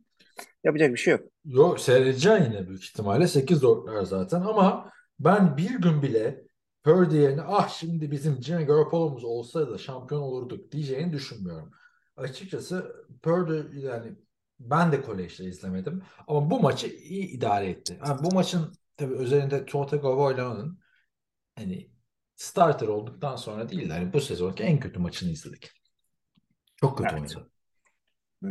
[0.64, 1.20] Yapacak bir şey yok.
[1.44, 3.28] Yok seyredeceksin yine büyük ihtimalle.
[3.28, 6.48] 8 zorlar zaten ama ben bir gün bile
[6.84, 11.70] Purdy yerine ah şimdi bizim Jimmy Garoppolo'muz olsaydı şampiyon olurduk diyeceğini düşünmüyorum.
[12.16, 14.12] Açıkçası Purdy yani
[14.60, 17.98] ben de kolejde izlemedim ama bu maçı iyi idare etti.
[18.06, 20.80] Yani bu maçın tabii üzerinde Tua Tagovailoa'nın
[21.56, 21.90] hani
[22.36, 25.70] starter olduktan sonra değil de hani bu sezonki en kötü maçını izledik.
[26.76, 27.36] Çok kötü Evet.
[27.36, 27.50] oynadı.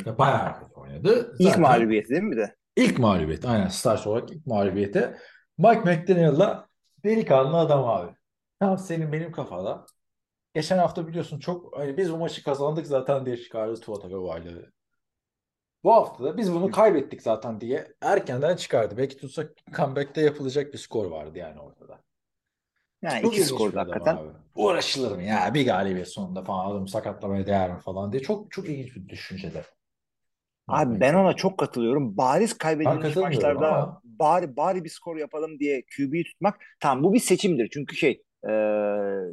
[0.05, 1.35] Ya bayağı kötü oynadı.
[1.39, 2.55] İlk Zaten mağlubiyeti değil mi bir de?
[2.75, 3.45] ilk mağlubiyet.
[3.45, 5.17] Aynen starter olarak ilk mağlubiyeti.
[5.57, 6.67] Mike McDaniel'la
[7.03, 8.15] delikanlı adam abi.
[8.59, 9.85] Tam senin benim kafada.
[10.55, 14.63] Geçen hafta biliyorsun çok hani biz bu maçı kazandık zaten diye çıkardı Tua Tagovailoa.
[15.84, 18.97] Bu hafta da biz bunu kaybettik zaten diye erkenden çıkardı.
[18.97, 21.99] Belki tutsak comeback'te yapılacak bir skor vardı yani ortada.
[23.01, 24.15] Yani Çok iki adam hakikaten.
[24.15, 24.30] abi.
[24.55, 28.69] Uğraşılır mı ya bir galibiyet sonunda falan adam sakatlamaya değer mi falan diye çok çok
[28.69, 29.63] ilginç bir düşüncede.
[30.67, 32.17] Abi ben ona çok katılıyorum.
[32.17, 37.19] Bariz kaybedilmiş maçlarda ama- bari bari bir skor yapalım diye QB'yi tutmak tamam bu bir
[37.19, 37.69] seçimdir.
[37.73, 38.51] Çünkü şey e,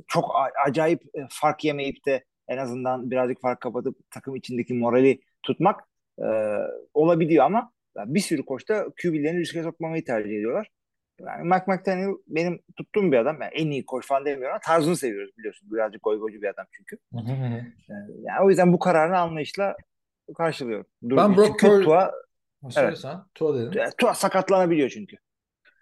[0.09, 0.31] çok
[0.67, 5.85] acayip e, fark yemeyip de en azından birazcık fark kapatıp takım içindeki morali tutmak
[6.19, 6.27] e,
[6.95, 10.69] olabiliyor ama bir sürü koç da QB'lerini riske sokmamayı tercih ediyorlar.
[11.21, 13.41] Yani Mike McDaniel benim tuttuğum bir adam.
[13.41, 15.69] Yani en iyi koç falan demiyorum ama tarzını seviyoruz biliyorsun.
[15.73, 16.97] Birazcık goy goycu bir adam çünkü.
[17.13, 17.63] Hı hı.
[18.23, 19.77] Yani o yüzden bu kararını anlayışla
[20.37, 20.87] karşılıyorum.
[21.09, 22.13] Dur, Ben Brock çünkü Pur- Tua,
[22.71, 23.25] sen.
[23.35, 23.81] Tua dedin.
[23.99, 25.17] Tua sakatlanabiliyor çünkü.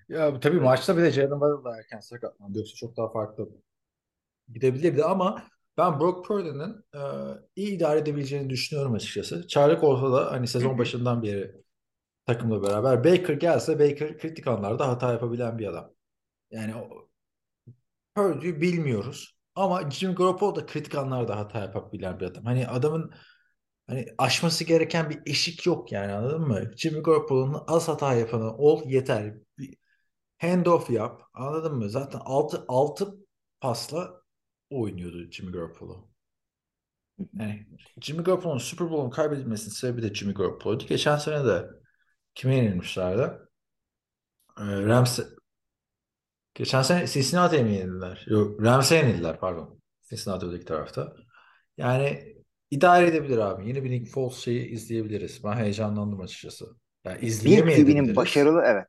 [0.08, 2.58] Ya tabii maçta bir de Jalen Waddle da erken sakatlandı.
[2.58, 3.48] Yoksa çok daha farklı
[4.48, 5.42] gidebilirdi ama
[5.76, 7.00] ben Brock Purdy'nin e,
[7.56, 9.48] iyi idare edebileceğini düşünüyorum açıkçası.
[9.48, 11.54] Çaylak olsa da hani sezon başından beri
[12.26, 15.90] takımla beraber Baker gelse Baker kritik anlarda hata yapabilen bir adam.
[16.50, 16.74] Yani
[18.14, 19.38] Purdy'yi bilmiyoruz.
[19.54, 22.44] Ama Jimmy Garoppolo da kritik anlarda hata yapabilen bir adam.
[22.44, 23.12] Hani adamın
[23.86, 26.70] hani aşması gereken bir eşik yok yani anladın mı?
[26.76, 29.34] Jimmy Garoppolo'nun az hata yapanı ol yeter.
[29.58, 29.76] Bir
[30.38, 31.22] handoff yap.
[31.34, 31.90] Anladın mı?
[31.90, 33.14] Zaten 6 6
[33.60, 34.21] pasla
[34.72, 36.08] oynuyordu Jimmy Garoppolo.
[37.34, 37.66] Yani
[38.00, 40.86] Jimmy Garoppolo'nun Super Bowl'un kaybedilmesinin sebebi de Jimmy Garoppolo'ydu.
[40.86, 41.66] Geçen sene de
[42.34, 43.38] kime yenilmişlerdi?
[44.58, 45.20] Ee, Rams
[46.54, 48.24] Geçen sene Cincinnati'ye mi yenildiler?
[48.28, 49.80] Yok, Rams'e yenildiler pardon.
[50.10, 51.12] Cincinnati öteki tarafta.
[51.76, 52.34] Yani
[52.70, 53.68] idare edebilir abi.
[53.68, 55.44] Yeni bir Nick Foles şeyi izleyebiliriz.
[55.44, 56.66] Ben heyecanlandım açıkçası.
[57.04, 57.76] Yani Bir.
[57.76, 58.86] QB'nin başarılı evet.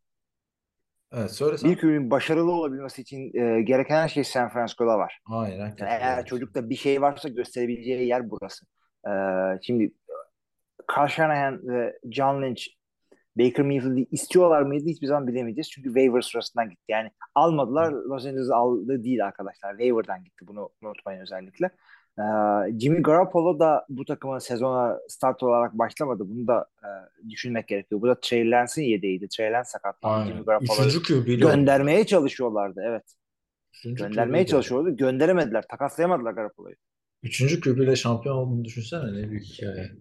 [1.13, 1.71] Evet söylesen.
[1.71, 5.19] Bir QB'nin başarılı olabilmesi için e, gereken her şey San Francisco'da var.
[5.25, 5.57] Aynen.
[5.57, 8.65] Yani eğer çocukta bir şey varsa gösterebileceği yer burası.
[9.07, 9.11] E,
[9.61, 9.93] şimdi
[10.95, 12.63] Kyle Shanahan ve John Lynch
[13.37, 15.69] Baker Mayfield'i istiyorlar mıydı hiçbir zaman bilemeyeceğiz.
[15.71, 16.83] Çünkü waiver sırasından gitti.
[16.87, 17.91] Yani almadılar.
[17.91, 19.71] Los Angeles aldı değil arkadaşlar.
[19.71, 20.47] Waiver'dan gitti.
[20.47, 21.69] Bunu unutmayın özellikle.
[22.19, 22.23] Ee,
[22.79, 26.23] Jimmy Garoppolo da bu takımın sezona start olarak başlamadı.
[26.29, 26.89] Bunu da e,
[27.29, 28.01] düşünmek gerekiyor.
[28.01, 29.27] Bu da Trey Lance'in yedeğiydi.
[29.27, 30.27] Trey Lance sakatlandı.
[30.29, 30.45] Jimmy.
[30.45, 32.81] Garoppolo'yu göndermeye çalışıyorlardı.
[32.85, 33.03] Evet.
[33.79, 34.51] Üçüncü Göndermeye QB'li.
[34.51, 34.97] çalışıyorlardı.
[34.97, 35.63] Gönderemediler.
[35.69, 36.75] Takaslayamadılar Garoppolo'yu.
[37.23, 39.91] Üçüncü QB'yle şampiyon olduğunu düşünsene ne büyük hikaye.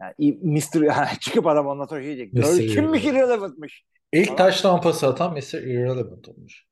[0.00, 0.90] Yani Mr.
[1.20, 2.32] çıkıp adam ondan sonra şey diyecek.
[2.32, 3.84] "Girl, Kimmiş irrelevantmış.
[4.12, 4.36] İlk Falan.
[4.38, 5.54] taş lampası atan Mr.
[5.62, 6.64] Irrelevant olmuş.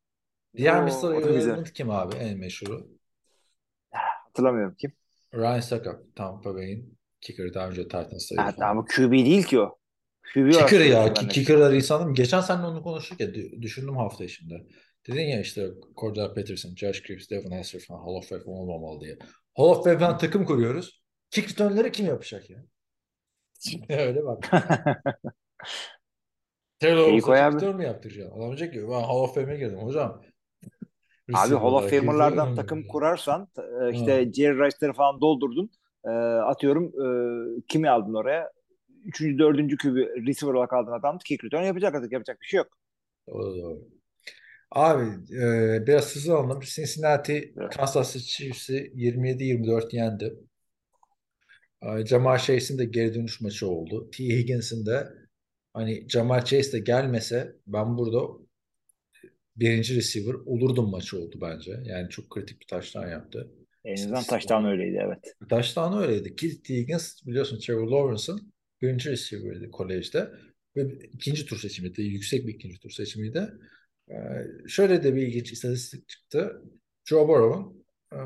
[0.56, 1.20] Diğer Oo, Mr.
[1.20, 2.16] Irrelevant kim abi?
[2.16, 2.86] En meşhuru.
[4.34, 4.92] Hatırlamıyorum kim.
[5.34, 6.16] Ryan Suckup.
[6.16, 8.70] Tampa Bay'in kicker'ı daha önce Titans'taydı Ha, falan.
[8.70, 9.78] ama QB değil ki o.
[10.34, 11.14] QB Kicker ya.
[11.14, 12.14] Kicker'lar insanım.
[12.14, 14.54] Geçen seninle onu konuşurken dü- düşündüm hafta içinde.
[15.06, 19.18] Dedin ya işte Cordell Patterson, Josh Gibbs, Devin Hester falan Hall of Fame olmamalı diye.
[19.56, 21.02] Hall of Fame'den takım kuruyoruz.
[21.30, 22.64] Kick return'ları kim yapacak ya?
[23.88, 24.50] Öyle bak.
[26.84, 28.36] Olsa koy kick return mu yaptıracaksın?
[28.36, 30.22] Adam diyecek ki ben Hall of Fame'e girdim hocam.
[31.32, 35.70] Abi Hall of Famer'lardan takım kurarsan e, işte Jerry Rice'ları falan doldurdun.
[36.04, 37.06] E, atıyorum e,
[37.68, 38.50] kimi aldın oraya?
[39.04, 41.18] Üçüncü, dördüncü kübü receiver olarak aldın adam.
[41.18, 42.12] Kick return yapacak artık.
[42.12, 42.68] Yapacak bir şey yok.
[43.28, 43.88] Doğru doğru.
[44.70, 45.04] Abi
[45.36, 46.60] e, biraz hızlı anladım.
[46.60, 47.76] Cincinnati Evet.
[47.76, 50.34] Kansas City Chiefs'i 27-24 yendi.
[51.82, 54.10] E, Jamal Chase'in de geri dönüş maçı oldu.
[54.10, 54.24] T.
[54.24, 55.08] Higgins'in de
[55.72, 58.43] hani Jamal Chase de gelmese ben burada
[59.56, 61.72] birinci receiver olurdum maçı oldu bence.
[61.84, 63.50] Yani çok kritik bir taştan yaptı.
[63.84, 65.34] En azından taştan öyleydi evet.
[65.48, 66.36] Taştan öyleydi.
[66.36, 66.74] Ki T.
[66.74, 68.52] Higgins biliyorsun Trevor Lawrence'ın
[68.82, 70.30] birinci receiver'ıydı kolejde.
[70.76, 72.02] Ve ikinci tur seçimiydi.
[72.02, 73.50] Yüksek bir ikinci tur seçimiydi.
[74.10, 74.14] Ee,
[74.68, 76.62] şöyle de bir ilginç istatistik çıktı.
[77.04, 78.18] Joe Burrow'un e,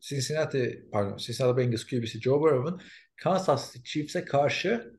[0.00, 2.80] Cincinnati pardon Cincinnati Bengals QB'si Joe Burrow'un
[3.16, 4.92] Kansas City Chiefs'e karşı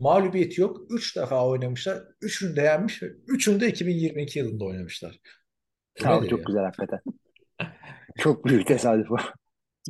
[0.00, 0.80] mağlubiyeti yok.
[0.90, 2.02] Üç defa oynamışlar.
[2.20, 5.20] Üçünü de yenmiş ve üçünü de 2022 yılında oynamışlar.
[6.04, 6.44] Abi çok ya?
[6.46, 7.00] güzel hakikaten.
[8.18, 9.16] çok büyük tesadüf bu.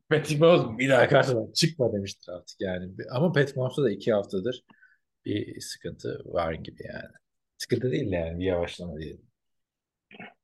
[0.08, 2.92] Patrick Mahomes bir daha karşıma çıkma demiştir artık yani.
[3.10, 4.64] Ama Patrick Mahomes'ta da iki haftadır
[5.24, 7.12] bir sıkıntı var gibi yani.
[7.58, 9.20] Sıkıntı değil de yani bir yavaşlama değil.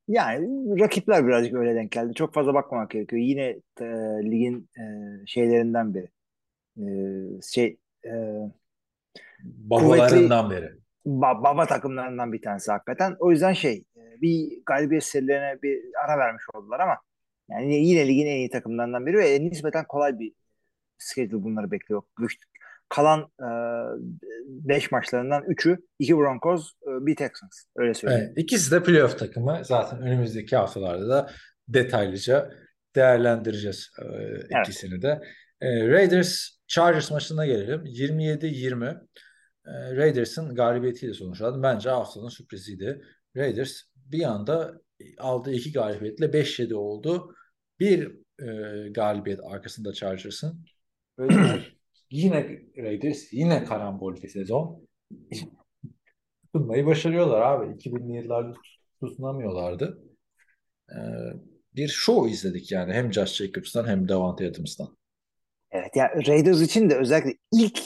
[0.09, 2.15] Yani rakipler birazcık öyle denk geldi.
[2.15, 3.23] Çok fazla bakmamak gerekiyor.
[3.23, 3.85] Yine e,
[4.25, 4.83] ligin e,
[5.27, 6.09] şeylerinden biri.
[6.79, 6.87] E,
[7.43, 8.11] şey e,
[9.71, 10.71] Babalarından beri.
[11.07, 13.17] ba- baba takımlarından bir tanesi hakikaten.
[13.19, 16.97] O yüzden şey e, bir galibiyet serilerine bir ara vermiş oldular ama
[17.51, 20.33] Yani yine ligin en iyi takımlarından biri ve nispeten kolay bir
[20.99, 22.03] schedule bunları bekliyor.
[22.19, 22.39] Güç-
[22.89, 23.29] Kalan
[24.47, 27.65] 5 maçlarından 3'ü 2 Broncos, e, bir Texans.
[27.77, 28.25] Öyle söyleyeyim.
[28.27, 29.61] Evet, ikisi de playoff takımı.
[29.65, 31.31] Zaten önümüzdeki haftalarda da
[31.69, 32.51] detaylıca
[32.97, 34.05] değerlendireceğiz e,
[34.61, 35.21] ikisini de.
[35.61, 37.83] E, Raiders Chargers maçına gelelim.
[37.85, 39.01] 27-20
[39.67, 41.63] e, Raiders'ın galibiyetiyle sonuçlandı.
[41.63, 43.03] Bence haftanın sürpriziydi.
[43.37, 44.81] Raiders bir anda
[45.19, 47.35] aldığı iki galibiyetle 5-7 oldu.
[47.81, 50.65] Bir e, galibiyet arkasında Chargers'ın.
[52.11, 54.89] Yine Raiders yine karambol bir sezon.
[56.43, 57.75] Tutunmayı başarıyorlar abi.
[57.75, 58.55] 2000'li yıllarda
[59.01, 60.03] tutunamıyorlardı.
[60.91, 60.97] Ee,
[61.77, 64.97] bir show izledik yani hem Josh Jacobs'tan hem Davante Adams'tan.
[65.71, 67.81] Evet ya Raiders için de özellikle ilk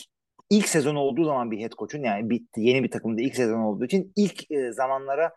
[0.51, 3.85] ilk sezon olduğu zaman bir head coach'un yani bitti yeni bir takımda ilk sezon olduğu
[3.85, 5.32] için ilk e, zamanlara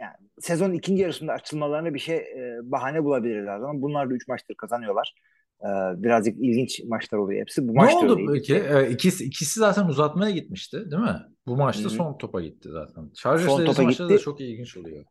[0.00, 4.54] yani sezon ikinci yarısında açılmalarına bir şey e, bahane bulabilirler ama bunlar da 3 maçtır
[4.54, 5.14] kazanıyorlar.
[5.60, 5.68] E,
[6.02, 7.68] birazcık ilginç maçlar oluyor hepsi.
[7.68, 8.54] Bu Ne oldu peki?
[8.54, 11.16] Ee, ikisi, ikisi zaten uzatmaya gitmişti değil mi?
[11.46, 11.90] Bu maçta Hı hı.
[11.90, 13.10] son topa gitti zaten.
[13.14, 14.24] Chargers Son topa maçları da gitti.
[14.24, 15.04] çok ilginç oluyor.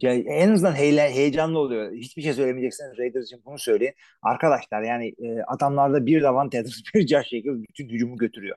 [0.00, 1.92] Ya en azından heyle- heyecanlı oluyor.
[1.92, 3.94] Hiçbir şey söylemeyecekseniz Raiders için bunu söyleyin.
[4.22, 8.56] Arkadaşlar yani e, adamlarda bir Davante Adams, bir Josh Jacobs bütün hücumu götürüyor.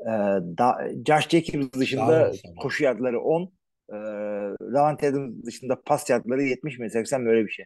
[0.00, 0.10] E,
[0.58, 3.42] da, Josh Jacobs dışında koşu yardları 10.
[3.42, 3.96] E,
[4.74, 7.64] Davante Adams dışında pas yardları 70 mi 80 mi öyle bir şey.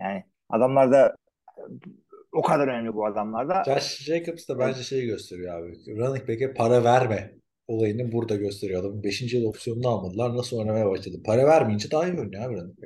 [0.00, 1.16] Yani adamlarda
[2.32, 3.62] o kadar önemli bu adamlarda.
[3.66, 5.96] Josh Jacobs da bence şeyi gösteriyor abi.
[5.96, 8.80] Running back'e para verme olayını burada gösteriyor.
[8.80, 9.34] Adamın 5.
[9.34, 10.36] yıl opsiyonunu almadılar.
[10.36, 11.16] Nasıl oynamaya başladı?
[11.26, 12.78] Para vermeyince daha iyi oynuyor abi running.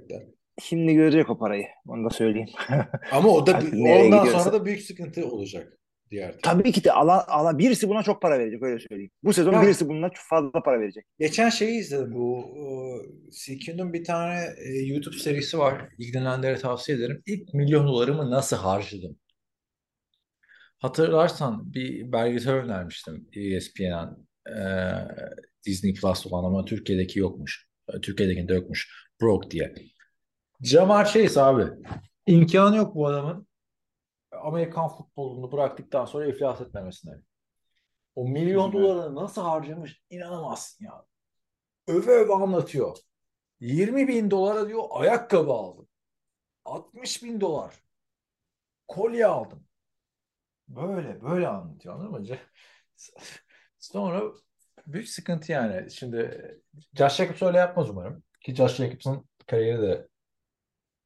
[0.63, 1.65] Şimdi görecek o parayı.
[1.89, 2.49] Onu da söyleyeyim.
[3.13, 4.41] Ama o da ondan gidiyorsa.
[4.41, 5.79] sonra da büyük sıkıntı olacak
[6.11, 6.43] diğer taraf.
[6.43, 9.11] Tabii ki de alan, alan birisi buna çok para verecek öyle söyleyeyim.
[9.23, 9.63] Bu sezon Ya.
[9.63, 11.05] birisi buna çok fazla para verecek.
[11.19, 12.45] Geçen şeyi izledim bu
[13.31, 15.89] CQ'nun bir tane e, YouTube serisi var.
[15.99, 17.23] İlgilenenlere tavsiye ederim.
[17.27, 19.17] İlk milyon dolarımı nasıl harcadım?
[20.79, 24.63] Hatırlarsan bir belgesel önermiştim ESPN'den e,
[25.67, 27.69] Disney Plus olan ama Türkiye'deki yokmuş.
[27.89, 29.09] E, Türkiye'dekinde yokmuş.
[29.21, 29.75] Broke diye.
[30.61, 31.65] Jamar Chase abi.
[32.27, 33.49] İmkanı yok bu adamın
[34.33, 37.13] Amerikan futbolunu bıraktıktan sonra iflas etmemesine.
[38.15, 41.05] O milyon dolarını nasıl harcamış inanamazsın ya.
[41.87, 42.97] Öve öve anlatıyor.
[43.61, 45.89] 20 bin dolara diyor ayakkabı aldım.
[46.65, 47.75] 60 bin dolar
[48.89, 49.65] kolye aldım.
[50.69, 52.27] Böyle böyle anlatıyor anladın mı?
[53.79, 54.23] Sonra
[54.87, 55.91] büyük sıkıntı yani.
[55.91, 56.41] Şimdi
[56.95, 58.23] Josh Jacobs öyle yapmaz umarım.
[58.41, 60.09] Ki Josh Jacobs'ın kariyeri de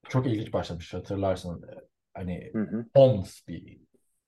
[0.09, 1.65] çok ilginç başlamış hatırlarsın.
[2.15, 2.85] Hani Hı hı.
[2.97, 3.79] homeless bir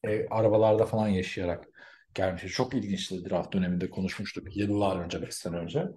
[0.04, 1.68] ev, arabalarda falan yaşayarak
[2.14, 2.46] gelmiş.
[2.46, 5.88] Çok ilginçti draft döneminde konuşmuştuk yıllar önce, 5 sene önce.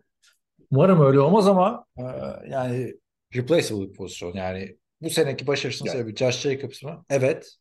[0.72, 2.04] Umarım öyle olmaz ama e,
[2.50, 2.94] yani
[3.36, 4.34] replaceable bir pozisyon.
[4.34, 5.98] Yani bu seneki başarısının Yani.
[6.00, 7.06] sebebi Josh Jacobs mı?
[7.10, 7.56] Evet.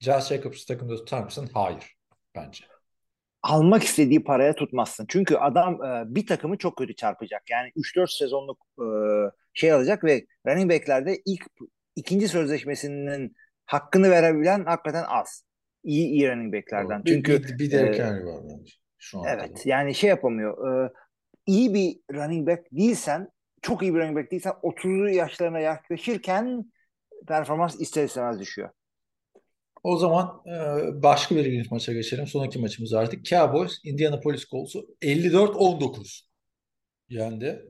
[0.00, 1.50] Josh Jacobs'ı takımda tutar mısın?
[1.54, 1.96] Hayır.
[2.34, 2.69] Bence.
[3.42, 5.06] Almak istediği paraya tutmazsın.
[5.08, 7.50] Çünkü adam e, bir takımı çok kötü çarpacak.
[7.50, 8.86] Yani 3-4 sezonluk e,
[9.54, 11.44] şey alacak ve running back'lerde ilk
[11.96, 13.36] ikinci sözleşmesinin
[13.66, 15.44] hakkını verebilen hakikaten az.
[15.84, 17.04] İyi iyi running back'lerden.
[17.04, 18.72] Bir, Çünkü bir, bir Derrick e, Henry var bence.
[18.98, 20.84] Şu an evet yani şey yapamıyor.
[20.86, 20.92] E,
[21.46, 23.28] iyi bir running back değilsen
[23.62, 26.64] çok iyi bir running back değilsen 30'lu yaşlarına yaklaşırken
[27.28, 28.70] performans ister istemez düşüyor.
[29.82, 32.26] O zaman e, başka bir ilginç maça geçelim.
[32.26, 33.24] Son iki maçımız artık.
[33.24, 36.20] Cowboys, Indianapolis Colts'u 54-19
[37.08, 37.66] yendi.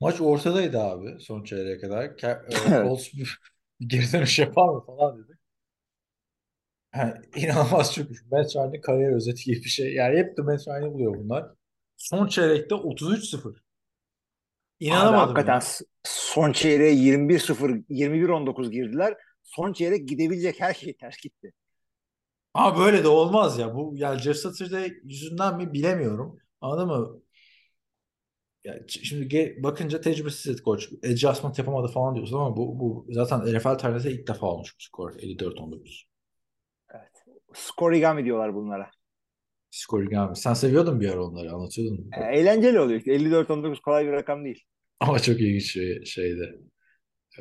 [0.00, 2.04] Maç ortadaydı abi son çeyreğe kadar.
[2.04, 2.14] E.
[2.82, 3.08] Colts
[3.80, 5.38] geri dönüş yapar mı falan dedi.
[6.94, 8.06] Yani inanılmaz çok.
[8.30, 9.94] Matt Ryan'ın kariyer özeti gibi bir şey.
[9.94, 11.46] Yani hep de Matt Ryan'ı buluyor bunlar.
[11.96, 13.62] Son çeyrekte 33-0.
[14.88, 15.60] Abi İnanamadım hakikaten ya.
[15.60, 19.14] s- son çeyreğe 21-0, 21-19 girdiler.
[19.50, 21.52] Son çeyrek gidebilecek her şey ters gitti.
[22.54, 23.74] Ama böyle de olmaz ya.
[23.74, 26.38] Bu yani Jeff Saturday yüzünden mi bilemiyorum.
[26.60, 27.22] Anladın mı?
[28.64, 30.84] Ya şimdi bakınca tecrübesiz coach.
[31.04, 35.12] Adjustment yapamadı falan diyorsun ama bu, bu zaten NFL tarihinde ilk defa olmuş bu skor.
[35.12, 36.04] 54-19.
[36.94, 37.24] Evet.
[37.54, 38.90] Scorigami diyorlar bunlara.
[39.70, 40.36] Scoring abi.
[40.36, 42.10] Sen seviyordun bir ara onları anlatıyordun.
[42.20, 42.98] E, eğlenceli oluyor.
[42.98, 43.12] işte.
[43.12, 44.64] 54-19 kolay bir rakam değil.
[45.00, 46.58] Ama çok ilginç şey, şeydi.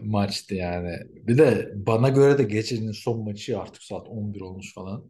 [0.03, 0.97] Maçtı yani.
[1.11, 5.05] Bir de bana göre de gecenin son maçı artık saat 11 olmuş falan.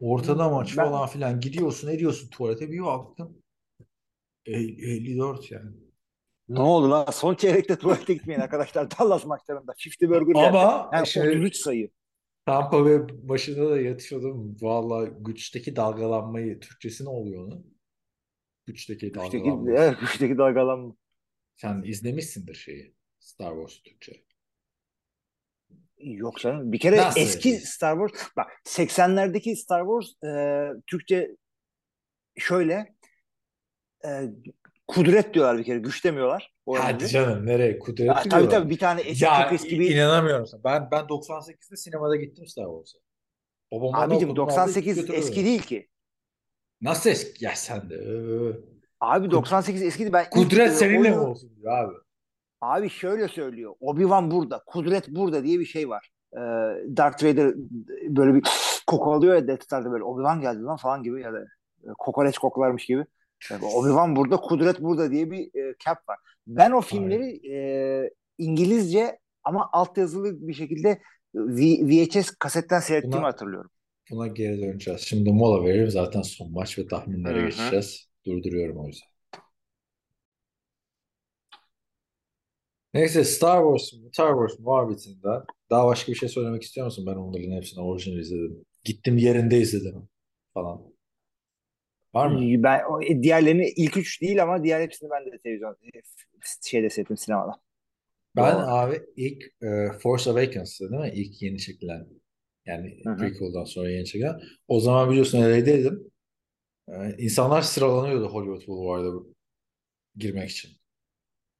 [0.00, 3.38] Ortada Hmm, maç ben- falan filan gidiyorsun ediyorsun tuvalete bir baktım.
[4.46, 5.70] El- 54 yani.
[6.48, 7.06] Ne oldu lan?
[7.12, 8.88] Son çeyrekte tuvalete gitmeyin arkadaşlar.
[8.98, 9.72] Dallas maçlarında.
[10.02, 10.48] 50 burger.
[10.48, 11.90] Ama Yani şimdi 33 sayı.
[12.46, 14.56] Tampa Bay başında da yatıyordum.
[14.60, 17.78] Valla güçteki dalgalanmayı, Türkçesi ne oluyor onun?
[18.66, 19.70] Güçteki Güçteki, dalgalanma.
[19.70, 20.94] evet, güçteki dalgalanma.
[21.56, 22.94] Sen izlemişsindir şeyi.
[23.28, 24.12] Star Wars Türkçe.
[25.98, 26.72] Yok canım.
[26.72, 27.60] Bir kere Nasıl eski yani?
[27.60, 31.36] Star Wars bak 80'lerdeki Star Wars e, Türkçe
[32.38, 32.94] şöyle
[34.04, 34.22] e,
[34.86, 35.78] kudret diyorlar bir kere.
[35.78, 36.54] Güç demiyorlar.
[36.66, 37.08] Hadi önemli.
[37.08, 37.78] canım nereye?
[37.78, 40.64] Kudretli Ya, tabii tabii bir tane eski Ya çok eski bir inanamıyorum sana.
[40.64, 42.98] Ben ben 98'de sinemada gittim Star Wars'a.
[43.72, 45.88] Babam abicim okuldan aldı, 98 götürdü eski değil ki.
[46.80, 47.44] Nasıl eski?
[47.44, 47.96] Ya sen de.
[49.00, 50.12] Abi 98 eskidi.
[50.12, 52.07] Ben ilk, Kudret e, seninle mi olsun diyor abi.
[52.60, 53.74] Abi şöyle söylüyor.
[53.80, 54.62] Obi-Wan burada.
[54.66, 56.10] Kudret burada diye bir şey var.
[56.32, 56.38] Ee,
[56.96, 57.54] Darth Vader
[58.08, 58.42] böyle bir
[58.86, 61.38] koku alıyor ya Death Star'da böyle Obi-Wan geldi lan falan gibi ya da
[61.84, 63.04] e, kokoreç koklarmış gibi.
[63.50, 66.18] Yani Obi-Wan burada, Kudret burada diye bir e, cap var.
[66.46, 70.98] Ben o filmleri e, İngilizce ama altyazılı bir şekilde
[71.34, 73.70] V- VHS kasetten seyrettiğimi Buna- hatırlıyorum.
[74.10, 75.00] Buna geri döneceğiz.
[75.00, 75.90] Şimdi mola verelim.
[75.90, 77.46] Zaten son maç ve tahminlere Hı hı.
[77.46, 78.08] geçeceğiz.
[78.26, 79.07] Durduruyorum o yüzden.
[82.98, 87.06] Neyse Star Wars, Star Wars muhabbetinden daha başka bir şey söylemek istiyor musun?
[87.06, 88.64] Ben onların hepsini orijinal izledim.
[88.84, 90.08] Gittim yerinde izledim
[90.54, 90.82] falan.
[92.14, 92.62] Var mı?
[92.62, 96.00] Ben e, diğerlerini ilk üç değil ama diğer hepsini ben de televizyon e,
[96.66, 97.52] şeyde seyrettim sinemada.
[98.36, 98.62] Ben Doğru.
[98.62, 101.12] abi ilk e, Force Awakens'tı değil mi?
[101.14, 102.06] İlk yeni çekilen.
[102.66, 103.16] Yani Hı hı.
[103.16, 104.40] prequel'dan sonra yeni çekilen.
[104.68, 106.10] O zaman biliyorsun LA'deydim.
[106.88, 109.24] E, insanlar sıralanıyordu Hollywood Boulevard'a
[110.16, 110.77] girmek için.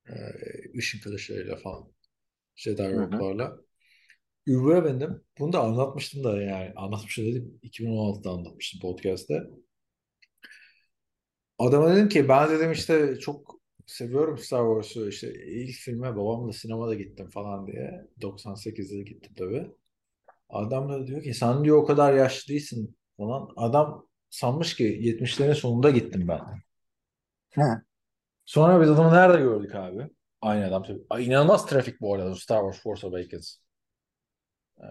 [0.09, 1.93] E, ışın kılıçlarıyla falan.
[2.57, 2.93] Jedi hı.
[2.93, 3.59] rogue'larla.
[4.49, 5.25] Uber'e bindim.
[5.39, 6.73] Bunu da anlatmıştım da yani.
[6.77, 7.61] Anlatmıştım dedim.
[7.63, 9.43] 2016'da anlatmıştım podcast'te.
[11.59, 16.95] Adama dedim ki ben dedim işte çok seviyorum Star Wars'u işte ilk filme babamla sinemada
[16.95, 19.71] gittim falan diye 98'de gittim tabii.
[20.49, 23.49] Adam da diyor ki sen diyor o kadar yaşlı değilsin falan.
[23.57, 26.41] Adam sanmış ki 70'lerin sonunda gittim ben.
[27.55, 27.83] Hı.
[28.49, 30.11] Sonra biz adamı nerede gördük abi?
[30.41, 31.03] Aynı adam tabii.
[31.11, 33.57] Ay, İnanılmaz trafik bu arada Star Wars Force Awakens
[34.79, 34.85] e,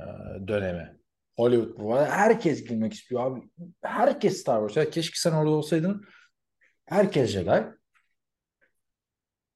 [0.48, 0.98] dönemi.
[1.38, 2.10] Hollywood bu arada.
[2.10, 3.50] Herkes girmek istiyor abi.
[3.82, 4.86] Herkes Star Wars.
[4.86, 6.06] Ya keşke sen orada olsaydın.
[6.86, 7.66] Herkes Jedi.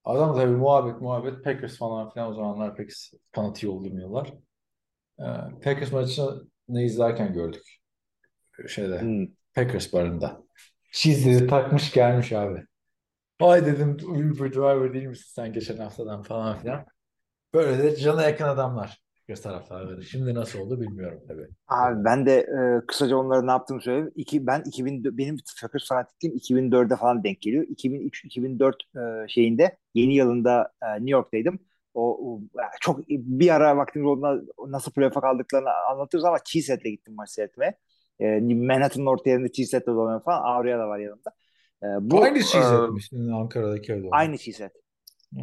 [0.03, 2.89] Adam tabii muhabbet muhabbet Packers falan filan o zamanlar pek
[3.31, 4.33] fanatiği olduğum yıllar.
[5.19, 5.23] Ee,
[5.63, 7.63] Packers maçını izlerken gördük.
[8.67, 9.27] Şeyde Hmm.
[9.53, 10.43] Packers barında.
[10.91, 12.65] Cheese'leri takmış gelmiş abi.
[13.41, 16.85] Ay dedim Uber driver değil misin sen geçen haftadan falan filan.
[17.53, 19.01] Böyle de cana yakın adamlar.
[19.31, 20.03] Packers taraftarları.
[20.03, 21.47] Şimdi nasıl oldu bilmiyorum tabii.
[21.67, 24.11] Abi ben de e, kısaca onlara ne yaptığımı söyleyeyim.
[24.15, 27.63] İki, ben 2000 benim Fakir fanatikliğim 2004'e falan denk geliyor.
[27.63, 31.59] 2003-2004 e, şeyinde yeni yılında e, New York'taydım.
[31.93, 32.41] O, o
[32.81, 37.77] çok bir ara vaktimiz olduğunda nasıl playoff'a kaldıklarını anlatıyoruz ama Cheesehead'le gittim maç seyretmeye.
[38.19, 40.41] E, Manhattan'ın orta yerinde Cheesehead'le dolanıyor falan.
[40.41, 41.31] Avruya da var yanımda.
[41.83, 43.07] E, bu Aynı e, Cheesehead'miş.
[43.09, 44.07] Şimdi Ankara'daki evde.
[44.11, 44.71] aynı Cheesehead.
[45.33, 45.39] Hı.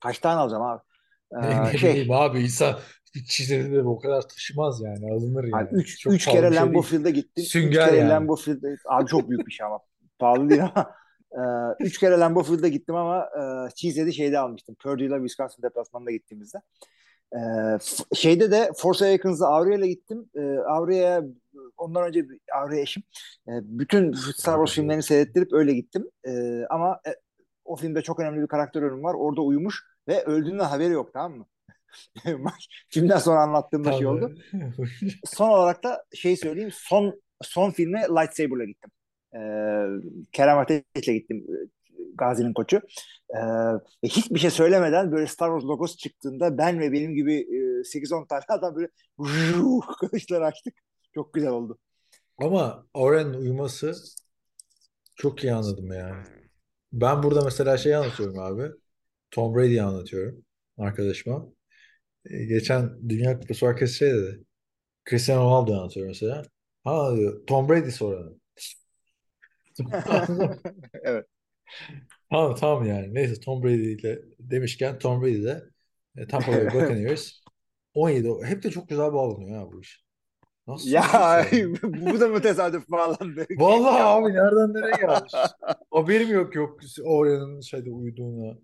[0.00, 0.80] Kaç tane alacağım abi?
[1.32, 2.78] Ne, ne şey bileyim abi insan
[3.14, 5.68] bir çizeri de o kadar taşımaz yani alınır yani.
[5.68, 6.82] Abi üç, Çok üç kere şey Lambeau.
[6.82, 7.44] Field'e gittim.
[7.44, 8.10] Sünger üç kere yani.
[8.10, 9.78] Lambeau Field'e abi çok büyük bir şey ama
[10.18, 10.94] pahalı değil ama
[11.32, 11.40] e,
[11.84, 14.76] üç kere Lambeau Field'e gittim ama e, Cheesehead'i şeyde almıştım.
[14.82, 16.58] Purdue ile Wisconsin deplasmanında gittiğimizde.
[17.34, 17.38] E,
[17.78, 20.28] f- şeyde de Force Awakens'da Avrupa'ya gittim.
[20.34, 21.22] E, Avrupa'ya
[21.76, 23.02] ondan önce Avrupa eşim.
[23.48, 26.10] E, bütün Star Wars filmlerini seyrettirip öyle gittim.
[26.26, 27.10] E, ama e,
[27.64, 29.14] o filmde çok önemli bir karakter ölümü var.
[29.14, 31.46] Orada uyumuş ve öldüğünden haberi yok tamam mı?
[32.88, 34.34] Filmden sonra anlattığımda şey oldu
[35.24, 36.70] son olarak da şey söyleyeyim.
[36.72, 38.90] Son son filme Lightsaber'la gittim.
[39.34, 39.38] Ee,
[40.32, 41.46] Kerem Ateş'le gittim.
[42.14, 42.80] Gazi'nin koçu.
[43.34, 43.38] Ee,
[43.74, 48.28] ve hiçbir şey söylemeden böyle Star Wars logosu çıktığında ben ve benim gibi e, 8-10
[48.28, 48.88] tane adam böyle
[50.00, 50.74] kılıçlar açtık.
[51.14, 51.78] Çok güzel oldu.
[52.38, 53.94] Ama Oren'in uyuması
[55.16, 56.24] çok iyi anladım yani.
[56.92, 58.70] Ben burada mesela şey anlatıyorum abi.
[59.30, 60.44] Tom Brady'yi anlatıyorum
[60.78, 61.46] arkadaşıma.
[62.30, 64.44] Ee, geçen Dünya Kupası arkası şey dedi.
[65.10, 66.42] Cristiano Ronaldo'yu anlatıyor mesela.
[66.84, 68.34] Ha diyor Tom Brady soranı.
[71.02, 71.26] evet.
[72.34, 73.14] Tamam tamam yani.
[73.14, 75.64] Neyse Tom Brady ile demişken Tom Brady de
[76.16, 77.32] e, Tampa Bay Buccaneers
[77.94, 80.04] 17 o- hep de çok güzel bağlanıyor ha bu iş.
[80.66, 81.44] Nasıl Ya
[81.82, 83.46] bu da mı tesadüf bağlandı?
[83.56, 85.32] Vallahi abi nereden nereye gelmiş?
[85.90, 88.58] Haberim yok yok Orion'un şeyde uyuduğuna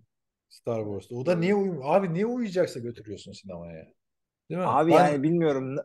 [0.49, 1.15] Star Wars'ta.
[1.15, 1.95] O da niye uyumuyor?
[1.95, 3.85] Abi niye uyuyacaksa götürüyorsun sinemaya.
[4.49, 4.67] Değil mi?
[4.67, 5.75] Abi Ben, yani bilmiyorum.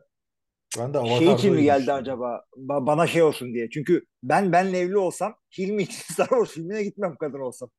[0.77, 2.43] Ben de şey için mi geldi acaba?
[2.57, 3.69] Ba- bana şey olsun diye.
[3.69, 7.69] Çünkü ben benle evli olsam Hilmi için Star Wars filmine gitmem kadın olsam.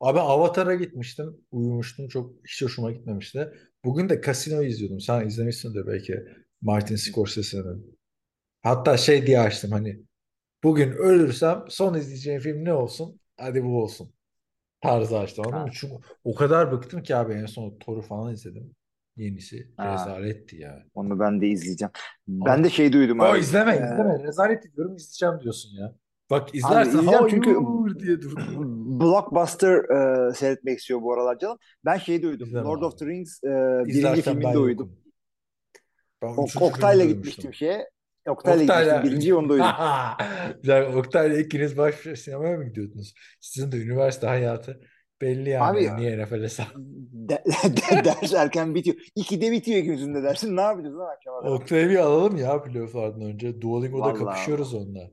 [0.00, 1.36] Abi Avatar'a gitmiştim.
[1.52, 2.08] Uyumuştum.
[2.08, 3.48] Çok hiç hoşuma gitmemişti.
[3.84, 5.00] Bugün de Casino'yu izliyordum.
[5.00, 6.14] Sen izlemişsindir belki.
[6.62, 7.98] Martin Scorsese'nin.
[8.62, 10.00] Hatta şey diye açtım hani
[10.64, 13.20] bugün ölürsem son izleyeceğim film ne olsun?
[13.38, 14.14] Hadi bu olsun.
[14.82, 15.70] Tarzı açtım anladın mı?
[15.74, 18.76] Çünkü o kadar bıktım ki abi en son Thor'u falan izledim.
[19.24, 19.92] Yenisi Ha.
[19.94, 20.84] rezaletti ya.
[20.94, 21.92] Onu ben de izleyeceğim.
[22.28, 23.38] Ama- Ben de şey duydum O abi.
[23.38, 24.22] izleme Ee, izleme.
[24.24, 25.94] Rezalet diyorum izleyeceğim diyorsun ya.
[26.30, 27.50] Bak Abi izlersen izleyeceğim çünkü
[28.00, 29.00] diye durdum.
[29.00, 29.76] Blockbuster
[30.30, 31.58] e, seyretmek istiyor bu aralar canım.
[31.84, 32.48] Ben şey duydum.
[32.48, 32.84] İzleme Lord abi.
[32.84, 33.48] of the Rings e,
[33.86, 34.58] birinci filminde
[36.46, 37.90] üçüncü Oktay'la gitmiştim şeye.
[38.28, 39.02] Oktay'la gitmiştim.
[39.04, 39.68] Birinciyi onda uyudum.
[40.62, 40.94] Güzel.
[40.96, 43.14] Oktay'la ikiniz baş sinemaya mı gidiyordunuz?
[43.40, 44.80] Sizin de üniversite hayatı
[45.20, 45.88] belli yani.
[45.90, 46.68] Abi- Niye NFL hesabı?
[47.30, 48.96] De- de- ders erken bitiyor.
[49.16, 50.56] İkide bitiyor ikimizin de dersin.
[50.56, 51.36] Ne yapacağız lan akşama?
[51.38, 53.60] Oktay'ı bir alalım ya playofflardan önce.
[53.60, 54.18] Duolingo'da Vallahi.
[54.18, 55.10] kapışıyoruz onunla.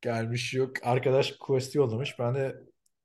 [0.00, 0.70] Gelmiş yok.
[0.82, 2.18] Arkadaş quest'i yollamış.
[2.18, 2.56] Ben de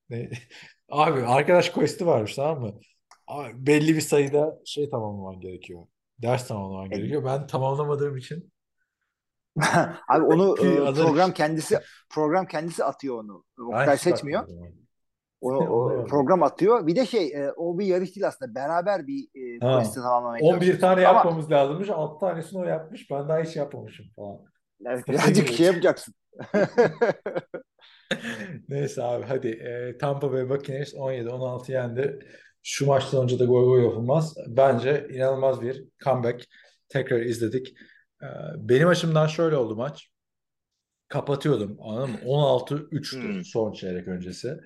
[0.10, 0.30] ne?
[0.90, 2.80] Abi arkadaş quest'i varmış tamam mı?
[3.28, 5.88] Abi, belli bir sayıda şey tamamlaman gerekiyor.
[6.20, 7.26] Ders tamamlaman E- gerekiyor.
[7.26, 8.52] Ben tamamlamadığım için
[10.10, 13.44] Abi onu e, program kendisi program kendisi atıyor onu.
[13.68, 14.42] Oktay seçmiyor.
[14.42, 14.81] bakmadım.
[15.42, 16.88] O, o program atıyor.
[16.88, 18.56] Bir de şey e, o bir yarış değil aslında.
[18.56, 20.82] Beraber bir e, quest'i tamamlamaya 11 çalışıyoruz.
[20.82, 21.90] tane Ama yapmamız lazımmış.
[21.90, 23.12] 6 tanesini o yapmış.
[23.12, 24.38] Ben daha hiç yapmamışım falan.
[24.84, 26.14] Kafayı birazcık şey yapacaksın.
[28.70, 29.48] Neyse abi hadi.
[29.48, 32.20] E, Tampa Bay Buccaneers 17-16 yendi.
[32.64, 34.36] Şu maçtan önce de gol gol yapılmaz.
[34.48, 36.46] Bence inanılmaz bir comeback.
[36.90, 37.74] Tekrar izledik.
[38.24, 38.28] E,
[38.58, 40.08] benim açımdan şöyle oldu maç.
[41.08, 41.78] Kapatıyordum.
[41.82, 42.18] Anladın mı?
[42.26, 43.46] 16-3'tü Hmm.
[43.46, 44.58] son çeyrek öncesi.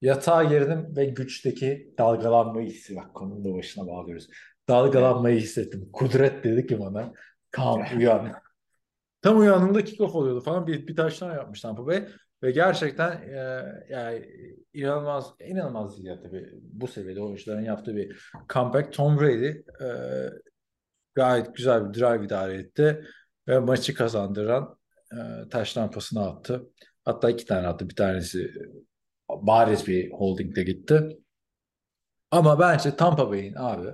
[0.00, 2.96] Yatağa girdim ve güçteki dalgalanmayı hissi.
[2.96, 4.28] Bak konunun da başına bağlıyoruz.
[4.68, 5.88] Dalgalanmayı hissettim.
[5.92, 7.12] Kudret dedi ki bana.
[7.50, 8.32] Kalk uyan.
[9.22, 10.66] Tam uyandığımda kickoff oluyordu falan.
[10.66, 12.08] Bir, bir taştan yapmış Tampa Bay.
[12.42, 14.26] Ve gerçekten e, yani
[14.72, 16.50] inanılmaz inanılmaz değil ya tabii.
[16.62, 18.92] Bu seviyede oyuncuların yaptığı bir comeback.
[18.92, 19.88] Tom Brady e,
[21.14, 23.04] gayet güzel bir drive idare etti.
[23.48, 24.78] Ve maçı kazandıran
[25.12, 26.70] e, taştan pasını attı.
[27.04, 27.88] Hatta iki tane attı.
[27.88, 28.52] Bir tanesi
[29.28, 31.18] bariz bir holdingde gitti.
[32.30, 33.88] Ama bence Tampa Bay'in abi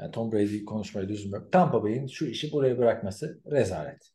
[0.00, 1.52] yani Tom Brady konuşmayı lüzum yok.
[1.52, 4.12] Tampa Bay'in şu işi buraya bırakması rezalet.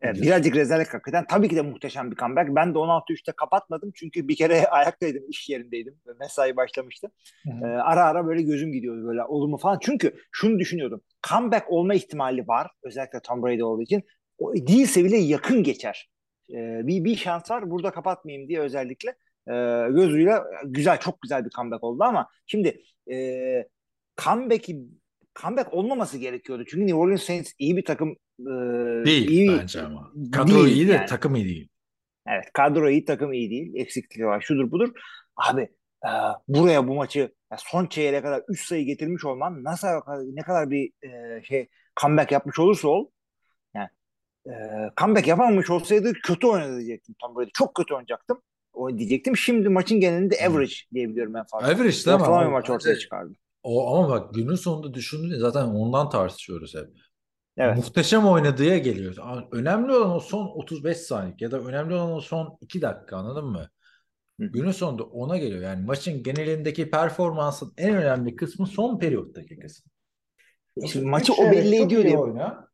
[0.00, 1.24] Evet, birazcık rezalet hakikaten.
[1.28, 2.50] Tabii ki de muhteşem bir comeback.
[2.56, 3.92] Ben de 16-3'te kapatmadım.
[3.94, 5.94] Çünkü bir kere ayaktaydım, iş yerindeydim.
[6.06, 7.10] ve Mesai başlamıştı.
[7.46, 9.78] Ee, ara ara böyle gözüm gidiyordu böyle olur mu falan.
[9.82, 11.00] Çünkü şunu düşünüyordum.
[11.28, 12.70] Comeback olma ihtimali var.
[12.82, 14.02] Özellikle Tom Brady olduğu için.
[14.38, 16.10] O değilse bile yakın geçer.
[16.50, 17.70] Ee, bir, bir şans var.
[17.70, 19.16] Burada kapatmayayım diye özellikle
[19.48, 19.52] e,
[19.92, 22.82] gözüyle güzel, çok güzel bir comeback oldu ama şimdi
[23.12, 23.16] e,
[24.24, 24.76] comeback'i
[25.42, 26.64] comeback olmaması gerekiyordu.
[26.68, 28.10] Çünkü New Orleans Saints iyi bir takım.
[28.40, 28.44] e,
[29.06, 30.12] Değil iyi, bence ama.
[30.32, 31.06] Kadro Değil iyi de yani.
[31.06, 31.68] takım iyi değil.
[32.28, 33.72] Evet kadro iyi takım iyi değil.
[33.74, 34.88] Eksikliği var şudur budur.
[35.36, 35.62] Abi
[36.06, 36.10] e,
[36.48, 37.18] buraya bu maçı
[37.52, 39.86] ya son çeyreğe kadar 3 sayı getirmiş olman nasıl
[40.34, 41.68] ne kadar bir e, şey
[42.00, 43.10] comeback yapmış olursa ol
[43.74, 43.88] yani
[44.46, 44.52] e,
[45.00, 47.50] comeback yapamamış olsaydı kötü oynadı diyecektim Tom Brady.
[47.54, 48.42] Çok kötü oynayacaktım.
[48.76, 49.36] O diyecektim.
[49.36, 51.66] Şimdi maçın genelinde average diyebiliyorum en fazla.
[51.66, 52.12] Average değil mi?
[52.12, 53.34] Ortalama bir maç ortaya çıkardı.
[53.62, 56.88] O, ama bak günün sonunda düşündüğünde zaten ondan tartışıyoruz hep.
[57.56, 57.76] Evet.
[57.76, 59.16] Muhteşem oynadığı geliyor.
[59.52, 63.46] Önemli olan o son 35 saniye ya da önemli olan o son 2 dakika anladın
[63.46, 63.68] mı?
[64.40, 64.46] Hı.
[64.46, 65.62] Günün sonunda ona geliyor.
[65.62, 69.90] Yani maçın genelindeki performansın en önemli kısmı son periyottaki kısım.
[70.86, 72.18] Şimdi maçı o belli ediyor diye.
[72.18, 72.68] oyna.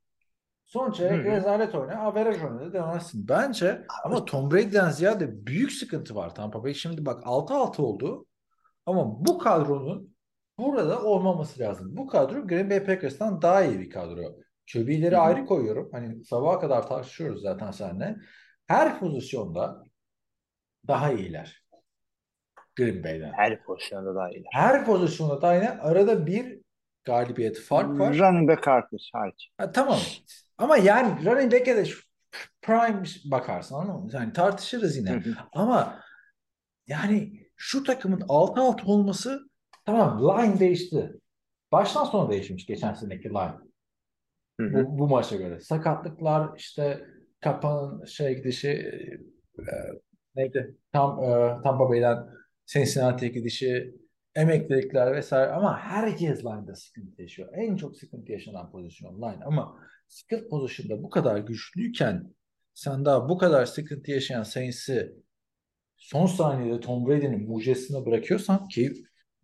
[0.73, 1.33] Son çeyrek Hı hı.
[1.33, 2.01] rezalet oyna.
[2.01, 3.29] Averaj oynadı demezsin.
[3.29, 6.75] Bence ama Tom Brady'den ziyade büyük sıkıntı var Tampa Bay.
[6.75, 8.27] Şimdi bak 6-6 oldu.
[8.87, 10.17] Ama bu kadronun
[10.59, 11.97] burada olmaması lazım.
[11.97, 14.23] Bu kadro Green Bay Packers'tan daha iyi bir kadro.
[14.73, 15.89] QB'leri ayrı koyuyorum.
[15.93, 18.17] Hani sabaha kadar tartışıyoruz zaten seninle.
[18.67, 19.85] Her pozisyonda
[20.89, 21.63] daha iyiler.
[22.77, 23.33] Green Bay'den.
[23.33, 24.51] Her pozisyonda daha iyiler.
[24.53, 26.61] Her pozisyonda da yine arada bir
[27.05, 28.19] galibiyet fark var.
[28.19, 29.11] Running back hariç.
[29.13, 29.49] hariç.
[29.59, 29.99] Ha, tamam.
[30.59, 31.85] Ama yani running back'e de
[32.63, 34.11] prime bakarsın anladın mı?
[34.13, 35.11] Yani tartışırız yine.
[35.11, 35.35] hı.
[35.53, 36.01] Ama
[36.87, 39.41] yani şu takımın 6-6 olması
[39.87, 41.13] tamam line değişti.
[41.73, 43.55] Baştan sona değişmiş geçen seneki line.
[44.61, 44.75] Hı hı.
[44.75, 45.61] Bu, bu maça göre.
[45.61, 47.05] Sakatlıklar işte
[47.41, 48.71] Kapa'nın şey gidişi
[49.59, 49.65] e,
[50.37, 50.77] neydi?
[50.93, 51.29] Tam e,
[51.63, 52.27] Tampa Bay'den
[52.67, 53.95] Cincinnati'ye gidişi
[54.35, 57.49] emeklilikler vesaire ama herkes line'da sıkıntı yaşıyor.
[57.55, 59.79] En çok sıkıntı yaşanan pozisyon line ama
[60.13, 62.35] skill pozisyonda bu kadar güçlüyken
[62.75, 65.13] sen daha bu kadar sıkıntı yaşayan Saints'i
[65.97, 68.93] son saniyede Tom Brady'nin mucizesine bırakıyorsan ki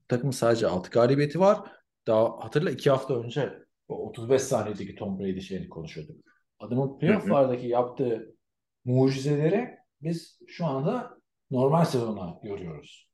[0.08, 1.72] takımın sadece 6 galibiyeti var.
[2.06, 3.52] Daha hatırla 2 hafta önce
[3.88, 6.16] o 35 saniyedeki Tom Brady şeyini konuşuyorduk.
[6.58, 8.36] Adamın playoff'lardaki yaptığı
[8.84, 11.18] mucizeleri biz şu anda
[11.50, 13.08] normal sezona yoruyoruz.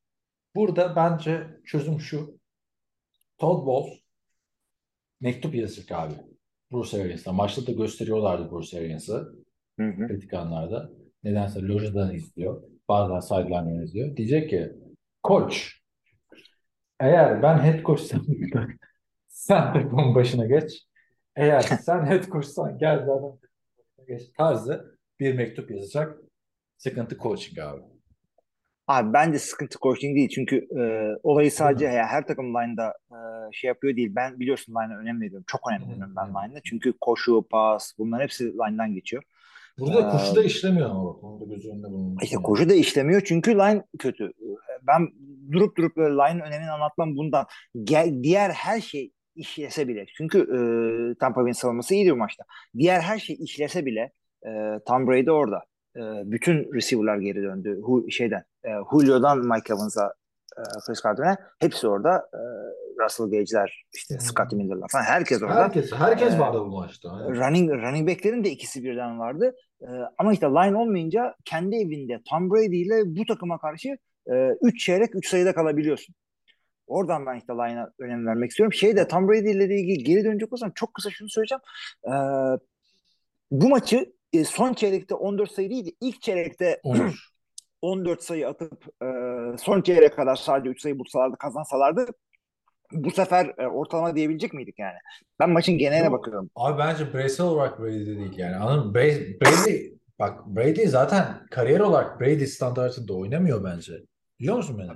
[0.54, 2.38] Burada bence çözüm şu.
[3.38, 3.98] Todd Bowles
[5.20, 6.33] mektup yazacak abi.
[6.74, 7.32] Bruce Arians'a.
[7.32, 9.34] Maçta da gösteriyorlardı Bruce Arians'ı.
[9.78, 10.90] Kritik anlarda.
[11.24, 12.62] Nedense lojadan izliyor.
[12.88, 14.16] Bazen sideline'dan izliyor.
[14.16, 14.72] Diyecek ki
[15.22, 15.80] koç
[17.00, 18.22] eğer ben head coach'sam
[19.28, 20.86] Sen takımın başına geç.
[21.36, 23.38] Eğer sen head coach'san gel zaten
[24.08, 26.18] geç tarzı bir mektup yazacak.
[26.76, 27.82] Sıkıntı coaching abi.
[28.86, 30.28] Abi bence sıkıntı coaching değil.
[30.34, 30.82] Çünkü e,
[31.22, 33.16] olayı sadece ya, her takım line'da e,
[33.52, 34.12] şey yapıyor değil.
[34.16, 35.44] Ben biliyorsun line'a önem veriyorum.
[35.46, 36.60] Çok önem veriyorum ben line'a.
[36.64, 39.22] Çünkü koşu, pas bunların hepsi line'dan geçiyor.
[39.78, 41.24] Burada Ee, koşu da işlemiyor ama bak.
[41.24, 42.24] Onu da göz önünde bulundursun.
[42.24, 44.32] İşte koşu da işlemiyor çünkü line kötü.
[44.82, 45.08] Ben
[45.52, 47.46] durup durup böyle line önemini anlatmam bundan.
[47.84, 50.04] Gel, diğer her şey işlese bile.
[50.16, 50.58] Çünkü e,
[51.20, 52.44] Tampa Bay'in savunması iyiydi bu maçta.
[52.78, 54.12] Diğer her şey işlese bile
[54.46, 54.50] e,
[54.86, 55.64] Tom Brady orada.
[55.96, 57.80] E, bütün receiver'lar geri döndü.
[57.82, 60.14] Hu, şeyden e, Julio'dan Mike Evans'a
[60.58, 62.28] e, Chris Carter'e hepsi orada.
[62.34, 62.40] E,
[63.04, 64.20] Russell Gage'ler işte Hmm.
[64.20, 65.54] Scottie Miller'lar falan herkes orada.
[65.64, 67.10] Herkes, herkes Ee, vardı bu maçta.
[67.12, 67.36] Aynen.
[67.40, 69.54] Running running back'lerin de ikisi birden vardı.
[69.82, 69.86] Ee,
[70.18, 73.88] ama işte line olmayınca kendi evinde Tom Brady ile bu takıma karşı
[74.62, 76.14] 3 çeyrek 3 sayıda kalabiliyorsun.
[76.86, 78.72] Oradan ben işte line'a önem vermek istiyorum.
[78.72, 81.60] Şey de Tom Brady ile ilgili geri dönecek olsam çok kısa şunu söyleyeceğim.
[82.06, 82.10] Ee,
[83.50, 85.92] bu maçı e, son çeyrekte 14 sayı değildi.
[86.00, 87.28] İlk çeyrekte 13.
[87.82, 89.06] 14 sayı atıp e,
[89.58, 92.06] son çeyreğe kadar sadece 3 sayı bulsalardı kazansalardı
[92.92, 94.96] bu sefer e, ortalama diyebilecek miydik yani?
[95.40, 96.50] Ben maçın geneline bakıyorum.
[96.56, 98.56] Abi bence bireysel olarak Brady değil yani.
[98.56, 98.94] Anladın mı?
[98.94, 103.92] Brady, Brady bak Brady zaten kariyer olarak Brady standartında oynamıyor bence.
[104.40, 104.90] Biliyor musun beni?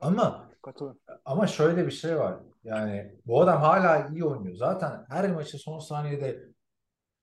[0.00, 1.00] Ama Katılıyorum.
[1.24, 2.34] ama şöyle bir şey var.
[2.64, 4.56] Yani bu adam hala iyi oynuyor.
[4.56, 6.51] Zaten her maçı son saniyede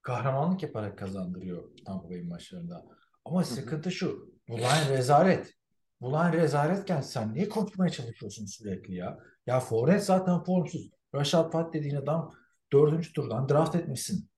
[0.02, 2.86] kahramanlık yaparak kazandırıyor Tampa Bay maçlarında.
[3.26, 4.34] Ama sıkıntı şu.
[4.48, 5.54] Bu line rezalet.
[6.02, 9.20] Bu line rezaletken sen niye koşmaya çalışıyorsun sürekli ya?
[9.48, 10.90] Ya Fournette zaten formsuz.
[11.16, 12.34] Rashad Pat dediğin adam
[12.74, 14.30] dördüncü turdan draft etmişsin.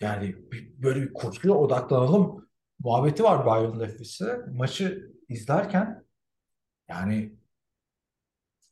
[0.00, 2.48] Yani bir- böyle bir koşuya odaklanalım
[2.78, 4.40] muhabbeti var Byron Leftwis'e.
[4.52, 6.04] Maçı izlerken
[6.88, 7.36] yani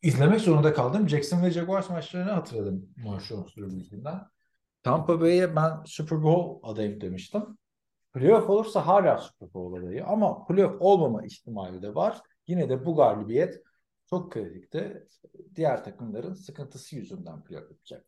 [0.02, 1.08] izlemek zorunda kaldım.
[1.08, 4.20] Jackson ve Jaguars maçlarını hatırladım Marshall yüzünden.
[4.82, 7.42] Tampa Bay'e ben Super Bowl adayım demiştim.
[8.12, 12.20] Playoff olursa hala Super Bowl adayı ama playoff olmama ihtimali de var.
[12.46, 13.62] Yine de bu galibiyet
[14.10, 15.06] çok kritikti.
[15.56, 18.04] Diğer takımların sıkıntısı yüzünden playoff yapacak.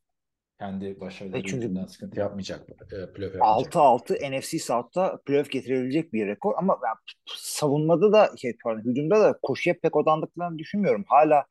[0.59, 2.69] Kendi başarıları E çünkü- yüzünden sıkıntı yapmayacak.
[2.71, 3.73] E, playoff yapmayacak.
[3.77, 6.95] 6-6 NFC South'ta playoff getirebilecek bir rekor ama ben
[7.37, 11.05] savunmada da şey pardon hücumda da koşuya pek odandıklarını düşünmüyorum.
[11.09, 11.45] Hala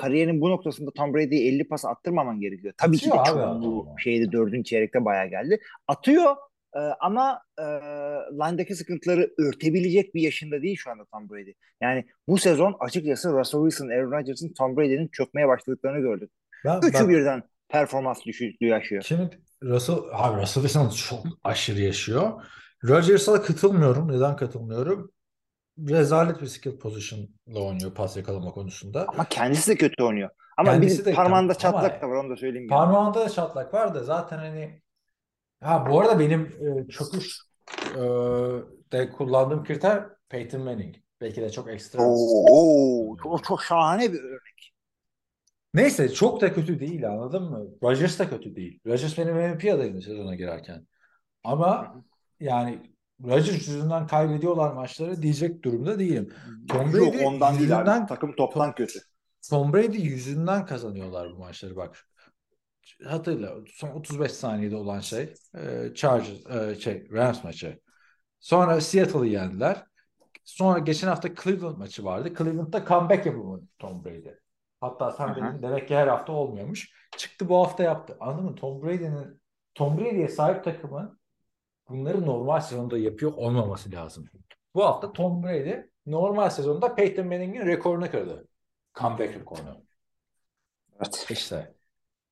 [0.00, 2.74] kariyerin bu noktasında Tom Brady'ye 50 pas attırmaman gerekiyor.
[2.76, 3.98] Tabii ki de Atıyor adam bu ama.
[3.98, 5.60] şeyde dördüncü çeyrekte bayağı geldi.
[5.88, 6.36] Atıyor
[6.74, 7.62] e, ama e,
[8.32, 11.52] line'daki sıkıntıları örtebilecek bir yaşında değil şu anda Tom Brady.
[11.80, 16.30] Yani bu sezon açıkçası Russell Wilson, Aaron Rodgers'ın Tom Brady'nin çökmeye başladıklarını gördük.
[16.64, 19.02] Ben, Üçü bak, birden performans düşüklüğü yaşıyor.
[19.02, 22.32] Şimdi Russell, abi Russell Wilson çok aşırı yaşıyor.
[22.84, 24.12] Rodgers'a katılmıyorum.
[24.12, 25.12] Neden katılmıyorum?
[25.78, 29.06] Rezalet bir skill position'la oynuyor pas yakalama konusunda.
[29.08, 30.30] Ama kendisi de kötü oynuyor.
[30.58, 32.68] Ama Kendisi bir parmağında ama- çatlak da var onu da söyleyeyim.
[32.70, 32.78] yani.
[32.78, 34.82] Parmağında da çatlak var da zaten hani
[35.62, 37.38] ha bu arada benim e, çöküş
[37.96, 38.00] e,
[38.92, 40.96] de kullandığım kriter Peyton Manning.
[41.20, 42.02] Belki de çok ekstra.
[42.02, 44.72] Oo, oo, çok, çok şahane bir örnek.
[45.74, 47.66] Neyse çok da kötü değil anladın mı?
[47.82, 48.80] Rodgers da kötü değil.
[48.86, 50.86] Rodgers benim MVP adayım sezona girerken.
[51.44, 51.94] Ama
[52.40, 52.89] yani
[53.24, 56.32] Rodgers yüzünden kaybediyorlar maçları diyecek durumda değilim.
[56.68, 57.88] Tom Yok, Brady ondan değil abi.
[57.88, 58.98] yüzünden- Takım toptan Tom- kötü.
[59.50, 62.06] Tom Brady yüzünden kazanıyorlar bu maçları bak.
[63.04, 67.80] Hatırla son 35 saniyede olan şey e, Chargers e, şey Rams maçı.
[68.40, 69.84] Sonra Seattle'ı yendiler.
[70.44, 72.34] Sonra geçen hafta Cleveland maçı vardı.
[72.38, 74.28] Cleveland'da comeback yapamadı Tom Brady.
[74.80, 76.92] Hatta sen dedin demek ki her hafta olmuyormuş.
[77.16, 78.16] Çıktı bu hafta yaptı.
[78.20, 78.54] Anladın mı?
[78.54, 79.40] Tom Brady'nin
[79.74, 81.19] Tom Brady'ye sahip takımın
[81.90, 84.24] bunları normal sezonda yapıyor olmaması lazım.
[84.74, 85.74] Bu hafta Tom Brady
[86.06, 88.48] normal sezonda Peyton Manning'in rekorunu kırdı.
[88.94, 89.84] Comeback rekorunu.
[90.96, 91.26] Evet.
[91.30, 91.74] İşte.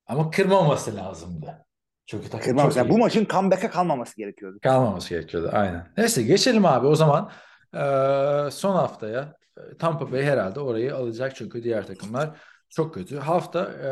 [0.07, 1.67] Ama kırmaması lazımdı.
[2.07, 2.75] Çünkü takım Kırmamız.
[2.75, 4.59] çok Yani bu maçın comeback'e kalmaması gerekiyordu.
[4.63, 5.51] Kalmaması gerekiyordu.
[5.53, 5.93] Aynen.
[5.97, 7.31] Neyse geçelim abi o zaman.
[7.75, 12.41] Ee, son haftaya e, Tampa Bay herhalde orayı alacak çünkü diğer takımlar
[12.71, 13.19] çok kötü.
[13.19, 13.89] Hafta e,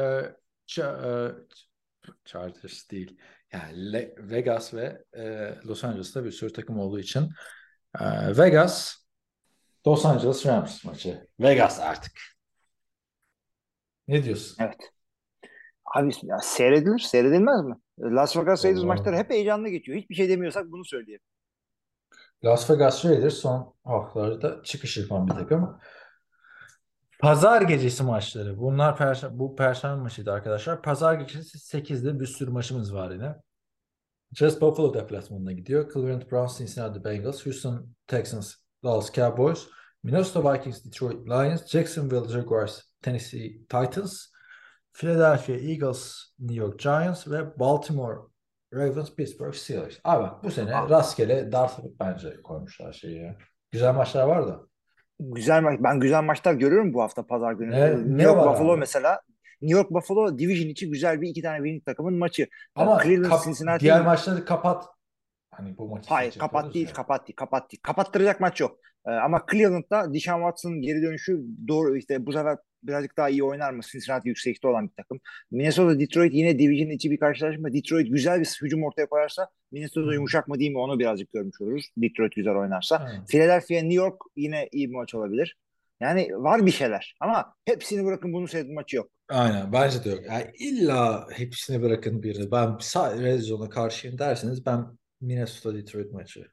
[0.69, 1.35] Ça- e,
[2.25, 3.19] Chargers değil.
[3.53, 7.31] Yani Le- Vegas ve e, Los Angeles'ta bir sürü takım olduğu için
[8.01, 8.05] e,
[8.39, 8.97] Vegas
[9.87, 11.29] Los Angeles Rams maçı.
[11.41, 12.13] Vegas artık.
[14.09, 14.57] Ne diyorsun?
[14.61, 14.93] Evet.
[15.85, 17.75] Abi ya seyredilir, seyredilmez mi?
[18.01, 19.99] Las Vegas Raiders maçları hep heyecanlı geçiyor.
[19.99, 21.25] Hiçbir şey demiyorsak bunu söyleyelim.
[22.45, 25.79] Las Vegas Raiders son haftalarda çıkış yapan bir takım.
[27.19, 28.59] Pazar gecesi maçları.
[28.59, 30.83] Bunlar perşembe, bu perşembe maçıydı arkadaşlar.
[30.83, 33.35] Pazar gecesi 8'de bir sürü maçımız var yine.
[34.33, 35.93] Just Buffalo deplasmanına gidiyor.
[35.93, 39.67] Cleveland Browns, Cincinnati Bengals, Houston Texans, Dallas Cowboys,
[40.03, 44.27] Minnesota Vikings, Detroit Lions, Jacksonville Jaguars, Tennessee Titans,
[44.93, 48.19] Philadelphia Eagles, New York Giants ve Baltimore
[48.75, 49.99] Ravens, Pittsburgh Steelers.
[50.05, 53.37] Abi bu sene rastgele dart bence koymuşlar şeyi.
[53.71, 54.61] Güzel maçlar var da.
[55.21, 55.81] Güzel maç.
[55.83, 57.71] Ben güzel maçlar görüyorum bu hafta pazar günü.
[57.71, 58.81] Ne- New ne York Buffalo abi?
[58.81, 59.21] mesela.
[59.63, 62.47] New York Buffalo Division içi güzel bir iki tane winning takımın maçı.
[62.75, 64.85] Ama Cleveland, kap- Cincinnati- diğer maçları kapat.
[65.51, 66.93] Hani bu maçı Hayır kapat değil ya.
[66.93, 67.81] kapat değil kapat değil.
[67.83, 68.79] Kapattıracak maç yok.
[69.07, 72.57] Ee, ama Cleveland'da Deshaun Watson'ın geri dönüşü doğru işte bu sefer
[72.87, 73.83] birazcık daha iyi oynar mı?
[73.93, 75.21] Cincinnati yüksekte olan bir takım.
[75.51, 77.73] Minnesota Detroit yine division içi bir karşılaşma.
[77.73, 81.87] Detroit güzel bir hücum ortaya koyarsa Minnesota yumuşak mı değil mi onu birazcık görmüş oluruz.
[81.97, 83.09] Detroit güzel oynarsa.
[83.11, 83.29] Evet.
[83.29, 85.57] Philadelphia New York yine iyi bir maç olabilir.
[86.01, 89.11] Yani var bir şeyler ama hepsini bırakın bunu seyredin maçı yok.
[89.29, 90.21] Aynen bence de yok.
[90.27, 92.51] Yani illa hepsini bırakın birini.
[92.51, 92.79] Ben
[93.23, 94.87] Red Zone'a karşıyım derseniz ben
[95.21, 96.47] Minnesota Detroit maçı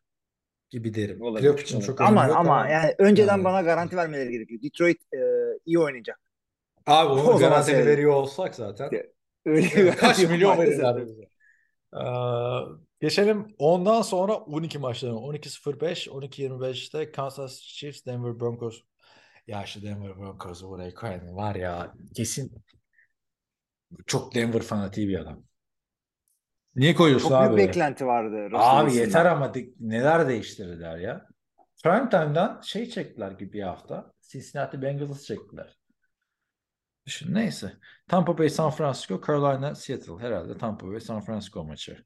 [0.69, 1.21] gibi derim.
[1.21, 1.41] Olabilir.
[1.41, 4.61] Playoff için çok ama önemi yok ama yani önceden Yani- bana garanti vermeleri gerekiyor.
[4.61, 5.19] Detroit e,
[5.65, 6.19] iyi oynayacak.
[6.85, 7.87] Abi O onu zaman garantini seyredin.
[7.91, 8.89] veriyor olsak zaten
[9.45, 11.29] Öyle kaç yok milyon abi bize.
[11.93, 11.99] Ee,
[13.01, 18.81] geçelim ondan sonra 12 maçlarına 12-05 12-25'te Kansas Chiefs Denver Broncos
[19.47, 22.63] ya şu Denver Broncos'u buraya koyan var ya kesin
[24.05, 25.43] çok Denver fanatiği bir adam.
[26.75, 27.57] Niye koyuyorsun Çok büyük abi?
[27.57, 28.51] beklenti vardı.
[28.51, 31.27] Russell Abi yeter ama de- neler değiştirdiler ya.
[31.83, 34.11] Primetime'dan şey çektiler gibi bir hafta.
[34.21, 35.77] Cincinnati Bengals'ı çektiler.
[37.05, 37.73] Düşün neyse.
[38.07, 40.19] Tampa Bay San Francisco, Carolina Seattle.
[40.19, 42.05] Herhalde Tampa Bay San Francisco maçı.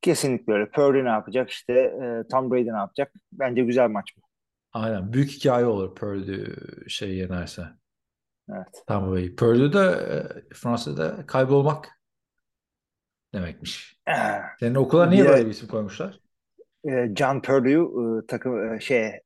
[0.00, 0.70] Kesinlikle öyle.
[0.70, 1.50] Purdy ne yapacak?
[1.50, 3.12] İşte e, Tom Brady ne yapacak?
[3.32, 4.20] Bence güzel maç bu.
[4.72, 5.12] Aynen.
[5.12, 6.54] Büyük hikaye olur Purdue
[6.88, 7.62] şey yenerse.
[8.50, 8.82] Evet.
[8.86, 9.34] Tampa Bay.
[9.34, 11.88] Purdue de e, Fransa'da kaybolmak
[13.34, 14.00] demekmiş.
[14.60, 16.20] Senin okula niye böyle bir isim koymuşlar?
[16.88, 19.20] E, John Purdue takım e, şey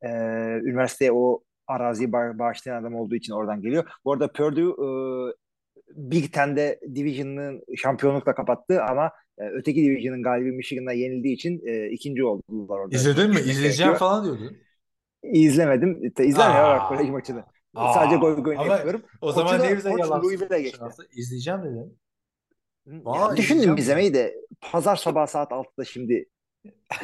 [0.65, 1.43] üniversiteye o
[1.73, 3.85] araziyi ba- bağışlayan adam olduğu için oradan geliyor.
[4.05, 4.87] Bu arada Purdue e,
[5.97, 12.25] Big Ten'de Division'ın şampiyonlukla kapattı ama e, öteki Division'ın galibi Michigan'a yenildiği için e, ikinci
[12.25, 12.97] oldular orada.
[12.97, 13.37] İzledin mi?
[13.41, 14.57] İzleyeceğim falan diyordun.
[15.23, 16.05] İzlemedim.
[16.19, 16.79] İzlemiyorum Aa.
[16.81, 17.45] bak kolej maçını.
[17.75, 19.03] Aa, Sadece goy ama yapıyorum.
[19.21, 20.23] O zaman Koçu da- niye bize koç yalan?
[21.13, 21.99] İzleyeceğim dedin.
[22.87, 26.29] Ya Vay, düşündüm izlemeyi de pazar sabah saat 6'da şimdi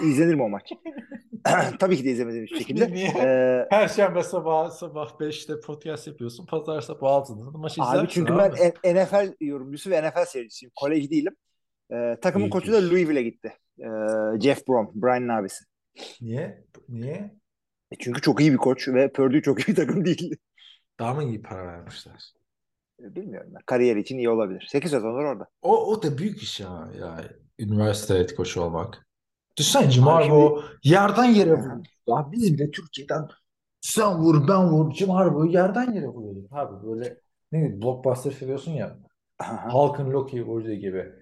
[0.02, 0.72] izlenir mi o maç?
[1.80, 2.92] Tabii ki de izlemedim hiçbir şekilde.
[2.92, 3.08] Niye?
[3.08, 6.46] Ee, Perşembe sabah sabah 5'te podcast yapıyorsun.
[6.46, 8.56] Pazar sabah 6'da da maçı izlersin abi çünkü abi.
[8.84, 10.72] ben NFL yorumcusu ve NFL seyircisiyim.
[10.76, 11.36] Kolej değilim.
[11.92, 12.76] Ee, takımın İyi koçu da.
[12.90, 13.52] Louisville'e gitti.
[13.80, 13.84] Ee,
[14.40, 15.64] Jeff Brom, Brian'ın abisi.
[16.20, 16.64] Niye?
[16.88, 17.34] Niye?
[17.92, 20.36] E çünkü çok iyi bir koç ve Purdue çok iyi bir takım değil.
[20.98, 22.32] Daha mı iyi para vermişler?
[23.02, 23.60] E, Bilmiyorum ben.
[23.66, 24.66] Kariyer için iyi olabilir.
[24.70, 25.48] 8 sezonlar orada.
[25.62, 26.88] O, o da büyük iş ya.
[27.00, 27.24] ya
[27.58, 29.07] üniversite head coach olmak.
[29.58, 31.86] Düşünsene Cimar bu yerden yere vuruyor.
[32.08, 33.28] Ya biz bile Türkiye'den
[33.80, 37.16] sen vur ben vur Cimar bu yerden yere vuruyorduk abi böyle
[37.52, 38.98] ne bileyim blockbuster seviyorsun ya
[39.42, 41.12] Halkın Loki vurduğu gibi.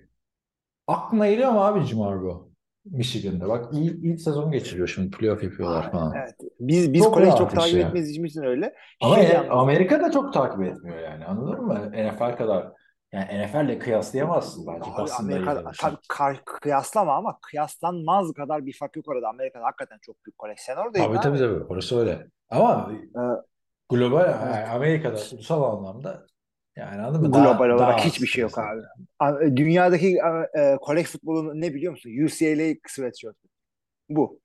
[0.86, 2.52] Aklına geliyor mu abi Cimar bu?
[2.84, 3.48] Michigan'da.
[3.48, 6.14] Bak ilk, ilk sezon geçiriyor şimdi playoff yapıyorlar falan.
[6.16, 6.34] Evet.
[6.60, 7.88] Biz biz Çok rahat çok takip ya.
[7.88, 8.74] etmediğimiz için öyle.
[9.02, 9.48] Ama Şey e-.
[9.50, 11.92] Amerika da çok takip etmiyor yani anladın mı?
[11.92, 12.72] NFL kadar.
[13.12, 15.86] Yani NFL'le kıyaslayamazsın bence Abi basında Amerika izlemişsin.
[15.86, 19.28] tabii kar- kıyaslama ama kıyaslanmaz kadar bir fark yok orada.
[19.28, 20.36] Amerika'da hakikaten çok büyük.
[20.58, 21.22] Sen oradaydın Tabii abi.
[21.22, 22.26] tabii tabii orası öyle.
[22.50, 23.20] Ama Ee,
[23.90, 24.36] global Evet.
[24.54, 26.26] yani Amerika'da ulusal anlamda
[26.76, 27.32] yani anladın mı?
[27.32, 28.80] Daha- Global olarak daha hiçbir şey yok abi.
[29.18, 30.16] A- Dünyadaki
[30.54, 32.10] e, e, kolej futbolunun ne biliyor musun?
[32.24, 33.36] UCLA sweatshirt.
[34.08, 34.40] Bu.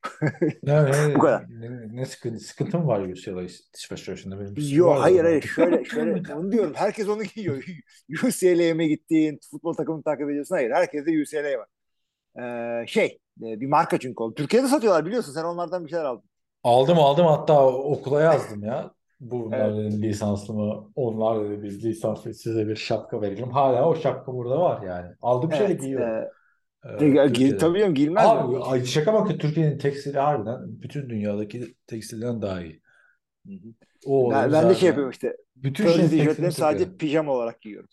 [0.64, 1.46] Ne, ne, Bu kadar.
[1.50, 4.56] Ne, ne sıkıntı, sıkıntı mı var UCLA Sweatshirt'ünde benim?
[4.56, 6.74] bir sürü Yo var hayır hayır şöyle şöyle onu diyorum.
[6.76, 7.64] Herkes onu giyiyor.
[8.24, 10.56] UCLA'ya mı gittiğin futbol takımını takip ediyorsun?
[10.56, 10.72] Hayır.
[10.72, 11.68] Herkeste UCLA var.
[12.84, 14.24] Ee, şey e, bir marka çünkü.
[14.36, 15.34] Türkiye'de satıyorlar biliyorsun.
[15.34, 16.30] Sen onlardan bir şeyler aldın.
[16.64, 18.92] Aldım aldım hatta okula yazdım ya.
[19.20, 19.94] Bunlar Evet.
[19.94, 20.92] lisanslı mı?
[20.96, 23.52] Onlar dedi biz lisanslı size bir şapka verelim.
[23.52, 25.16] Hala o şapka burada var yani.
[25.58, 25.82] Şeyle Evet.
[25.82, 26.08] giyiyorum.
[26.08, 26.30] e,
[26.86, 27.58] Ee, Gi- gi- Türkiye'de.
[27.58, 28.30] Tabii canım giyilmez mi?
[28.30, 32.82] Abi ay şaka bak ki Türkiye'nin tekstili harbiden bütün dünyadaki tekstilden daha iyi.
[33.48, 33.74] Hı hı.
[34.06, 35.38] O Ben, ben de şey yapıyorum işte.
[35.56, 37.90] Bütün şeyin tişörtlerimi sadece pijama olarak giyiyorum.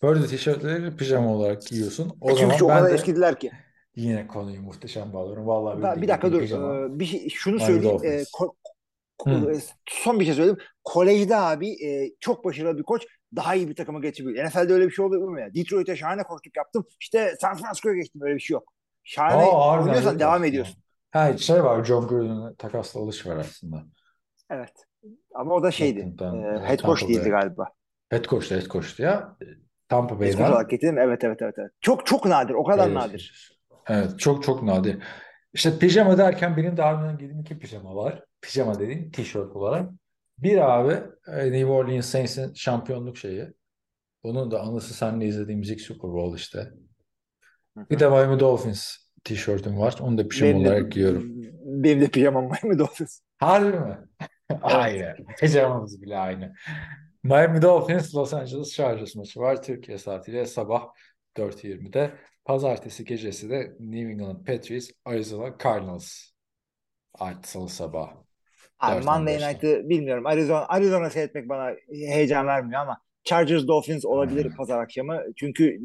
[0.00, 2.18] Purdy tişörtleri pijama olarak giyiyorsun.
[2.20, 3.50] O E çünkü zaman o ben kadar de eskidiler ki.
[3.96, 5.46] yine konuyu muhteşem bağlıyorum.
[5.46, 6.42] Vallahi Ben, bir dakika dur.
[6.42, 8.00] Ee, bir şey, şunu söyleyeyim.
[8.04, 8.54] Ee, ko-
[9.26, 9.30] Hı.
[9.30, 9.60] ko- e,
[9.90, 10.58] son bir şey söyleyeyim.
[10.84, 14.46] Kolejde abi e, çok başarılı bir koç daha iyi bir takıma geçebiliyor.
[14.46, 15.54] NFL'de öyle bir şey oluyor mu ya?
[15.54, 16.84] Detroit'e şahane koçluk yaptım.
[17.00, 18.22] İşte San Francisco'ya geçtim.
[18.24, 18.72] Öyle bir şey yok.
[19.04, 20.76] Şahane Aa, oynuyorsan öyle devam ediyorsun.
[21.10, 23.84] Ha şey var John Gruden'ın takasla alış var aslında.
[24.50, 24.72] Evet.
[25.34, 26.00] Ama o da şeydi.
[26.00, 27.40] Oakland'dan, E, e, head coach Tampa değildi Bay.
[27.42, 27.68] galiba.
[28.10, 29.36] Head coach'tu head coach'tu ya.
[29.88, 30.98] Tampa Head coach Bay'den olarak getirdim.
[30.98, 31.54] Evet evet evet.
[31.58, 31.70] evet.
[31.80, 32.54] Çok çok nadir.
[32.54, 32.96] O kadar Evet.
[32.96, 33.52] nadir.
[33.88, 35.02] Evet çok çok nadir.
[35.52, 38.24] İşte pijama derken benim de harbiden giydiğim iki pijama var.
[38.40, 39.90] Pijama dediğim tişört olarak.
[40.38, 40.92] Bir abi
[41.28, 43.46] e, New Orleans Saints'in şampiyonluk şeyi.
[44.22, 46.70] Onun da anısı seninle izlediğimiz ilk Super Bowl işte.
[47.90, 49.96] Bir de Miami Dolphins tişörtüm var.
[50.00, 51.32] Onu da pijama Benim de, olarak giyiyorum.
[51.64, 53.20] benim de pijamam Miami Dolphins.
[53.38, 53.98] Harbi mi?
[54.62, 55.14] Aynı.
[55.40, 56.54] Pijamamız bile aynı.
[57.22, 59.62] Miami Dolphins Los Angeles Chargers maçı var.
[59.62, 60.86] Türkiye saatiyle sabah
[61.36, 62.14] 4.20'de.
[62.44, 66.30] Pazartesi gecesi de New England Patriots Arizona Cardinals.
[67.14, 68.25] Artı salı sabah.
[68.78, 69.54] Abi 4'ten Monday 5'te.
[69.54, 70.26] Night'ı bilmiyorum.
[70.26, 74.54] Arizona, Arizona seyretmek bana heyecan vermiyor ama Chargers Dolphins olabilir Hmm.
[74.56, 75.22] pazar akşamı.
[75.36, 75.80] Çünkü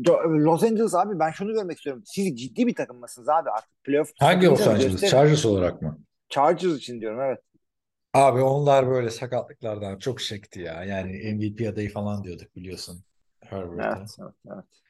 [0.45, 2.03] Los Angeles abi ben şunu görmek istiyorum.
[2.05, 4.91] Siz ciddi bir takım mısınız abi artık playoff Hangi Los Angeles?
[4.91, 5.11] gösterin.
[5.11, 5.99] Chargers olarak mı?
[6.29, 7.39] Chargers için diyorum evet.
[8.13, 10.83] Abi onlar böyle sakatlıklardan çok çekti ya.
[10.83, 13.03] Yani MVP adayı falan diyorduk biliyorsun.
[13.41, 13.99] Herbert'e.
[13.99, 14.81] Evet, evet, evet.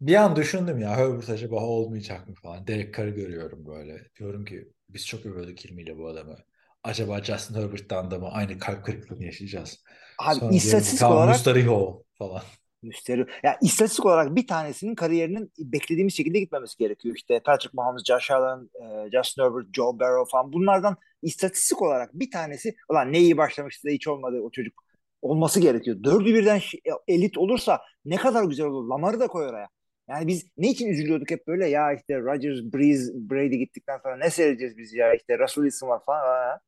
[0.00, 2.66] Bir an düşündüm ya Herbert acaba olmayacak mı falan.
[2.66, 4.10] Derek Carr'ı görüyorum böyle.
[4.18, 6.36] Diyorum ki biz çok övüyorduk ilmiyle bu adamı.
[6.84, 9.84] Acaba Justin Herbert'tan da mı aynı kalp kırıklığını yaşayacağız?
[10.18, 12.42] Abi Sonra diyorum istatistik tamam olarak Mustariho falan.
[12.82, 13.28] gösteriyor.
[13.42, 17.14] Ya istatistik olarak bir tanesinin kariyerinin beklediğimiz şekilde gitmemesi gerekiyor.
[17.16, 18.70] İşte Patrick Mahomes, Josh Allen,
[19.06, 20.52] e, Justin Herbert, Joe Burrow falan.
[20.52, 24.84] Bunlardan istatistik olarak bir tanesi ulan ne iyi başlamıştı da hiç olmadı o çocuk
[25.22, 25.96] olması gerekiyor.
[26.04, 28.88] Dördü birden şi- elit olursa ne kadar güzel olur.
[28.88, 29.68] Lamar'ı da koy oraya.
[30.08, 34.30] Yani biz ne için üzülüyorduk hep böyle ya işte Rodgers, Breeze, Brady gittikten sonra ne
[34.30, 36.20] seyredeceğiz biz ya işte Russell Wilson var falan.
[36.24, 36.60] Aa.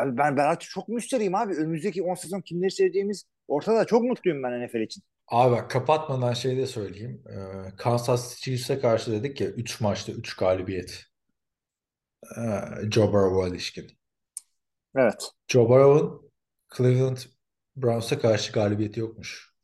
[0.00, 1.54] Yani ben, ben artık çok müşteriyim abi.
[1.54, 3.84] Önümüzdeki 10 sezon kimleri seyredeceğimiz ortada.
[3.84, 5.02] Çok mutluyum ben NFL için.
[5.28, 7.22] Abi bak kapatmadan şey de söyleyeyim.
[7.30, 11.04] Ee, Kansas City Chiefs'e karşı dedik ya 3 maçta 3 galibiyet.
[12.36, 13.86] Ee, Joe Burrow'a ilişkin.
[14.96, 15.30] Evet.
[15.48, 16.32] Joe Burrow'un
[16.76, 17.16] Cleveland
[17.76, 19.54] Browns'a karşı galibiyeti yokmuş.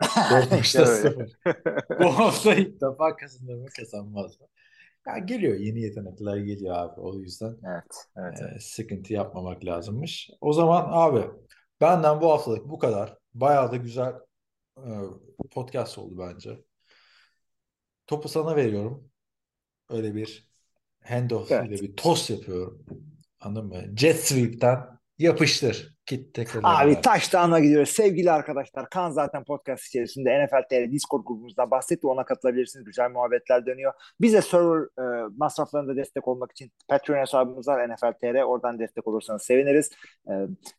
[0.30, 1.00] 4 maçta İşte öyle.
[1.08, 1.38] 0.
[2.00, 4.46] Bu hafta ilk defa kazanır mı kazanmaz mı?
[5.06, 7.00] Ya geliyor yeni yetenekler geliyor abi.
[7.00, 8.06] O yüzden Evet.
[8.16, 8.42] Evet.
[8.56, 10.30] e, sıkıntı yapmamak lazımmış.
[10.40, 11.30] O zaman abi
[11.80, 13.18] benden bu haftalık bu kadar.
[13.34, 14.14] Bayağı da güzel
[14.78, 14.90] e,
[15.50, 16.58] podcast oldu bence.
[18.06, 19.10] Topu sana veriyorum.
[19.90, 20.48] Öyle bir
[21.04, 21.68] handoff Evet.
[21.68, 22.86] ile bir toss yapıyorum.
[23.40, 23.96] Anladın mı?
[23.96, 25.96] Jet sweep'ten yapıştır.
[26.06, 27.00] Git tekrar Abi evine.
[27.00, 27.88] taştağına gidiyoruz.
[27.88, 32.06] Sevgili arkadaşlar Kan zaten podcast içerisinde NFL TR Discord grubumuzdan bahsetti.
[32.06, 32.84] Ona katılabilirsiniz.
[32.84, 33.92] Güzel muhabbetler dönüyor.
[34.20, 38.42] Bize server e, masraflarında destek olmak için Patreon hesabımız var NFL TR.
[38.42, 39.90] Oradan destek olursanız seviniriz.
[40.28, 40.32] E,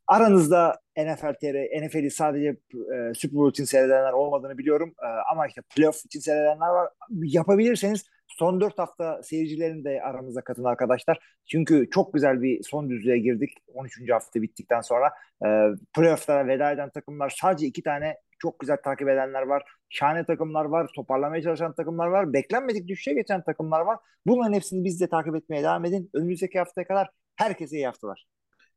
[0.07, 4.93] aranızda NFL TR, NFL'i sadece e, Super Bowl için seyredenler olmadığını biliyorum.
[5.03, 6.89] E, ama işte playoff için seyredenler var.
[7.09, 11.19] Yapabilirseniz son 4 hafta seyircilerini de aramıza katın arkadaşlar.
[11.45, 13.49] Çünkü çok güzel bir son düzlüğe girdik.
[13.73, 14.11] 13.
[14.11, 15.11] hafta bittikten sonra.
[15.45, 15.47] E,
[15.95, 19.63] playoff'lara veda eden takımlar sadece iki tane çok güzel takip edenler var.
[19.89, 20.91] Şahane takımlar var.
[20.95, 22.33] Toparlamaya çalışan takımlar var.
[22.33, 23.99] Beklenmedik düşüşe geçen takımlar var.
[24.25, 26.09] Bunların hepsini biz de takip etmeye devam edin.
[26.13, 28.27] Önümüzdeki haftaya kadar herkese iyi haftalar.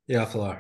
[0.09, 0.59] İyi haftalar.